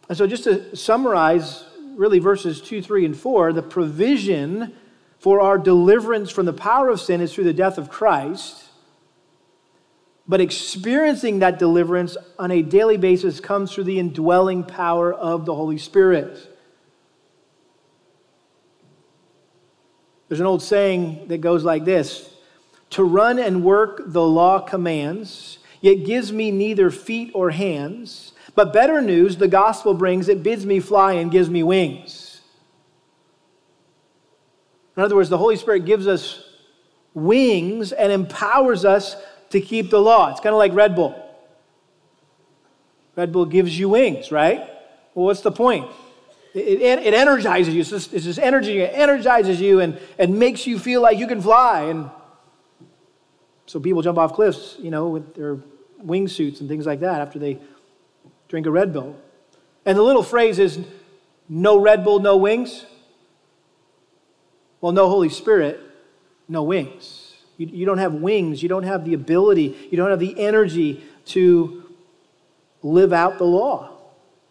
And 0.07 0.17
so, 0.17 0.25
just 0.27 0.45
to 0.45 0.77
summarize, 0.77 1.65
really, 1.97 2.19
verses 2.19 2.61
2, 2.61 2.81
3, 2.81 3.03
and 3.03 3.17
4, 3.17 3.51
the 3.51 3.61
provision 3.61 4.73
for 5.19 5.41
our 5.41 5.57
deliverance 5.57 6.31
from 6.31 6.45
the 6.45 6.53
power 6.53 6.87
of 6.87 7.01
sin 7.01 7.19
is 7.19 7.33
through 7.33 7.43
the 7.43 7.53
death 7.53 7.77
of 7.77 7.89
Christ. 7.89 8.63
But 10.25 10.39
experiencing 10.39 11.39
that 11.39 11.59
deliverance 11.59 12.15
on 12.39 12.49
a 12.49 12.61
daily 12.61 12.95
basis 12.95 13.41
comes 13.41 13.73
through 13.73 13.83
the 13.83 13.99
indwelling 13.99 14.63
power 14.63 15.13
of 15.13 15.45
the 15.45 15.53
Holy 15.53 15.77
Spirit. 15.77 16.53
There's 20.27 20.39
an 20.39 20.45
old 20.45 20.61
saying 20.61 21.27
that 21.27 21.39
goes 21.39 21.63
like 21.63 21.85
this 21.85 22.33
To 22.91 23.03
run 23.03 23.39
and 23.39 23.63
work 23.63 24.01
the 24.05 24.23
law 24.23 24.59
commands, 24.59 25.59
yet 25.81 26.05
gives 26.05 26.31
me 26.31 26.51
neither 26.51 26.91
feet 26.91 27.31
or 27.33 27.51
hands. 27.51 28.33
But 28.55 28.73
better 28.73 29.01
news 29.01 29.37
the 29.37 29.47
gospel 29.47 29.93
brings, 29.93 30.27
it 30.29 30.41
bids 30.41 30.65
me 30.65 30.79
fly 30.79 31.13
and 31.13 31.31
gives 31.31 31.49
me 31.49 31.61
wings. 31.61 32.41
In 34.95 35.03
other 35.03 35.15
words, 35.15 35.29
the 35.29 35.37
Holy 35.37 35.55
Spirit 35.55 35.85
gives 35.85 36.07
us 36.07 36.43
wings 37.13 37.91
and 37.91 38.11
empowers 38.11 38.83
us 38.83 39.15
to 39.51 39.61
keep 39.61 39.91
the 39.91 40.01
law. 40.01 40.31
It's 40.31 40.39
kind 40.39 40.53
of 40.53 40.57
like 40.57 40.73
Red 40.73 40.95
Bull. 40.95 41.23
Red 43.15 43.31
Bull 43.31 43.45
gives 43.45 43.77
you 43.77 43.89
wings, 43.89 44.31
right? 44.31 44.59
Well, 45.13 45.25
what's 45.25 45.41
the 45.41 45.51
point? 45.51 45.89
It, 46.57 46.81
it, 47.05 47.13
energizes 47.13 47.73
you. 47.75 47.81
It's 47.81 47.91
this, 47.91 48.11
it's 48.11 48.39
energy. 48.39 48.79
It 48.79 48.91
energizes 48.95 49.61
you 49.61 49.79
and, 49.79 49.99
and 50.17 50.39
makes 50.39 50.65
you 50.65 50.79
feel 50.79 51.01
like 51.01 51.19
you 51.19 51.27
can 51.27 51.39
fly. 51.39 51.83
And 51.83 52.09
so 53.67 53.79
people 53.79 54.01
jump 54.01 54.17
off 54.17 54.33
cliffs, 54.33 54.75
you 54.79 54.89
know, 54.89 55.09
with 55.09 55.35
their 55.35 55.57
wingsuits 56.03 56.59
and 56.59 56.67
things 56.67 56.87
like 56.87 57.01
that 57.01 57.21
after 57.21 57.37
they 57.37 57.59
drink 58.47 58.65
a 58.65 58.71
Red 58.71 58.91
Bull. 58.91 59.15
And 59.85 59.95
the 59.95 60.01
little 60.01 60.23
phrase 60.23 60.57
is 60.57 60.79
no 61.47 61.77
Red 61.77 62.03
Bull, 62.03 62.19
no 62.19 62.37
wings. 62.37 62.87
Well, 64.81 64.93
no 64.93 65.09
Holy 65.09 65.29
Spirit, 65.29 65.79
no 66.47 66.63
wings. 66.63 67.35
You, 67.57 67.67
you 67.67 67.85
don't 67.85 67.99
have 67.99 68.15
wings. 68.15 68.63
You 68.63 68.69
don't 68.69 68.83
have 68.83 69.05
the 69.05 69.13
ability. 69.13 69.77
You 69.91 69.97
don't 69.97 70.09
have 70.09 70.19
the 70.19 70.39
energy 70.39 71.03
to 71.25 71.93
live 72.81 73.13
out 73.13 73.37
the 73.37 73.43
law 73.43 73.91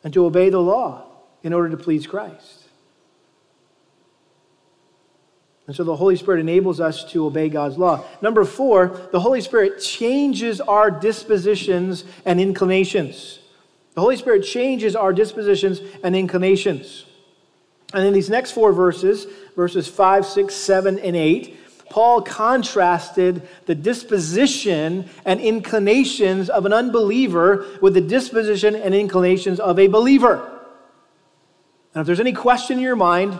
and 0.04 0.14
to 0.14 0.24
obey 0.24 0.50
the 0.50 0.60
law 0.60 1.05
in 1.46 1.52
order 1.52 1.70
to 1.70 1.76
please 1.76 2.06
Christ. 2.06 2.64
And 5.68 5.74
so 5.74 5.84
the 5.84 5.96
Holy 5.96 6.16
Spirit 6.16 6.40
enables 6.40 6.80
us 6.80 7.04
to 7.12 7.24
obey 7.26 7.48
God's 7.48 7.78
law. 7.78 8.04
Number 8.20 8.44
four, 8.44 9.08
the 9.12 9.20
Holy 9.20 9.40
Spirit 9.40 9.80
changes 9.80 10.60
our 10.60 10.90
dispositions 10.90 12.04
and 12.24 12.40
inclinations. 12.40 13.38
The 13.94 14.00
Holy 14.00 14.16
Spirit 14.16 14.42
changes 14.42 14.94
our 14.94 15.12
dispositions 15.12 15.80
and 16.04 16.14
inclinations. 16.14 17.04
And 17.94 18.04
in 18.04 18.12
these 18.12 18.28
next 18.28 18.52
four 18.52 18.72
verses, 18.72 19.26
verses 19.54 19.88
5, 19.88 20.26
6, 20.26 20.54
7, 20.54 20.98
and 20.98 21.16
8, 21.16 21.56
Paul 21.90 22.22
contrasted 22.22 23.48
the 23.66 23.74
disposition 23.76 25.08
and 25.24 25.40
inclinations 25.40 26.50
of 26.50 26.66
an 26.66 26.72
unbeliever 26.72 27.66
with 27.80 27.94
the 27.94 28.00
disposition 28.00 28.74
and 28.74 28.94
inclinations 28.94 29.60
of 29.60 29.78
a 29.78 29.86
believer. 29.86 30.55
And 31.96 32.02
if 32.02 32.06
there's 32.06 32.20
any 32.20 32.34
question 32.34 32.76
in 32.76 32.82
your 32.82 32.94
mind 32.94 33.38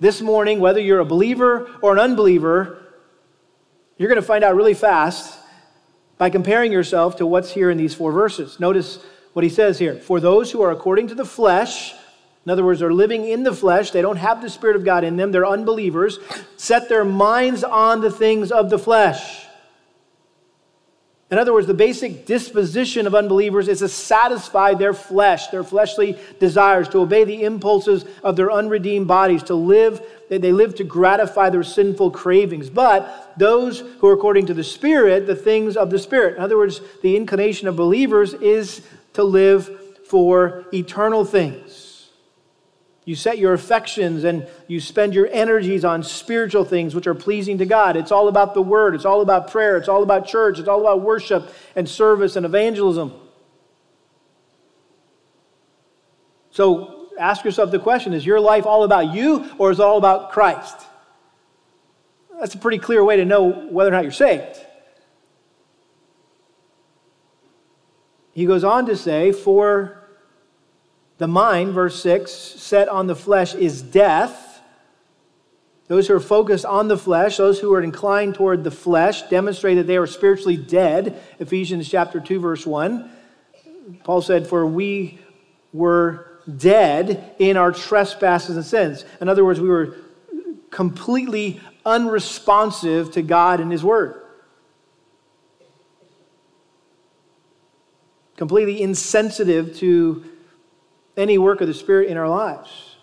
this 0.00 0.22
morning, 0.22 0.60
whether 0.60 0.80
you're 0.80 1.00
a 1.00 1.04
believer 1.04 1.70
or 1.82 1.92
an 1.92 1.98
unbeliever, 1.98 2.82
you're 3.98 4.08
going 4.08 4.18
to 4.18 4.26
find 4.26 4.42
out 4.42 4.56
really 4.56 4.72
fast 4.72 5.38
by 6.16 6.30
comparing 6.30 6.72
yourself 6.72 7.16
to 7.16 7.26
what's 7.26 7.52
here 7.52 7.70
in 7.70 7.76
these 7.76 7.92
four 7.92 8.10
verses. 8.10 8.58
Notice 8.58 8.98
what 9.34 9.42
he 9.42 9.50
says 9.50 9.78
here 9.78 9.96
For 9.96 10.20
those 10.20 10.50
who 10.50 10.62
are 10.62 10.70
according 10.70 11.08
to 11.08 11.14
the 11.14 11.26
flesh, 11.26 11.92
in 12.46 12.50
other 12.50 12.64
words, 12.64 12.80
they're 12.80 12.94
living 12.94 13.28
in 13.28 13.42
the 13.42 13.52
flesh, 13.52 13.90
they 13.90 14.00
don't 14.00 14.16
have 14.16 14.40
the 14.40 14.48
Spirit 14.48 14.76
of 14.76 14.86
God 14.86 15.04
in 15.04 15.18
them, 15.18 15.30
they're 15.30 15.44
unbelievers, 15.44 16.18
set 16.56 16.88
their 16.88 17.04
minds 17.04 17.62
on 17.62 18.00
the 18.00 18.10
things 18.10 18.50
of 18.50 18.70
the 18.70 18.78
flesh. 18.78 19.44
In 21.32 21.38
other 21.38 21.54
words, 21.54 21.66
the 21.66 21.72
basic 21.72 22.26
disposition 22.26 23.06
of 23.06 23.14
unbelievers 23.14 23.66
is 23.66 23.78
to 23.78 23.88
satisfy 23.88 24.74
their 24.74 24.92
flesh, 24.92 25.46
their 25.46 25.64
fleshly 25.64 26.18
desires, 26.38 26.90
to 26.90 26.98
obey 26.98 27.24
the 27.24 27.44
impulses 27.44 28.04
of 28.22 28.36
their 28.36 28.52
unredeemed 28.52 29.08
bodies, 29.08 29.42
to 29.44 29.54
live, 29.54 30.02
they 30.28 30.52
live 30.52 30.74
to 30.74 30.84
gratify 30.84 31.48
their 31.48 31.62
sinful 31.62 32.10
cravings. 32.10 32.68
But 32.68 33.32
those 33.38 33.80
who 33.80 34.08
are 34.08 34.12
according 34.12 34.44
to 34.46 34.54
the 34.54 34.62
Spirit, 34.62 35.26
the 35.26 35.34
things 35.34 35.74
of 35.74 35.88
the 35.88 35.98
Spirit. 35.98 36.36
In 36.36 36.42
other 36.42 36.58
words, 36.58 36.82
the 37.00 37.16
inclination 37.16 37.66
of 37.66 37.76
believers 37.76 38.34
is 38.34 38.82
to 39.14 39.24
live 39.24 39.70
for 40.04 40.66
eternal 40.74 41.24
things. 41.24 41.71
You 43.04 43.16
set 43.16 43.38
your 43.38 43.52
affections 43.52 44.22
and 44.22 44.46
you 44.68 44.80
spend 44.80 45.12
your 45.14 45.28
energies 45.32 45.84
on 45.84 46.04
spiritual 46.04 46.64
things 46.64 46.94
which 46.94 47.08
are 47.08 47.14
pleasing 47.14 47.58
to 47.58 47.66
God. 47.66 47.96
It's 47.96 48.12
all 48.12 48.28
about 48.28 48.54
the 48.54 48.62
Word, 48.62 48.94
it's 48.94 49.04
all 49.04 49.22
about 49.22 49.50
prayer, 49.50 49.76
it's 49.76 49.88
all 49.88 50.02
about 50.02 50.26
church, 50.26 50.58
it's 50.58 50.68
all 50.68 50.80
about 50.80 51.00
worship 51.00 51.52
and 51.74 51.88
service 51.88 52.36
and 52.36 52.46
evangelism. 52.46 53.12
So 56.52 57.08
ask 57.18 57.44
yourself 57.44 57.70
the 57.70 57.78
question 57.78 58.12
is 58.12 58.24
your 58.24 58.38
life 58.38 58.66
all 58.66 58.84
about 58.84 59.12
you 59.12 59.50
or 59.58 59.72
is 59.72 59.80
it 59.80 59.82
all 59.82 59.98
about 59.98 60.30
Christ? 60.30 60.76
That's 62.38 62.54
a 62.54 62.58
pretty 62.58 62.78
clear 62.78 63.02
way 63.02 63.16
to 63.16 63.24
know 63.24 63.48
whether 63.68 63.90
or 63.90 63.92
not 63.92 64.02
you're 64.02 64.12
saved. 64.12 64.58
He 68.32 68.46
goes 68.46 68.64
on 68.64 68.86
to 68.86 68.96
say, 68.96 69.32
For 69.32 70.01
the 71.22 71.28
mind, 71.28 71.72
verse 71.72 72.02
6, 72.02 72.32
set 72.32 72.88
on 72.88 73.06
the 73.06 73.14
flesh 73.14 73.54
is 73.54 73.80
death. 73.80 74.60
Those 75.86 76.08
who 76.08 76.16
are 76.16 76.20
focused 76.20 76.64
on 76.64 76.88
the 76.88 76.98
flesh, 76.98 77.36
those 77.36 77.60
who 77.60 77.72
are 77.74 77.80
inclined 77.80 78.34
toward 78.34 78.64
the 78.64 78.72
flesh, 78.72 79.22
demonstrate 79.22 79.76
that 79.76 79.86
they 79.86 79.96
are 79.96 80.06
spiritually 80.08 80.56
dead. 80.56 81.22
Ephesians 81.38 81.88
chapter 81.88 82.18
2, 82.18 82.40
verse 82.40 82.66
1. 82.66 83.08
Paul 84.02 84.20
said, 84.20 84.48
For 84.48 84.66
we 84.66 85.20
were 85.72 86.40
dead 86.56 87.34
in 87.38 87.56
our 87.56 87.70
trespasses 87.70 88.56
and 88.56 88.66
sins. 88.66 89.04
In 89.20 89.28
other 89.28 89.44
words, 89.44 89.60
we 89.60 89.68
were 89.68 89.96
completely 90.70 91.60
unresponsive 91.86 93.12
to 93.12 93.22
God 93.22 93.60
and 93.60 93.70
His 93.70 93.84
Word. 93.84 94.20
Completely 98.36 98.82
insensitive 98.82 99.76
to 99.76 100.24
any 101.16 101.38
work 101.38 101.60
of 101.60 101.68
the 101.68 101.74
Spirit 101.74 102.08
in 102.08 102.16
our 102.16 102.28
lives. 102.28 102.96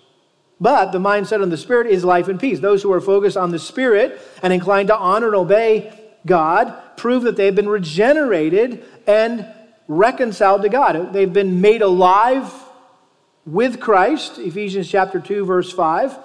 But 0.60 0.91
the 0.91 0.99
mindset 0.99 1.41
on 1.41 1.49
the 1.49 1.57
Spirit 1.57 1.88
is 1.88 2.03
life 2.03 2.28
and 2.28 2.39
peace. 2.39 2.60
Those 2.60 2.84
who 2.84 2.91
are 2.91 3.01
focused 3.01 3.38
on 3.38 3.51
the 3.51 3.60
Spirit 3.60 4.20
and 4.43 4.51
inclined 4.51 4.89
to 4.89 4.97
honor 4.97 5.28
and 5.28 5.36
obey 5.36 5.93
God 6.26 6.97
prove 6.97 7.24
that 7.24 7.38
they've 7.38 7.55
been 7.55 7.70
regenerated 7.70 8.84
and 9.07 9.47
reconciled 9.88 10.64
to 10.64 10.70
God. 10.70 11.14
They've 11.14 11.32
been 11.32 11.62
made 11.62 11.82
alive 11.82 12.53
with 13.45 13.80
Christ. 13.80 14.38
Ephesians 14.38 14.89
chapter 14.89 15.20
2, 15.20 15.45
verse 15.45 15.72
5. 15.72 16.18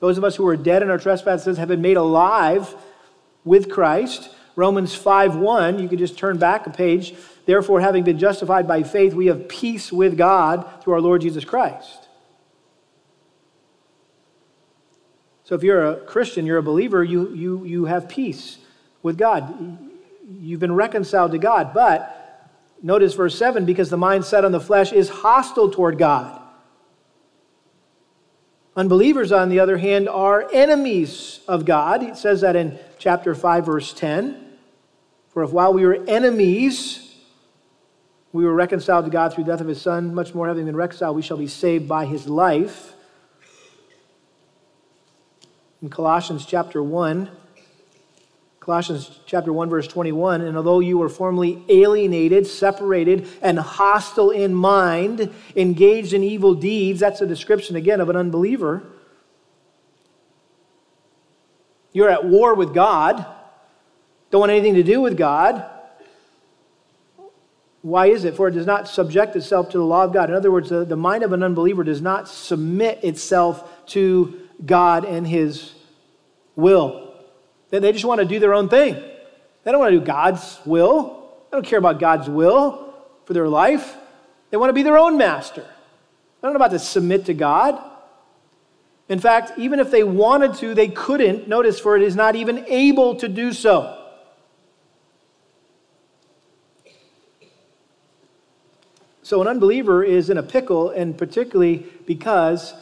Those 0.00 0.18
of 0.18 0.24
us 0.24 0.36
who 0.36 0.46
are 0.46 0.56
dead 0.56 0.82
in 0.82 0.90
our 0.90 0.98
trespasses 0.98 1.58
have 1.58 1.68
been 1.68 1.82
made 1.82 1.96
alive 1.96 2.74
with 3.44 3.70
Christ. 3.70 4.30
Romans 4.54 4.94
5 4.94 5.36
1, 5.36 5.78
you 5.78 5.88
could 5.88 5.98
just 5.98 6.18
turn 6.18 6.38
back 6.38 6.66
a 6.66 6.70
page. 6.70 7.14
Therefore, 7.44 7.80
having 7.80 8.04
been 8.04 8.18
justified 8.18 8.68
by 8.68 8.82
faith, 8.82 9.14
we 9.14 9.26
have 9.26 9.48
peace 9.48 9.92
with 9.92 10.16
God 10.16 10.82
through 10.82 10.94
our 10.94 11.00
Lord 11.00 11.22
Jesus 11.22 11.44
Christ. 11.44 12.08
So 15.44 15.56
if 15.56 15.62
you're 15.62 15.84
a 15.84 15.96
Christian, 15.96 16.46
you're 16.46 16.58
a 16.58 16.62
believer, 16.62 17.02
you, 17.02 17.34
you, 17.34 17.64
you 17.64 17.84
have 17.86 18.08
peace 18.08 18.58
with 19.02 19.18
God. 19.18 19.78
You've 20.38 20.60
been 20.60 20.74
reconciled 20.74 21.32
to 21.32 21.38
God. 21.38 21.74
But 21.74 22.48
notice 22.82 23.14
verse 23.14 23.36
7 23.36 23.64
because 23.64 23.90
the 23.90 23.96
mind 23.96 24.24
set 24.24 24.44
on 24.44 24.52
the 24.52 24.60
flesh 24.60 24.92
is 24.92 25.08
hostile 25.08 25.70
toward 25.70 25.98
God. 25.98 26.40
Unbelievers, 28.74 29.32
on 29.32 29.50
the 29.50 29.60
other 29.60 29.76
hand, 29.76 30.08
are 30.08 30.48
enemies 30.52 31.40
of 31.46 31.66
God. 31.66 32.02
It 32.02 32.16
says 32.16 32.40
that 32.40 32.56
in 32.56 32.78
chapter 32.98 33.34
5, 33.34 33.66
verse 33.66 33.92
10. 33.92 34.42
For 35.28 35.42
if 35.42 35.50
while 35.50 35.74
we 35.74 35.84
were 35.84 36.02
enemies, 36.06 37.11
we 38.32 38.44
were 38.44 38.54
reconciled 38.54 39.04
to 39.04 39.10
God 39.10 39.34
through 39.34 39.44
the 39.44 39.52
death 39.52 39.60
of 39.60 39.68
his 39.68 39.80
Son, 39.80 40.14
much 40.14 40.34
more 40.34 40.48
having 40.48 40.64
been 40.64 40.76
reconciled, 40.76 41.14
we 41.16 41.22
shall 41.22 41.36
be 41.36 41.46
saved 41.46 41.86
by 41.86 42.06
his 42.06 42.26
life. 42.26 42.94
In 45.82 45.90
Colossians 45.90 46.46
chapter 46.46 46.82
1, 46.82 47.30
Colossians 48.60 49.18
chapter 49.26 49.52
1 49.52 49.68
verse 49.68 49.88
21, 49.88 50.40
and 50.40 50.56
although 50.56 50.78
you 50.78 50.96
were 50.96 51.08
formerly 51.08 51.62
alienated, 51.68 52.46
separated, 52.46 53.28
and 53.42 53.58
hostile 53.58 54.30
in 54.30 54.54
mind, 54.54 55.30
engaged 55.56 56.12
in 56.12 56.22
evil 56.22 56.54
deeds, 56.54 57.00
that's 57.00 57.20
a 57.20 57.26
description 57.26 57.76
again 57.76 58.00
of 58.00 58.08
an 58.08 58.16
unbeliever. 58.16 58.84
You're 61.92 62.08
at 62.08 62.24
war 62.24 62.54
with 62.54 62.72
God, 62.72 63.26
don't 64.30 64.40
want 64.40 64.52
anything 64.52 64.74
to 64.74 64.82
do 64.82 65.00
with 65.00 65.18
God. 65.18 65.68
Why 67.82 68.06
is 68.06 68.24
it? 68.24 68.36
For 68.36 68.48
it 68.48 68.52
does 68.52 68.66
not 68.66 68.88
subject 68.88 69.34
itself 69.34 69.70
to 69.70 69.78
the 69.78 69.84
law 69.84 70.04
of 70.04 70.12
God. 70.12 70.30
In 70.30 70.36
other 70.36 70.52
words, 70.52 70.70
the, 70.70 70.84
the 70.84 70.96
mind 70.96 71.24
of 71.24 71.32
an 71.32 71.42
unbeliever 71.42 71.82
does 71.82 72.00
not 72.00 72.28
submit 72.28 73.02
itself 73.02 73.86
to 73.88 74.40
God 74.64 75.04
and 75.04 75.26
his 75.26 75.72
will. 76.54 77.14
They, 77.70 77.80
they 77.80 77.92
just 77.92 78.04
want 78.04 78.20
to 78.20 78.24
do 78.24 78.38
their 78.38 78.54
own 78.54 78.68
thing. 78.68 78.94
They 78.94 79.70
don't 79.70 79.80
want 79.80 79.92
to 79.92 79.98
do 79.98 80.04
God's 80.04 80.60
will. 80.64 81.28
They 81.50 81.56
don't 81.56 81.66
care 81.66 81.78
about 81.78 81.98
God's 81.98 82.28
will 82.28 82.94
for 83.24 83.34
their 83.34 83.48
life. 83.48 83.96
They 84.50 84.56
want 84.56 84.70
to 84.70 84.74
be 84.74 84.84
their 84.84 84.98
own 84.98 85.18
master. 85.18 85.62
They're 86.40 86.50
not 86.50 86.56
about 86.56 86.70
to 86.70 86.78
submit 86.78 87.26
to 87.26 87.34
God. 87.34 87.82
In 89.08 89.18
fact, 89.18 89.52
even 89.58 89.80
if 89.80 89.90
they 89.90 90.04
wanted 90.04 90.54
to, 90.54 90.74
they 90.74 90.88
couldn't. 90.88 91.48
Notice, 91.48 91.80
for 91.80 91.96
it 91.96 92.02
is 92.02 92.14
not 92.14 92.36
even 92.36 92.64
able 92.68 93.16
to 93.16 93.28
do 93.28 93.52
so. 93.52 94.01
So 99.32 99.40
an 99.40 99.48
unbeliever 99.48 100.04
is 100.04 100.28
in 100.28 100.36
a 100.36 100.42
pickle, 100.42 100.90
and 100.90 101.16
particularly 101.16 101.86
because 102.04 102.74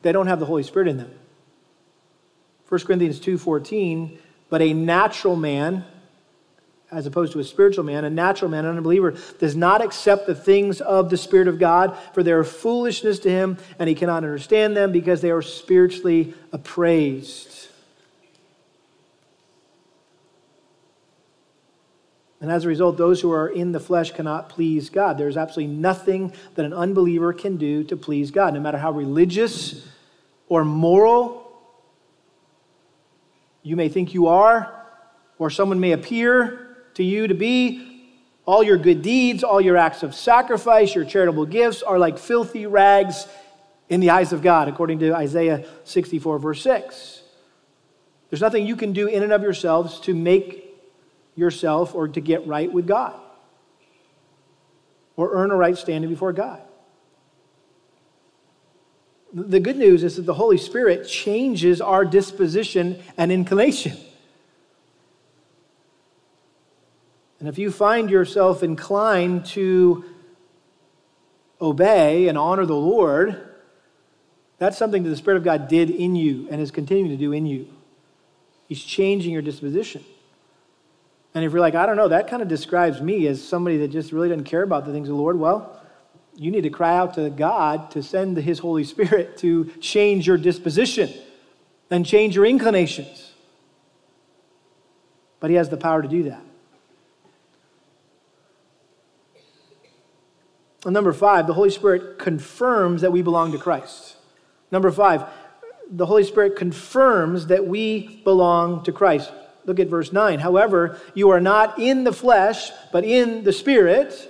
they 0.00 0.10
don't 0.10 0.26
have 0.26 0.40
the 0.40 0.46
Holy 0.46 0.62
Spirit 0.62 0.88
in 0.88 0.96
them. 0.96 1.10
1 2.66 2.86
Corinthians 2.86 3.20
2:14, 3.20 4.18
but 4.48 4.62
a 4.62 4.72
natural 4.72 5.36
man, 5.36 5.84
as 6.90 7.04
opposed 7.04 7.34
to 7.34 7.40
a 7.40 7.44
spiritual 7.44 7.84
man, 7.84 8.06
a 8.06 8.08
natural 8.08 8.50
man, 8.50 8.64
an 8.64 8.78
unbeliever, 8.78 9.16
does 9.38 9.54
not 9.54 9.82
accept 9.84 10.26
the 10.26 10.34
things 10.34 10.80
of 10.80 11.10
the 11.10 11.18
Spirit 11.18 11.46
of 11.46 11.58
God, 11.58 11.94
for 12.14 12.22
they 12.22 12.32
are 12.32 12.42
foolishness 12.42 13.18
to 13.18 13.30
him, 13.30 13.58
and 13.78 13.86
he 13.86 13.94
cannot 13.94 14.24
understand 14.24 14.74
them 14.74 14.92
because 14.92 15.20
they 15.20 15.30
are 15.30 15.42
spiritually 15.42 16.32
appraised. 16.52 17.68
And 22.42 22.50
as 22.50 22.64
a 22.64 22.68
result, 22.68 22.96
those 22.96 23.20
who 23.20 23.30
are 23.30 23.48
in 23.48 23.70
the 23.70 23.78
flesh 23.78 24.10
cannot 24.10 24.48
please 24.48 24.90
God. 24.90 25.16
There's 25.16 25.36
absolutely 25.36 25.76
nothing 25.76 26.32
that 26.56 26.66
an 26.66 26.72
unbeliever 26.72 27.32
can 27.32 27.56
do 27.56 27.84
to 27.84 27.96
please 27.96 28.32
God, 28.32 28.52
no 28.52 28.58
matter 28.58 28.78
how 28.78 28.90
religious 28.90 29.86
or 30.48 30.64
moral 30.64 31.48
you 33.62 33.76
may 33.76 33.88
think 33.88 34.12
you 34.12 34.26
are, 34.26 34.74
or 35.38 35.50
someone 35.50 35.78
may 35.78 35.92
appear 35.92 36.78
to 36.94 37.04
you 37.04 37.28
to 37.28 37.34
be. 37.34 38.10
All 38.44 38.64
your 38.64 38.76
good 38.76 39.02
deeds, 39.02 39.44
all 39.44 39.60
your 39.60 39.76
acts 39.76 40.02
of 40.02 40.12
sacrifice, 40.12 40.96
your 40.96 41.04
charitable 41.04 41.46
gifts 41.46 41.80
are 41.80 41.96
like 41.96 42.18
filthy 42.18 42.66
rags 42.66 43.28
in 43.88 44.00
the 44.00 44.10
eyes 44.10 44.32
of 44.32 44.42
God, 44.42 44.66
according 44.66 44.98
to 44.98 45.14
Isaiah 45.14 45.64
64, 45.84 46.40
verse 46.40 46.60
6. 46.60 47.22
There's 48.30 48.40
nothing 48.40 48.66
you 48.66 48.74
can 48.74 48.92
do 48.92 49.06
in 49.06 49.22
and 49.22 49.32
of 49.32 49.42
yourselves 49.42 50.00
to 50.00 50.14
make 50.14 50.61
yourself 51.34 51.94
or 51.94 52.08
to 52.08 52.20
get 52.20 52.46
right 52.46 52.70
with 52.72 52.86
God 52.86 53.18
or 55.16 55.32
earn 55.34 55.50
a 55.50 55.56
right 55.56 55.76
standing 55.76 56.10
before 56.10 56.32
God. 56.32 56.62
The 59.32 59.60
good 59.60 59.76
news 59.76 60.04
is 60.04 60.16
that 60.16 60.22
the 60.22 60.34
Holy 60.34 60.58
Spirit 60.58 61.08
changes 61.08 61.80
our 61.80 62.04
disposition 62.04 63.02
and 63.16 63.32
inclination. 63.32 63.96
And 67.40 67.48
if 67.48 67.58
you 67.58 67.70
find 67.70 68.10
yourself 68.10 68.62
inclined 68.62 69.46
to 69.46 70.04
obey 71.60 72.28
and 72.28 72.36
honor 72.36 72.66
the 72.66 72.76
Lord, 72.76 73.48
that's 74.58 74.76
something 74.76 75.02
that 75.02 75.08
the 75.08 75.16
Spirit 75.16 75.38
of 75.38 75.44
God 75.44 75.66
did 75.66 75.90
in 75.90 76.14
you 76.14 76.46
and 76.50 76.60
is 76.60 76.70
continuing 76.70 77.10
to 77.10 77.16
do 77.16 77.32
in 77.32 77.46
you. 77.46 77.68
He's 78.68 78.82
changing 78.82 79.32
your 79.32 79.42
disposition. 79.42 80.04
And 81.34 81.44
if 81.44 81.52
you're 81.52 81.60
like, 81.60 81.74
I 81.74 81.86
don't 81.86 81.96
know, 81.96 82.08
that 82.08 82.28
kind 82.28 82.42
of 82.42 82.48
describes 82.48 83.00
me 83.00 83.26
as 83.26 83.42
somebody 83.42 83.78
that 83.78 83.88
just 83.88 84.12
really 84.12 84.28
doesn't 84.28 84.44
care 84.44 84.62
about 84.62 84.84
the 84.84 84.92
things 84.92 85.08
of 85.08 85.16
the 85.16 85.20
Lord, 85.20 85.38
well, 85.38 85.80
you 86.34 86.50
need 86.50 86.62
to 86.62 86.70
cry 86.70 86.96
out 86.96 87.14
to 87.14 87.30
God 87.30 87.90
to 87.92 88.02
send 88.02 88.36
His 88.36 88.58
Holy 88.58 88.84
Spirit 88.84 89.36
to 89.38 89.66
change 89.80 90.26
your 90.26 90.36
disposition 90.36 91.10
and 91.90 92.04
change 92.04 92.36
your 92.36 92.46
inclinations. 92.46 93.32
But 95.40 95.50
He 95.50 95.56
has 95.56 95.68
the 95.68 95.76
power 95.76 96.02
to 96.02 96.08
do 96.08 96.24
that. 96.24 96.42
And 100.84 100.94
number 100.94 101.12
five, 101.12 101.46
the 101.46 101.54
Holy 101.54 101.70
Spirit 101.70 102.18
confirms 102.18 103.02
that 103.02 103.12
we 103.12 103.22
belong 103.22 103.52
to 103.52 103.58
Christ. 103.58 104.16
Number 104.70 104.90
five, 104.90 105.24
the 105.88 106.06
Holy 106.06 106.24
Spirit 106.24 106.56
confirms 106.56 107.46
that 107.48 107.66
we 107.66 108.20
belong 108.24 108.82
to 108.84 108.92
Christ. 108.92 109.30
Look 109.64 109.78
at 109.78 109.88
verse 109.88 110.12
9. 110.12 110.40
However, 110.40 110.98
you 111.14 111.30
are 111.30 111.40
not 111.40 111.78
in 111.78 112.04
the 112.04 112.12
flesh, 112.12 112.70
but 112.92 113.04
in 113.04 113.44
the 113.44 113.52
Spirit. 113.52 114.28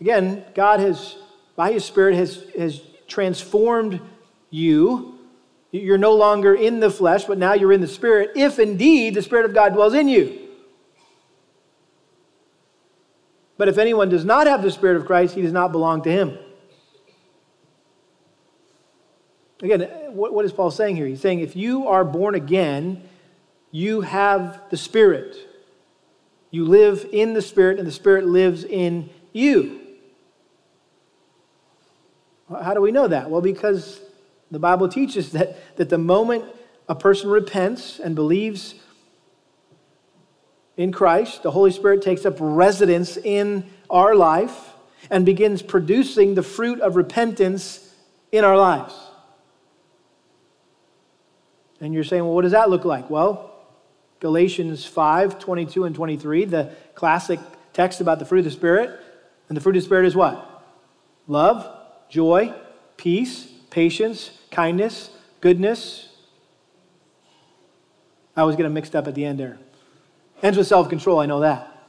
Again, 0.00 0.44
God 0.54 0.80
has, 0.80 1.16
by 1.54 1.72
His 1.72 1.84
Spirit, 1.84 2.14
has, 2.16 2.42
has 2.58 2.80
transformed 3.06 4.00
you. 4.50 5.18
You're 5.70 5.98
no 5.98 6.14
longer 6.14 6.54
in 6.54 6.80
the 6.80 6.90
flesh, 6.90 7.24
but 7.24 7.38
now 7.38 7.54
you're 7.54 7.72
in 7.72 7.80
the 7.80 7.88
Spirit, 7.88 8.32
if 8.34 8.58
indeed 8.58 9.14
the 9.14 9.22
Spirit 9.22 9.44
of 9.44 9.54
God 9.54 9.74
dwells 9.74 9.94
in 9.94 10.08
you. 10.08 10.38
But 13.56 13.68
if 13.68 13.78
anyone 13.78 14.08
does 14.08 14.24
not 14.24 14.46
have 14.46 14.62
the 14.62 14.70
Spirit 14.70 14.96
of 14.96 15.06
Christ, 15.06 15.34
he 15.34 15.42
does 15.42 15.52
not 15.52 15.72
belong 15.72 16.02
to 16.02 16.10
him. 16.10 16.38
Again, 19.62 19.82
what, 20.14 20.34
what 20.34 20.44
is 20.44 20.52
Paul 20.52 20.70
saying 20.70 20.96
here? 20.96 21.06
He's 21.06 21.20
saying 21.20 21.40
if 21.40 21.54
you 21.54 21.86
are 21.86 22.04
born 22.04 22.34
again, 22.34 23.08
you 23.72 24.02
have 24.02 24.60
the 24.70 24.76
Spirit. 24.76 25.36
You 26.52 26.66
live 26.66 27.08
in 27.10 27.32
the 27.32 27.42
Spirit, 27.42 27.78
and 27.78 27.88
the 27.88 27.92
Spirit 27.92 28.26
lives 28.26 28.62
in 28.62 29.10
you. 29.32 29.80
How 32.48 32.74
do 32.74 32.82
we 32.82 32.92
know 32.92 33.08
that? 33.08 33.30
Well, 33.30 33.40
because 33.40 34.00
the 34.50 34.58
Bible 34.58 34.88
teaches 34.88 35.32
that, 35.32 35.76
that 35.76 35.88
the 35.88 35.98
moment 35.98 36.44
a 36.88 36.94
person 36.94 37.30
repents 37.30 37.98
and 37.98 38.14
believes 38.14 38.74
in 40.76 40.92
Christ, 40.92 41.42
the 41.42 41.50
Holy 41.50 41.70
Spirit 41.70 42.02
takes 42.02 42.26
up 42.26 42.36
residence 42.38 43.16
in 43.16 43.70
our 43.88 44.14
life 44.14 44.70
and 45.10 45.24
begins 45.24 45.62
producing 45.62 46.34
the 46.34 46.42
fruit 46.42 46.80
of 46.80 46.96
repentance 46.96 47.94
in 48.30 48.44
our 48.44 48.56
lives. 48.56 48.94
And 51.80 51.94
you're 51.94 52.04
saying, 52.04 52.22
well, 52.22 52.34
what 52.34 52.42
does 52.42 52.52
that 52.52 52.70
look 52.70 52.84
like? 52.84 53.08
Well, 53.10 53.51
Galatians 54.22 54.86
5 54.86 55.40
22 55.40 55.84
and 55.84 55.96
23, 55.96 56.44
the 56.44 56.70
classic 56.94 57.40
text 57.72 58.00
about 58.00 58.20
the 58.20 58.24
fruit 58.24 58.38
of 58.38 58.44
the 58.44 58.52
Spirit. 58.52 59.00
And 59.48 59.56
the 59.56 59.60
fruit 59.60 59.74
of 59.74 59.82
the 59.82 59.86
Spirit 59.86 60.06
is 60.06 60.14
what? 60.14 60.64
Love, 61.26 61.68
joy, 62.08 62.54
peace, 62.96 63.48
patience, 63.70 64.30
kindness, 64.52 65.10
goodness. 65.40 66.08
I 68.36 68.44
was 68.44 68.54
getting 68.54 68.72
mixed 68.72 68.94
up 68.94 69.08
at 69.08 69.16
the 69.16 69.24
end 69.24 69.40
there. 69.40 69.58
Ends 70.40 70.56
with 70.56 70.68
self 70.68 70.88
control, 70.88 71.18
I 71.18 71.26
know 71.26 71.40
that. 71.40 71.84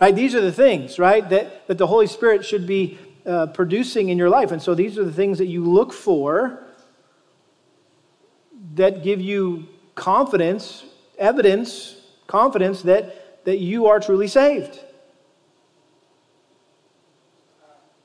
Right? 0.00 0.14
These 0.14 0.36
are 0.36 0.40
the 0.40 0.52
things, 0.52 1.00
right, 1.00 1.28
that, 1.30 1.66
that 1.66 1.78
the 1.78 1.88
Holy 1.88 2.06
Spirit 2.06 2.46
should 2.46 2.64
be 2.64 2.96
uh, 3.26 3.48
producing 3.48 4.08
in 4.08 4.18
your 4.18 4.30
life. 4.30 4.52
And 4.52 4.62
so 4.62 4.76
these 4.76 4.96
are 4.98 5.04
the 5.04 5.12
things 5.12 5.38
that 5.38 5.46
you 5.46 5.64
look 5.64 5.92
for 5.92 6.62
that 8.74 9.02
give 9.02 9.20
you 9.20 9.66
confidence, 9.96 10.84
evidence, 11.18 11.96
confidence 12.26 12.82
that, 12.82 13.44
that 13.44 13.58
you 13.58 13.86
are 13.86 14.00
truly 14.00 14.28
saved. 14.28 14.78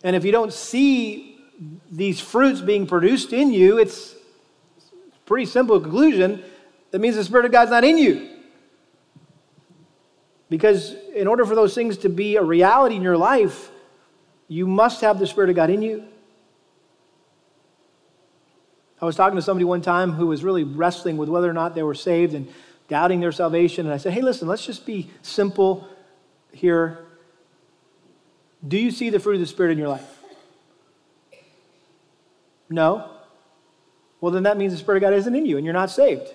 And 0.04 0.16
if 0.16 0.24
you 0.24 0.32
don't 0.32 0.54
see 0.54 1.40
these 1.92 2.20
fruits 2.20 2.62
being 2.62 2.86
produced 2.86 3.34
in 3.34 3.52
you, 3.52 3.78
it's 3.78 4.14
a 4.14 5.20
pretty 5.26 5.46
simple 5.46 5.80
conclusion. 5.80 6.44
That 6.92 7.00
means 7.00 7.16
the 7.16 7.24
Spirit 7.24 7.46
of 7.46 7.52
God's 7.52 7.72
not 7.72 7.84
in 7.84 7.98
you. 7.98 8.30
Because 10.50 10.94
in 11.14 11.28
order 11.28 11.46
for 11.46 11.56
those 11.56 11.76
things 11.76 11.98
to 12.00 12.10
be 12.10 12.38
a 12.38 12.44
reality 12.44 12.96
in 12.96 13.02
your 13.02 13.18
life, 13.18 13.70
you 14.48 14.66
must 14.66 15.02
have 15.02 15.20
the 15.20 15.28
Spirit 15.28 15.50
of 15.50 15.56
God 15.56 15.70
in 15.70 15.82
you. 15.82 16.06
I 19.02 19.06
was 19.06 19.16
talking 19.16 19.36
to 19.36 19.42
somebody 19.42 19.66
one 19.66 19.82
time 19.82 20.14
who 20.14 20.28
was 20.28 20.44
really 20.44 20.64
wrestling 20.64 21.18
with 21.18 21.30
whether 21.30 21.50
or 21.50 21.54
not 21.54 21.76
they 21.76 21.84
were 21.84 21.94
saved 21.94 22.34
and 22.34 22.48
doubting 22.88 23.20
their 23.20 23.32
salvation. 23.32 23.86
And 23.86 23.94
I 23.94 23.98
said, 23.98 24.14
hey, 24.14 24.22
listen, 24.22 24.48
let's 24.48 24.66
just 24.66 24.86
be 24.86 25.10
simple 25.22 25.88
here. 26.52 27.06
Do 28.68 28.78
you 28.78 28.92
see 28.92 29.10
the 29.10 29.20
fruit 29.20 29.36
of 29.36 29.40
the 29.40 29.46
Spirit 29.46 29.72
in 29.72 29.78
your 29.78 29.90
life? 29.90 30.18
No? 32.70 33.12
Well, 34.20 34.32
then 34.32 34.44
that 34.44 34.58
means 34.58 34.74
the 34.74 34.80
Spirit 34.80 34.98
of 34.98 35.02
God 35.02 35.14
isn't 35.14 35.36
in 35.36 35.46
you 35.46 35.58
and 35.58 35.66
you're 35.66 35.74
not 35.74 35.90
saved. 35.90 36.28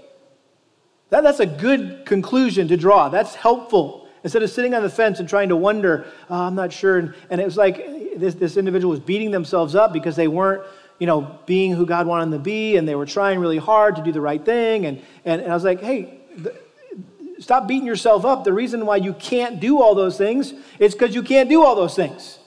That, 1.11 1.25
that's 1.25 1.41
a 1.41 1.47
good 1.47 2.07
conclusion 2.07 2.69
to 2.69 2.77
draw. 2.77 3.09
That's 3.09 3.35
helpful. 3.35 4.09
Instead 4.25 4.43
of 4.43 4.51
sitting 4.51 4.73
on 4.73 4.83
the 4.83 4.89
fence 4.89 5.21
and 5.21 5.29
trying 5.29 5.49
to 5.49 5.57
wonder, 5.57 6.07
oh, 6.31 6.45
I'm 6.45 6.55
not 6.55 6.73
sure. 6.73 6.99
And, 6.99 7.15
and 7.29 7.41
it 7.41 7.45
was 7.45 7.57
like 7.57 7.77
this, 8.17 8.35
this 8.35 8.57
individual 8.57 8.91
was 8.91 9.01
beating 9.01 9.31
themselves 9.31 9.75
up 9.75 9.93
because 9.93 10.17
they 10.17 10.29
weren't, 10.29 10.63
you 10.99 11.07
know, 11.07 11.39
being 11.45 11.73
who 11.73 11.85
God 11.85 12.07
wanted 12.07 12.27
them 12.27 12.33
to 12.33 12.39
be 12.39 12.77
and 12.77 12.87
they 12.87 12.95
were 12.95 13.07
trying 13.07 13.41
really 13.41 13.59
hard 13.59 13.97
to 13.97 14.03
do 14.03 14.13
the 14.13 14.21
right 14.21 14.43
thing. 14.43 14.87
And, 14.87 15.03
and, 15.25 15.43
and 15.43 15.51
I 15.51 15.55
was 15.55 15.65
like, 15.65 15.81
hey, 15.81 16.22
the, 16.37 16.59
stop 17.39 17.67
beating 17.67 17.87
yourself 17.87 18.25
up. 18.25 18.45
The 18.45 18.53
reason 18.53 18.87
why 18.87 18.97
you 18.97 19.13
can't 19.15 19.61
do 19.61 19.83
all 19.83 19.95
those 19.95 20.17
things 20.17 20.55
is 20.79 20.95
because 20.95 21.15
you 21.15 21.23
can't 21.23 21.49
do 21.49 21.63
all 21.63 21.75
those 21.75 21.95
things. 21.95 22.39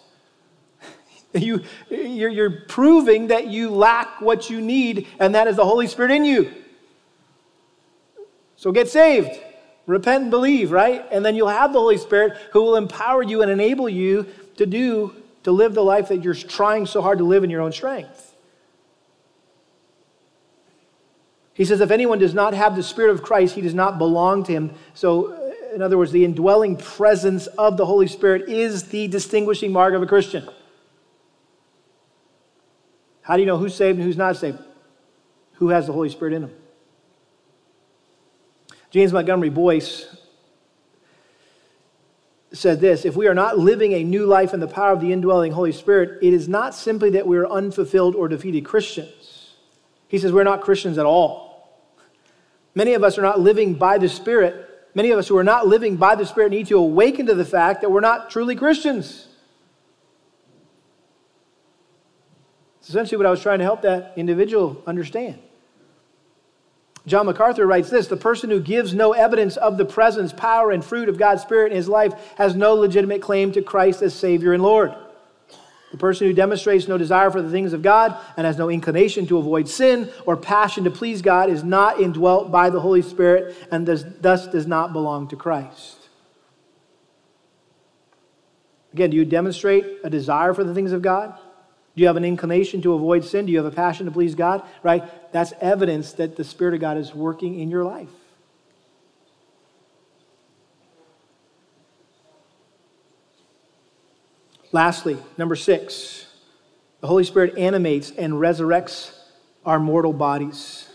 you, 1.33 1.63
you're, 1.89 2.29
you're 2.29 2.61
proving 2.67 3.27
that 3.27 3.47
you 3.47 3.69
lack 3.69 4.21
what 4.21 4.49
you 4.49 4.61
need, 4.61 5.07
and 5.19 5.36
that 5.36 5.47
is 5.47 5.57
the 5.57 5.65
Holy 5.65 5.88
Spirit 5.88 6.11
in 6.11 6.25
you. 6.25 6.51
So 8.55 8.71
get 8.71 8.89
saved. 8.89 9.39
Repent 9.86 10.23
and 10.23 10.31
believe, 10.31 10.71
right? 10.71 11.05
And 11.11 11.23
then 11.23 11.36
you'll 11.36 11.47
have 11.49 11.71
the 11.71 11.79
Holy 11.79 11.97
Spirit 11.97 12.38
who 12.51 12.63
will 12.63 12.75
empower 12.75 13.21
you 13.21 13.43
and 13.43 13.51
enable 13.51 13.88
you 13.88 14.25
to 14.57 14.65
do, 14.65 15.13
to 15.43 15.51
live 15.51 15.75
the 15.75 15.83
life 15.83 16.07
that 16.07 16.23
you're 16.23 16.33
trying 16.33 16.88
so 16.88 17.01
hard 17.01 17.19
to 17.19 17.23
live 17.23 17.43
in 17.43 17.51
your 17.51 17.61
own 17.61 17.71
strength. 17.71 18.24
He 21.56 21.64
says, 21.64 21.80
if 21.80 21.89
anyone 21.89 22.20
does 22.20 22.34
not 22.34 22.53
have 22.53 22.76
the 22.76 22.84
Spirit 22.84 23.12
of 23.12 23.24
Christ, 23.24 23.56
he 23.56 23.62
does 23.62 23.74
not 23.74 23.97
belong 23.97 24.43
to 24.43 24.51
him. 24.51 24.72
So, 24.93 25.32
uh, 25.32 25.74
in 25.74 25.82
other 25.82 25.97
words, 25.97 26.12
the 26.12 26.26
indwelling 26.26 26.76
presence 26.76 27.47
of 27.47 27.78
the 27.78 27.86
Holy 27.86 28.08
Spirit 28.08 28.49
is 28.49 28.84
the 28.84 29.08
distinguishing 29.08 29.72
mark 29.72 29.93
of 29.93 30.03
a 30.03 30.06
Christian. 30.06 30.47
How 33.22 33.36
do 33.36 33.41
you 33.41 33.45
know 33.45 33.58
who's 33.58 33.74
saved 33.74 33.97
and 33.97 34.06
who's 34.06 34.18
not 34.18 34.36
saved? 34.36 34.60
Who 35.53 35.70
has 35.70 35.88
the 35.88 35.93
Holy 35.93 36.10
Spirit 36.10 36.34
in 36.34 36.41
them? 36.41 36.51
James 38.91 39.14
Montgomery 39.14 39.49
Boice 39.49 40.14
said 42.51 42.82
this 42.82 43.06
If 43.06 43.16
we 43.16 43.28
are 43.28 43.34
not 43.34 43.58
living 43.58 43.93
a 43.93 44.03
new 44.03 44.26
life 44.26 44.53
in 44.53 44.60
the 44.60 44.68
power 44.68 44.91
of 44.91 44.99
the 44.99 45.14
indwelling 45.14 45.53
Holy 45.53 45.72
Spirit, 45.72 46.20
it 46.22 46.34
is 46.34 46.49
not 46.49 46.76
simply 46.76 47.12
that 47.12 47.26
we 47.26 47.38
are 47.38 47.47
unfulfilled 47.47 48.14
or 48.14 48.28
defeated 48.28 48.66
Christians. 48.66 49.24
He 50.16 50.20
says 50.20 50.32
we're 50.32 50.45
not 50.45 50.61
Christians 50.61 50.97
at 50.97 51.05
all. 51.05 51.84
Many 52.74 52.93
of 52.93 53.03
us 53.03 53.18
are 53.18 53.22
not 53.22 53.41
living 53.41 53.74
by 53.74 53.97
the 53.97 54.07
Spirit. 54.07 54.88
Many 54.93 55.11
of 55.11 55.20
us 55.20 55.28
who 55.28 55.38
are 55.38 55.43
not 55.43 55.68
living 55.68 55.97
by 55.97 56.16
the 56.16 56.26
Spirit 56.26 56.51
need 56.51 56.68
to 56.68 56.78
awaken 56.78 57.26
to 57.26 57.36
the 57.36 57.43
fact 57.43 57.82
that 57.82 57.91
we're 57.91 57.99
not 57.99 58.30
truly 58.30 58.55
Christians. 58.55 59.28
It's 62.80 62.88
essentially 62.88 63.18
what 63.18 63.26
I 63.26 63.30
was 63.30 63.41
trying 63.41 63.59
to 63.59 63.66
help 63.66 63.82
that 63.82 64.13
individual 64.16 64.82
understand. 64.88 65.38
John 67.05 67.26
MacArthur 67.26 67.68
writes 67.68 67.89
this 67.89 68.07
The 68.07 68.16
person 68.16 68.49
who 68.49 68.61
gives 68.61 68.93
no 68.93 69.11
evidence 69.11 69.57
of 69.57 69.78
the 69.78 69.84
presence, 69.84 70.32
power, 70.32 70.72
and 70.72 70.86
fruit 70.86 71.09
of 71.09 71.18
God's 71.18 71.41
Spirit 71.41 71.74
in 71.74 71.76
his 71.76 71.89
life 71.89 72.13
has 72.38 72.55
no 72.55 72.74
legitimate 72.76 73.22
claim 73.22 73.51
to 73.51 73.61
Christ 73.61 74.01
as 74.01 74.13
Savior 74.13 74.53
and 74.53 74.63
Lord. 74.63 74.95
The 75.91 75.97
person 75.97 76.27
who 76.27 76.33
demonstrates 76.33 76.88
no 76.88 76.97
desire 76.97 77.31
for 77.31 77.41
the 77.41 77.51
things 77.51 77.71
of 77.71 77.81
God 77.81 78.17
and 78.36 78.45
has 78.45 78.57
no 78.57 78.69
inclination 78.69 79.27
to 79.27 79.38
avoid 79.38 79.69
sin 79.69 80.09
or 80.25 80.36
passion 80.36 80.83
to 80.86 80.91
please 80.91 81.21
God 81.21 81.49
is 81.49 81.63
not 81.63 82.01
indwelt 82.01 82.51
by 82.51 82.69
the 82.69 82.81
Holy 82.81 83.01
Spirit 83.01 83.55
and 83.71 83.86
does, 83.86 84.03
thus 84.19 84.47
does 84.47 84.67
not 84.67 84.93
belong 84.93 85.27
to 85.29 85.36
Christ. 85.36 85.97
Again, 88.93 89.09
do 89.09 89.17
you 89.17 89.25
demonstrate 89.25 89.99
a 90.03 90.09
desire 90.09 90.53
for 90.53 90.63
the 90.63 90.73
things 90.73 90.91
of 90.91 91.01
God? 91.01 91.38
Do 91.95 92.01
you 92.01 92.07
have 92.07 92.17
an 92.17 92.25
inclination 92.25 92.81
to 92.81 92.93
avoid 92.93 93.23
sin? 93.23 93.45
Do 93.45 93.51
you 93.51 93.57
have 93.57 93.71
a 93.71 93.75
passion 93.75 94.05
to 94.05 94.11
please 94.11 94.36
God? 94.36 94.63
Right? 94.83 95.03
That's 95.31 95.53
evidence 95.61 96.13
that 96.13 96.36
the 96.36 96.43
Spirit 96.43 96.73
of 96.73 96.81
God 96.81 96.97
is 96.97 97.13
working 97.13 97.59
in 97.59 97.69
your 97.69 97.83
life. 97.83 98.09
Lastly, 104.76 105.17
number 105.38 105.55
six, 105.55 106.26
the 106.99 107.07
Holy 107.07 107.23
Spirit 107.23 107.57
animates 107.57 108.11
and 108.11 108.34
resurrects 108.34 109.17
our 109.65 109.80
mortal 109.80 110.11
bodies. 110.11 110.89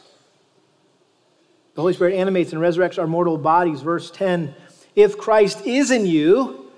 The 1.76 1.80
Holy 1.80 1.94
Spirit 1.94 2.12
animates 2.12 2.52
and 2.52 2.60
resurrects 2.60 2.98
our 2.98 3.06
mortal 3.06 3.38
bodies. 3.38 3.80
Verse 3.80 4.10
10 4.10 4.54
If 4.94 5.16
Christ 5.16 5.66
is 5.66 5.90
in 5.90 6.04
you, 6.04 6.70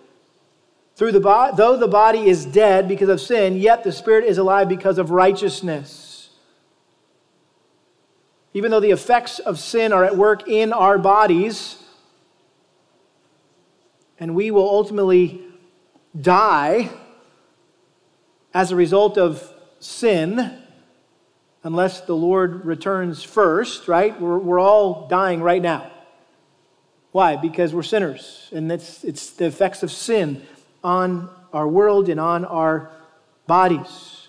through 0.94 1.10
the 1.10 1.18
bo- 1.18 1.50
though 1.56 1.76
the 1.76 1.88
body 1.88 2.28
is 2.28 2.46
dead 2.46 2.86
because 2.86 3.08
of 3.08 3.20
sin, 3.20 3.56
yet 3.56 3.82
the 3.82 3.90
spirit 3.90 4.24
is 4.24 4.38
alive 4.38 4.68
because 4.68 4.98
of 4.98 5.10
righteousness. 5.10 6.30
Even 8.54 8.70
though 8.70 8.78
the 8.78 8.92
effects 8.92 9.40
of 9.40 9.58
sin 9.58 9.92
are 9.92 10.04
at 10.04 10.16
work 10.16 10.46
in 10.46 10.72
our 10.72 10.98
bodies, 10.98 11.82
and 14.20 14.36
we 14.36 14.52
will 14.52 14.70
ultimately 14.70 15.48
die, 16.20 16.90
as 18.54 18.70
a 18.70 18.76
result 18.76 19.16
of 19.16 19.50
sin, 19.80 20.58
unless 21.62 22.02
the 22.02 22.16
Lord 22.16 22.64
returns 22.64 23.22
first, 23.22 23.88
right? 23.88 24.18
We're, 24.20 24.38
we're 24.38 24.60
all 24.60 25.06
dying 25.08 25.42
right 25.42 25.62
now. 25.62 25.90
Why? 27.12 27.36
Because 27.36 27.74
we're 27.74 27.82
sinners, 27.82 28.48
and 28.52 28.70
it's, 28.72 29.04
it's 29.04 29.30
the 29.30 29.46
effects 29.46 29.82
of 29.82 29.90
sin 29.90 30.42
on 30.82 31.30
our 31.52 31.68
world 31.68 32.08
and 32.08 32.18
on 32.18 32.44
our 32.44 32.90
bodies. 33.46 34.28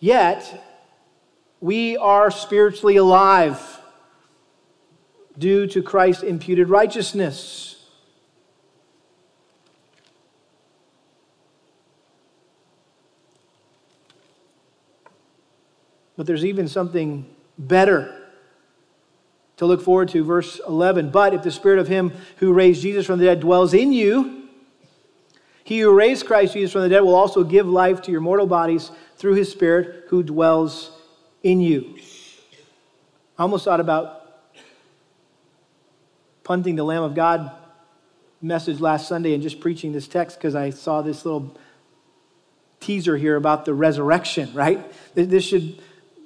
Yet, 0.00 0.64
we 1.60 1.96
are 1.96 2.30
spiritually 2.30 2.96
alive 2.96 3.80
due 5.36 5.66
to 5.68 5.82
Christ's 5.82 6.22
imputed 6.22 6.68
righteousness. 6.68 7.77
But 16.18 16.26
there's 16.26 16.44
even 16.44 16.66
something 16.66 17.32
better 17.56 18.12
to 19.56 19.66
look 19.66 19.80
forward 19.80 20.08
to. 20.10 20.24
Verse 20.24 20.60
11 20.66 21.10
But 21.10 21.32
if 21.32 21.44
the 21.44 21.52
spirit 21.52 21.78
of 21.78 21.86
him 21.86 22.12
who 22.38 22.52
raised 22.52 22.82
Jesus 22.82 23.06
from 23.06 23.20
the 23.20 23.24
dead 23.24 23.38
dwells 23.38 23.72
in 23.72 23.92
you, 23.92 24.48
he 25.62 25.78
who 25.78 25.94
raised 25.94 26.26
Christ 26.26 26.54
Jesus 26.54 26.72
from 26.72 26.82
the 26.82 26.88
dead 26.88 27.02
will 27.02 27.14
also 27.14 27.44
give 27.44 27.68
life 27.68 28.02
to 28.02 28.10
your 28.10 28.20
mortal 28.20 28.48
bodies 28.48 28.90
through 29.16 29.34
his 29.34 29.48
spirit 29.48 30.06
who 30.08 30.24
dwells 30.24 30.90
in 31.44 31.60
you. 31.60 31.96
I 33.38 33.42
almost 33.42 33.64
thought 33.64 33.78
about 33.78 34.26
punting 36.42 36.74
the 36.74 36.84
Lamb 36.84 37.04
of 37.04 37.14
God 37.14 37.52
message 38.42 38.80
last 38.80 39.06
Sunday 39.06 39.34
and 39.34 39.42
just 39.42 39.60
preaching 39.60 39.92
this 39.92 40.08
text 40.08 40.36
because 40.36 40.56
I 40.56 40.70
saw 40.70 41.00
this 41.00 41.24
little 41.24 41.56
teaser 42.80 43.16
here 43.16 43.36
about 43.36 43.64
the 43.64 43.74
resurrection, 43.74 44.52
right? 44.52 44.84
This 45.14 45.44
should 45.44 45.80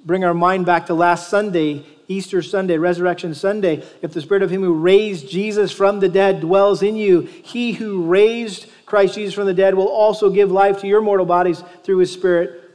bring 0.04 0.24
our 0.24 0.34
mind 0.34 0.66
back 0.66 0.86
to 0.86 0.94
last 0.94 1.28
Sunday, 1.28 1.84
Easter 2.08 2.42
Sunday, 2.42 2.76
Resurrection 2.78 3.34
Sunday. 3.34 3.84
If 4.02 4.12
the 4.12 4.20
Spirit 4.20 4.42
of 4.42 4.50
Him 4.50 4.62
who 4.62 4.74
raised 4.74 5.30
Jesus 5.30 5.72
from 5.72 6.00
the 6.00 6.08
dead 6.08 6.40
dwells 6.40 6.82
in 6.82 6.96
you, 6.96 7.20
He 7.20 7.72
who 7.72 8.04
raised 8.04 8.66
Christ 8.86 9.14
Jesus 9.14 9.34
from 9.34 9.46
the 9.46 9.54
dead 9.54 9.74
will 9.74 9.88
also 9.88 10.30
give 10.30 10.50
life 10.50 10.80
to 10.80 10.86
your 10.86 11.00
mortal 11.00 11.26
bodies 11.26 11.62
through 11.84 11.98
His 11.98 12.12
Spirit 12.12 12.70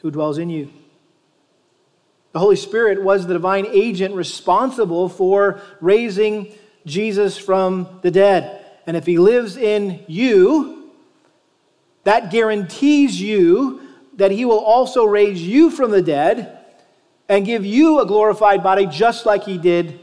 who 0.00 0.10
dwells 0.10 0.38
in 0.38 0.50
you. 0.50 0.70
The 2.32 2.38
Holy 2.38 2.56
Spirit 2.56 3.02
was 3.02 3.26
the 3.26 3.34
divine 3.34 3.66
agent 3.66 4.14
responsible 4.14 5.08
for 5.08 5.60
raising 5.80 6.52
Jesus 6.86 7.36
from 7.36 8.00
the 8.02 8.10
dead. 8.10 8.64
And 8.86 8.96
if 8.96 9.06
He 9.06 9.18
lives 9.18 9.56
in 9.56 10.04
you, 10.06 10.92
that 12.04 12.30
guarantees 12.30 13.20
you 13.20 13.82
that 14.18 14.32
he 14.32 14.44
will 14.44 14.58
also 14.58 15.04
raise 15.04 15.40
you 15.40 15.70
from 15.70 15.92
the 15.92 16.02
dead 16.02 16.58
and 17.28 17.46
give 17.46 17.64
you 17.64 18.00
a 18.00 18.06
glorified 18.06 18.64
body 18.64 18.84
just 18.84 19.24
like 19.24 19.44
he 19.44 19.56
did, 19.56 20.00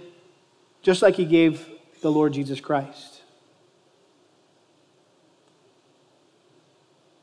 just 0.82 1.02
like 1.02 1.16
he 1.16 1.26
gave 1.26 1.70
the 2.02 2.10
Lord 2.10 2.32
Jesus 2.32 2.62
Christ. 2.62 3.22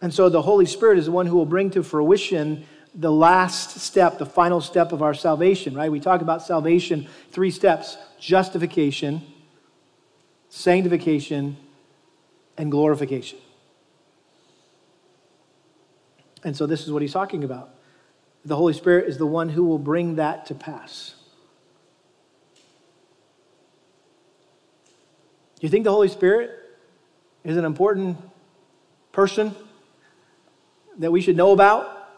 And 0.03 0.13
so 0.13 0.29
the 0.29 0.43
Holy 0.43 0.67
Spirit 0.67 0.99
is 0.99 1.07
the 1.07 1.13
one 1.13 1.27
who 1.27 1.37
will 1.37 1.47
bring 1.47 1.71
to 1.71 1.83
fruition 1.83 2.67
the 2.95 3.11
last 3.11 3.81
step, 3.81 4.19
the 4.19 4.27
final 4.27 4.61
step 4.61 4.93
of 4.93 5.01
our 5.01 5.15
salvation, 5.15 5.75
right? 5.75 5.91
We 5.91 6.01
talk 6.01 6.21
about 6.21 6.43
salvation, 6.43 7.09
three 7.31 7.51
steps 7.51 7.97
justification, 8.21 9.23
sanctification, 10.51 11.57
and 12.59 12.71
glorification. 12.71 13.39
And 16.45 16.57
so 16.57 16.67
this 16.67 16.83
is 16.83 16.93
what 16.93 17.03
he's 17.03 17.13
talking 17.13 17.45
about. 17.45 17.75
The 18.45 18.57
Holy 18.57 18.73
Spirit 18.73 19.09
is 19.09 19.19
the 19.19 19.27
one 19.27 19.49
who 19.49 19.65
will 19.65 19.79
bring 19.79 20.17
that 20.17 20.47
to 20.47 20.55
pass. 20.55 21.15
You 25.61 25.69
think 25.69 25.85
the 25.85 25.93
Holy 25.93 26.09
Spirit 26.09 26.51
is 27.45 27.57
an 27.57 27.65
important 27.65 28.19
person 29.13 29.55
that 30.99 31.13
we 31.13 31.21
should 31.21 31.37
know 31.37 31.53
about? 31.53 32.09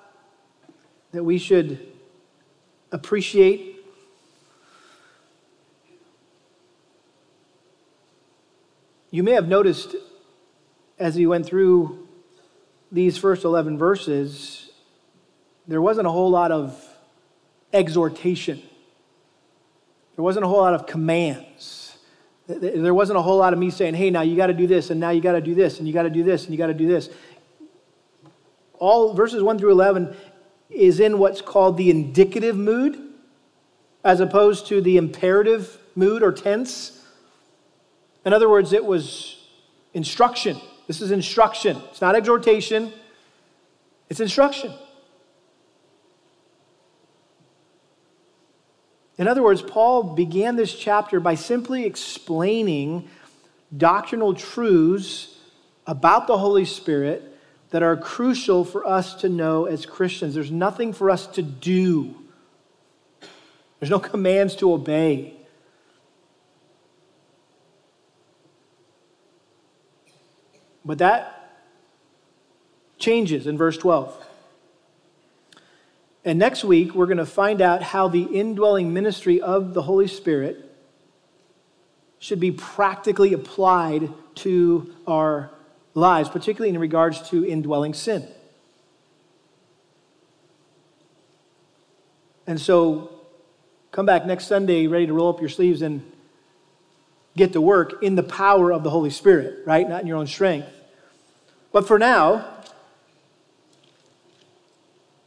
That 1.12 1.25
we 1.25 1.39
should 1.39 1.87
appreciate? 2.91 3.85
You 9.11 9.22
may 9.22 9.33
have 9.33 9.47
noticed 9.47 9.95
as 10.99 11.16
we 11.16 11.27
went 11.27 11.45
through 11.45 12.04
these 12.95 13.18
first 13.18 13.45
11 13.45 13.76
verses, 13.76 14.70
there 15.66 15.82
wasn't 15.82 16.07
a 16.07 16.11
whole 16.11 16.30
lot 16.30 16.53
of 16.53 16.80
exhortation. 17.72 18.62
There 20.14 20.22
wasn't 20.22 20.45
a 20.45 20.49
whole 20.49 20.61
lot 20.61 20.74
of 20.74 20.86
commands. 20.86 21.99
There 22.47 22.95
wasn't 22.95 23.18
a 23.18 23.22
whole 23.22 23.38
lot 23.38 23.53
of 23.53 23.59
me 23.59 23.70
saying, 23.70 23.95
hey, 23.95 24.11
now 24.11 24.22
you 24.22 24.36
got 24.36 24.47
to 24.47 24.55
do 24.55 24.68
this, 24.68 24.90
and 24.90 25.01
now 25.01 25.11
you 25.11 25.20
got 25.20 25.32
to 25.32 25.40
do 25.40 25.57
this, 25.57 25.78
and 25.78 25.88
you 25.88 25.92
got 25.92 26.05
to 26.05 26.11
do 26.11 26.22
this, 26.22 26.45
and 26.45 26.53
you 26.53 26.59
got 26.59 26.68
to 26.68 26.74
do 26.74 26.86
this. 26.86 27.11
All 28.78 29.12
verses 29.12 29.42
1 29.42 29.59
through 29.59 29.72
11 29.72 30.14
is 30.70 31.01
in 31.01 31.18
what's 31.18 31.40
called 31.40 31.76
the 31.76 31.90
indicative 31.90 32.57
mood, 32.57 33.01
as 34.05 34.20
opposed 34.20 34.68
to 34.68 34.80
the 34.80 34.99
imperative 34.99 35.78
mood 35.97 36.22
or 36.22 36.30
tense. 36.30 37.03
In 38.24 38.32
other 38.32 38.49
words, 38.49 38.72
it 38.72 38.84
was 38.84 39.36
instruction. 39.95 40.61
This 40.87 41.01
is 41.01 41.11
instruction. 41.11 41.80
It's 41.91 42.01
not 42.01 42.14
exhortation, 42.14 42.93
it's 44.09 44.20
instruction. 44.20 44.72
In 49.16 49.28
other 49.28 49.43
words, 49.43 49.62
Paul 49.62 50.14
began 50.14 50.57
this 50.57 50.74
chapter 50.74 51.20
by 51.20 51.37
simply 51.37 51.85
explaining 51.85 53.09
doctrinal 53.76 54.35
truths 54.35 55.39
about 55.87 56.26
the 56.26 56.39
Holy 56.39 56.64
Spirit 56.64 57.22
that 57.70 57.82
are 57.82 57.97
crucial 57.97 58.64
for 58.64 58.87
us 58.87 59.14
to 59.16 59.28
know 59.28 59.66
as 59.66 59.87
Christians. 59.87 60.35
There's 60.35 60.51
nothing 60.51 60.93
for 60.93 61.11
us 61.11 61.26
to 61.28 61.43
do, 61.43 62.14
there's 63.80 63.91
no 63.91 64.01
commands 64.01 64.57
to 64.57 64.72
obey. 64.72 65.35
But 70.85 70.99
that 70.99 71.45
changes 72.99 73.47
in 73.47 73.57
verse 73.57 73.76
12. 73.78 74.24
And 76.24 76.39
next 76.39 76.64
week, 76.64 76.95
we're 76.95 77.07
going 77.07 77.18
to 77.18 77.26
find 77.26 77.61
out 77.61 77.82
how 77.82 78.09
the 78.09 78.22
indwelling 78.22 78.93
ministry 78.93 79.41
of 79.41 79.74
the 79.74 79.82
Holy 79.82 80.09
Spirit 80.09 80.70
should 82.18 82.41
be 82.41 82.51
practically 82.51 83.35
applied 83.35 84.09
to 84.37 84.95
our 85.07 85.51
lives, 85.93 86.28
particularly 86.30 86.70
in 86.70 86.78
regards 86.78 87.28
to 87.28 87.47
indwelling 87.47 87.93
sin. 87.93 88.26
And 92.47 92.61
so, 92.61 93.11
come 93.91 94.07
back 94.07 94.26
next 94.26 94.47
Sunday 94.47 94.87
ready 94.87 95.07
to 95.07 95.12
roll 95.12 95.28
up 95.28 95.41
your 95.41 95.51
sleeves 95.51 95.82
and 95.82 96.03
get 97.37 97.53
to 97.53 97.61
work 97.61 98.03
in 98.03 98.14
the 98.14 98.22
power 98.22 98.72
of 98.72 98.82
the 98.82 98.91
Holy 98.91 99.11
Spirit, 99.11 99.66
right? 99.66 99.89
Not 99.89 100.03
in 100.03 100.07
your 100.07 100.16
own 100.16 100.26
strength. 100.26 100.68
But 101.72 101.87
for 101.87 101.99
now, 101.99 102.49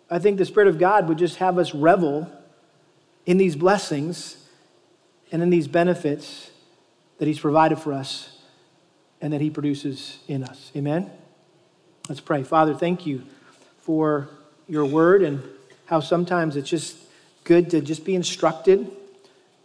I 0.09 0.19
think 0.19 0.37
the 0.37 0.45
Spirit 0.45 0.69
of 0.69 0.79
God 0.79 1.09
would 1.09 1.17
just 1.17 1.37
have 1.37 1.57
us 1.57 1.73
revel 1.73 2.31
in 3.25 3.37
these 3.37 3.55
blessings 3.55 4.37
and 5.31 5.41
in 5.41 5.49
these 5.49 5.67
benefits 5.67 6.49
that 7.17 7.27
He's 7.27 7.39
provided 7.39 7.79
for 7.79 7.91
us 7.91 8.37
and 9.19 9.33
that 9.33 9.41
He 9.41 9.49
produces 9.49 10.19
in 10.27 10.43
us. 10.43 10.71
Amen? 10.75 11.11
Let's 12.07 12.21
pray. 12.21 12.43
Father, 12.43 12.73
thank 12.73 13.05
you 13.05 13.23
for 13.81 14.29
your 14.67 14.85
word 14.85 15.21
and 15.21 15.43
how 15.87 15.99
sometimes 15.99 16.55
it's 16.55 16.69
just 16.69 16.97
good 17.43 17.69
to 17.71 17.81
just 17.81 18.05
be 18.05 18.15
instructed 18.15 18.89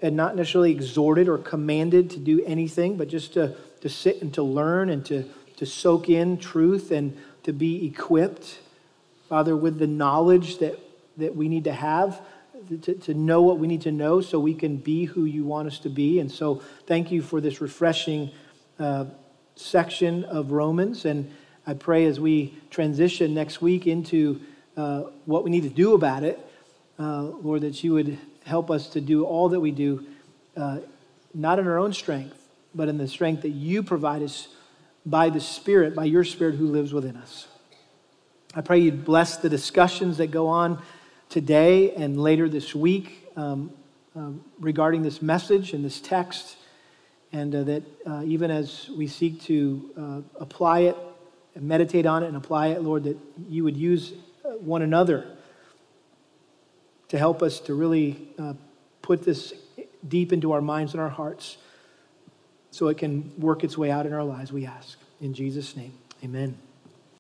and 0.03 0.17
not 0.17 0.35
necessarily 0.37 0.73
exhorted 0.73 1.29
or 1.29 1.39
commanded 1.39 2.11
to 2.11 2.19
do 2.19 2.45
anything, 2.45 2.97
but 2.97 3.09
just 3.09 3.35
to, 3.35 3.57
to 3.81 3.89
sit 3.89 4.21
and 4.21 4.35
to 4.35 4.43
learn 4.43 4.91
and 4.91 5.07
to, 5.07 5.25
to 5.57 5.65
soak 5.65 6.09
in 6.09 6.37
truth 6.37 6.91
and 6.91 7.17
to 7.45 7.53
be 7.53 7.87
equipped, 7.87 8.59
Father, 9.29 9.57
with 9.57 9.79
the 9.79 9.87
knowledge 9.87 10.59
that, 10.59 10.79
that 11.17 11.37
we 11.37 11.49
need 11.49 11.65
to 11.65 11.73
have. 11.73 12.21
To, 12.83 12.95
to 12.95 13.13
know 13.13 13.43
what 13.43 13.59
we 13.59 13.67
need 13.67 13.83
to 13.83 13.93
know 13.93 14.21
so 14.21 14.39
we 14.39 14.55
can 14.55 14.77
be 14.77 15.05
who 15.05 15.25
you 15.25 15.43
want 15.43 15.67
us 15.67 15.81
to 15.81 15.89
be. 15.89 16.21
And 16.21 16.31
so, 16.31 16.63
thank 16.87 17.11
you 17.11 17.21
for 17.21 17.41
this 17.41 17.61
refreshing 17.61 18.31
uh, 18.79 19.07
section 19.57 20.25
of 20.25 20.53
Romans. 20.53 21.05
And 21.05 21.33
I 21.67 21.75
pray 21.75 22.07
as 22.07 22.21
we 22.21 22.55
transition 22.71 23.35
next 23.35 23.61
week 23.61 23.89
into 23.89 24.41
uh, 24.77 25.03
what 25.27 25.43
we 25.43 25.51
need 25.51 25.65
to 25.65 25.71
do 25.71 25.95
about 25.95 26.23
it, 26.23 26.39
uh, 27.01 27.23
Lord, 27.23 27.63
that 27.63 27.83
you 27.83 27.95
would 27.95 28.17
help 28.45 28.71
us 28.71 28.89
to 28.89 29.01
do 29.01 29.25
all 29.25 29.49
that 29.51 29.61
we 29.61 29.71
do, 29.71 30.07
uh, 30.57 30.79
not 31.35 31.59
in 31.59 31.67
our 31.67 31.79
own 31.79 31.93
strength, 31.93 32.37
but 32.75 32.89
in 32.89 32.99
the 32.99 33.09
strength 33.09 33.43
that 33.43 33.51
you 33.51 33.83
provide 33.83 34.23
us 34.23 34.49
by 35.05 35.31
the 35.31 35.41
Spirit, 35.41 35.95
by 35.95 36.05
your 36.05 36.25
Spirit 36.25 36.55
who 36.55 36.67
lives 36.67 36.93
within 36.93 37.17
us. 37.17 37.49
I 38.55 38.61
pray 38.61 38.81
you'd 38.81 39.05
bless 39.05 39.39
the 39.39 39.49
discussions 39.49 40.19
that 40.19 40.31
go 40.31 40.49
on 40.49 40.83
today 41.29 41.95
and 41.95 42.21
later 42.21 42.49
this 42.49 42.75
week 42.75 43.29
um, 43.37 43.73
um, 44.15 44.45
regarding 44.61 45.03
this 45.03 45.23
message 45.23 45.73
and 45.73 45.85
this 45.85 46.01
text, 46.01 46.57
and 47.33 47.55
uh, 47.55 47.63
that 47.63 47.83
uh, 48.07 48.23
even 48.25 48.51
as 48.51 48.91
we 48.91 49.07
seek 49.07 49.41
to 49.43 49.91
uh, 49.97 50.41
apply 50.41 50.81
it 50.81 50.97
and 51.55 51.65
meditate 51.65 52.05
on 52.05 52.23
it 52.23 52.27
and 52.27 52.37
apply 52.37 52.69
it, 52.69 52.83
Lord, 52.83 53.05
that 53.05 53.17
you 53.49 53.65
would 53.65 53.77
use 53.77 54.13
uh, 54.45 54.51
one 54.51 54.83
another 54.83 55.27
to 57.13 57.19
help 57.19 57.43
us 57.43 57.61
to 57.61 57.75
really 57.75 58.17
uh, 58.39 58.55
put 59.03 59.23
this 59.23 59.53
deep 60.09 60.33
into 60.33 60.53
our 60.53 60.63
minds 60.63 60.95
and 60.95 61.01
our 61.03 61.11
hearts 61.11 61.59
so 62.71 62.89
it 62.89 62.97
can 62.97 63.31
work 63.39 63.63
its 63.65 63.77
way 63.77 63.91
out 63.91 64.07
in 64.07 64.15
our 64.15 64.25
lives, 64.25 64.51
we 64.51 64.65
ask. 64.65 64.99
In 65.21 65.35
Jesus' 65.35 65.77
name, 65.77 65.93
amen. 66.25 66.57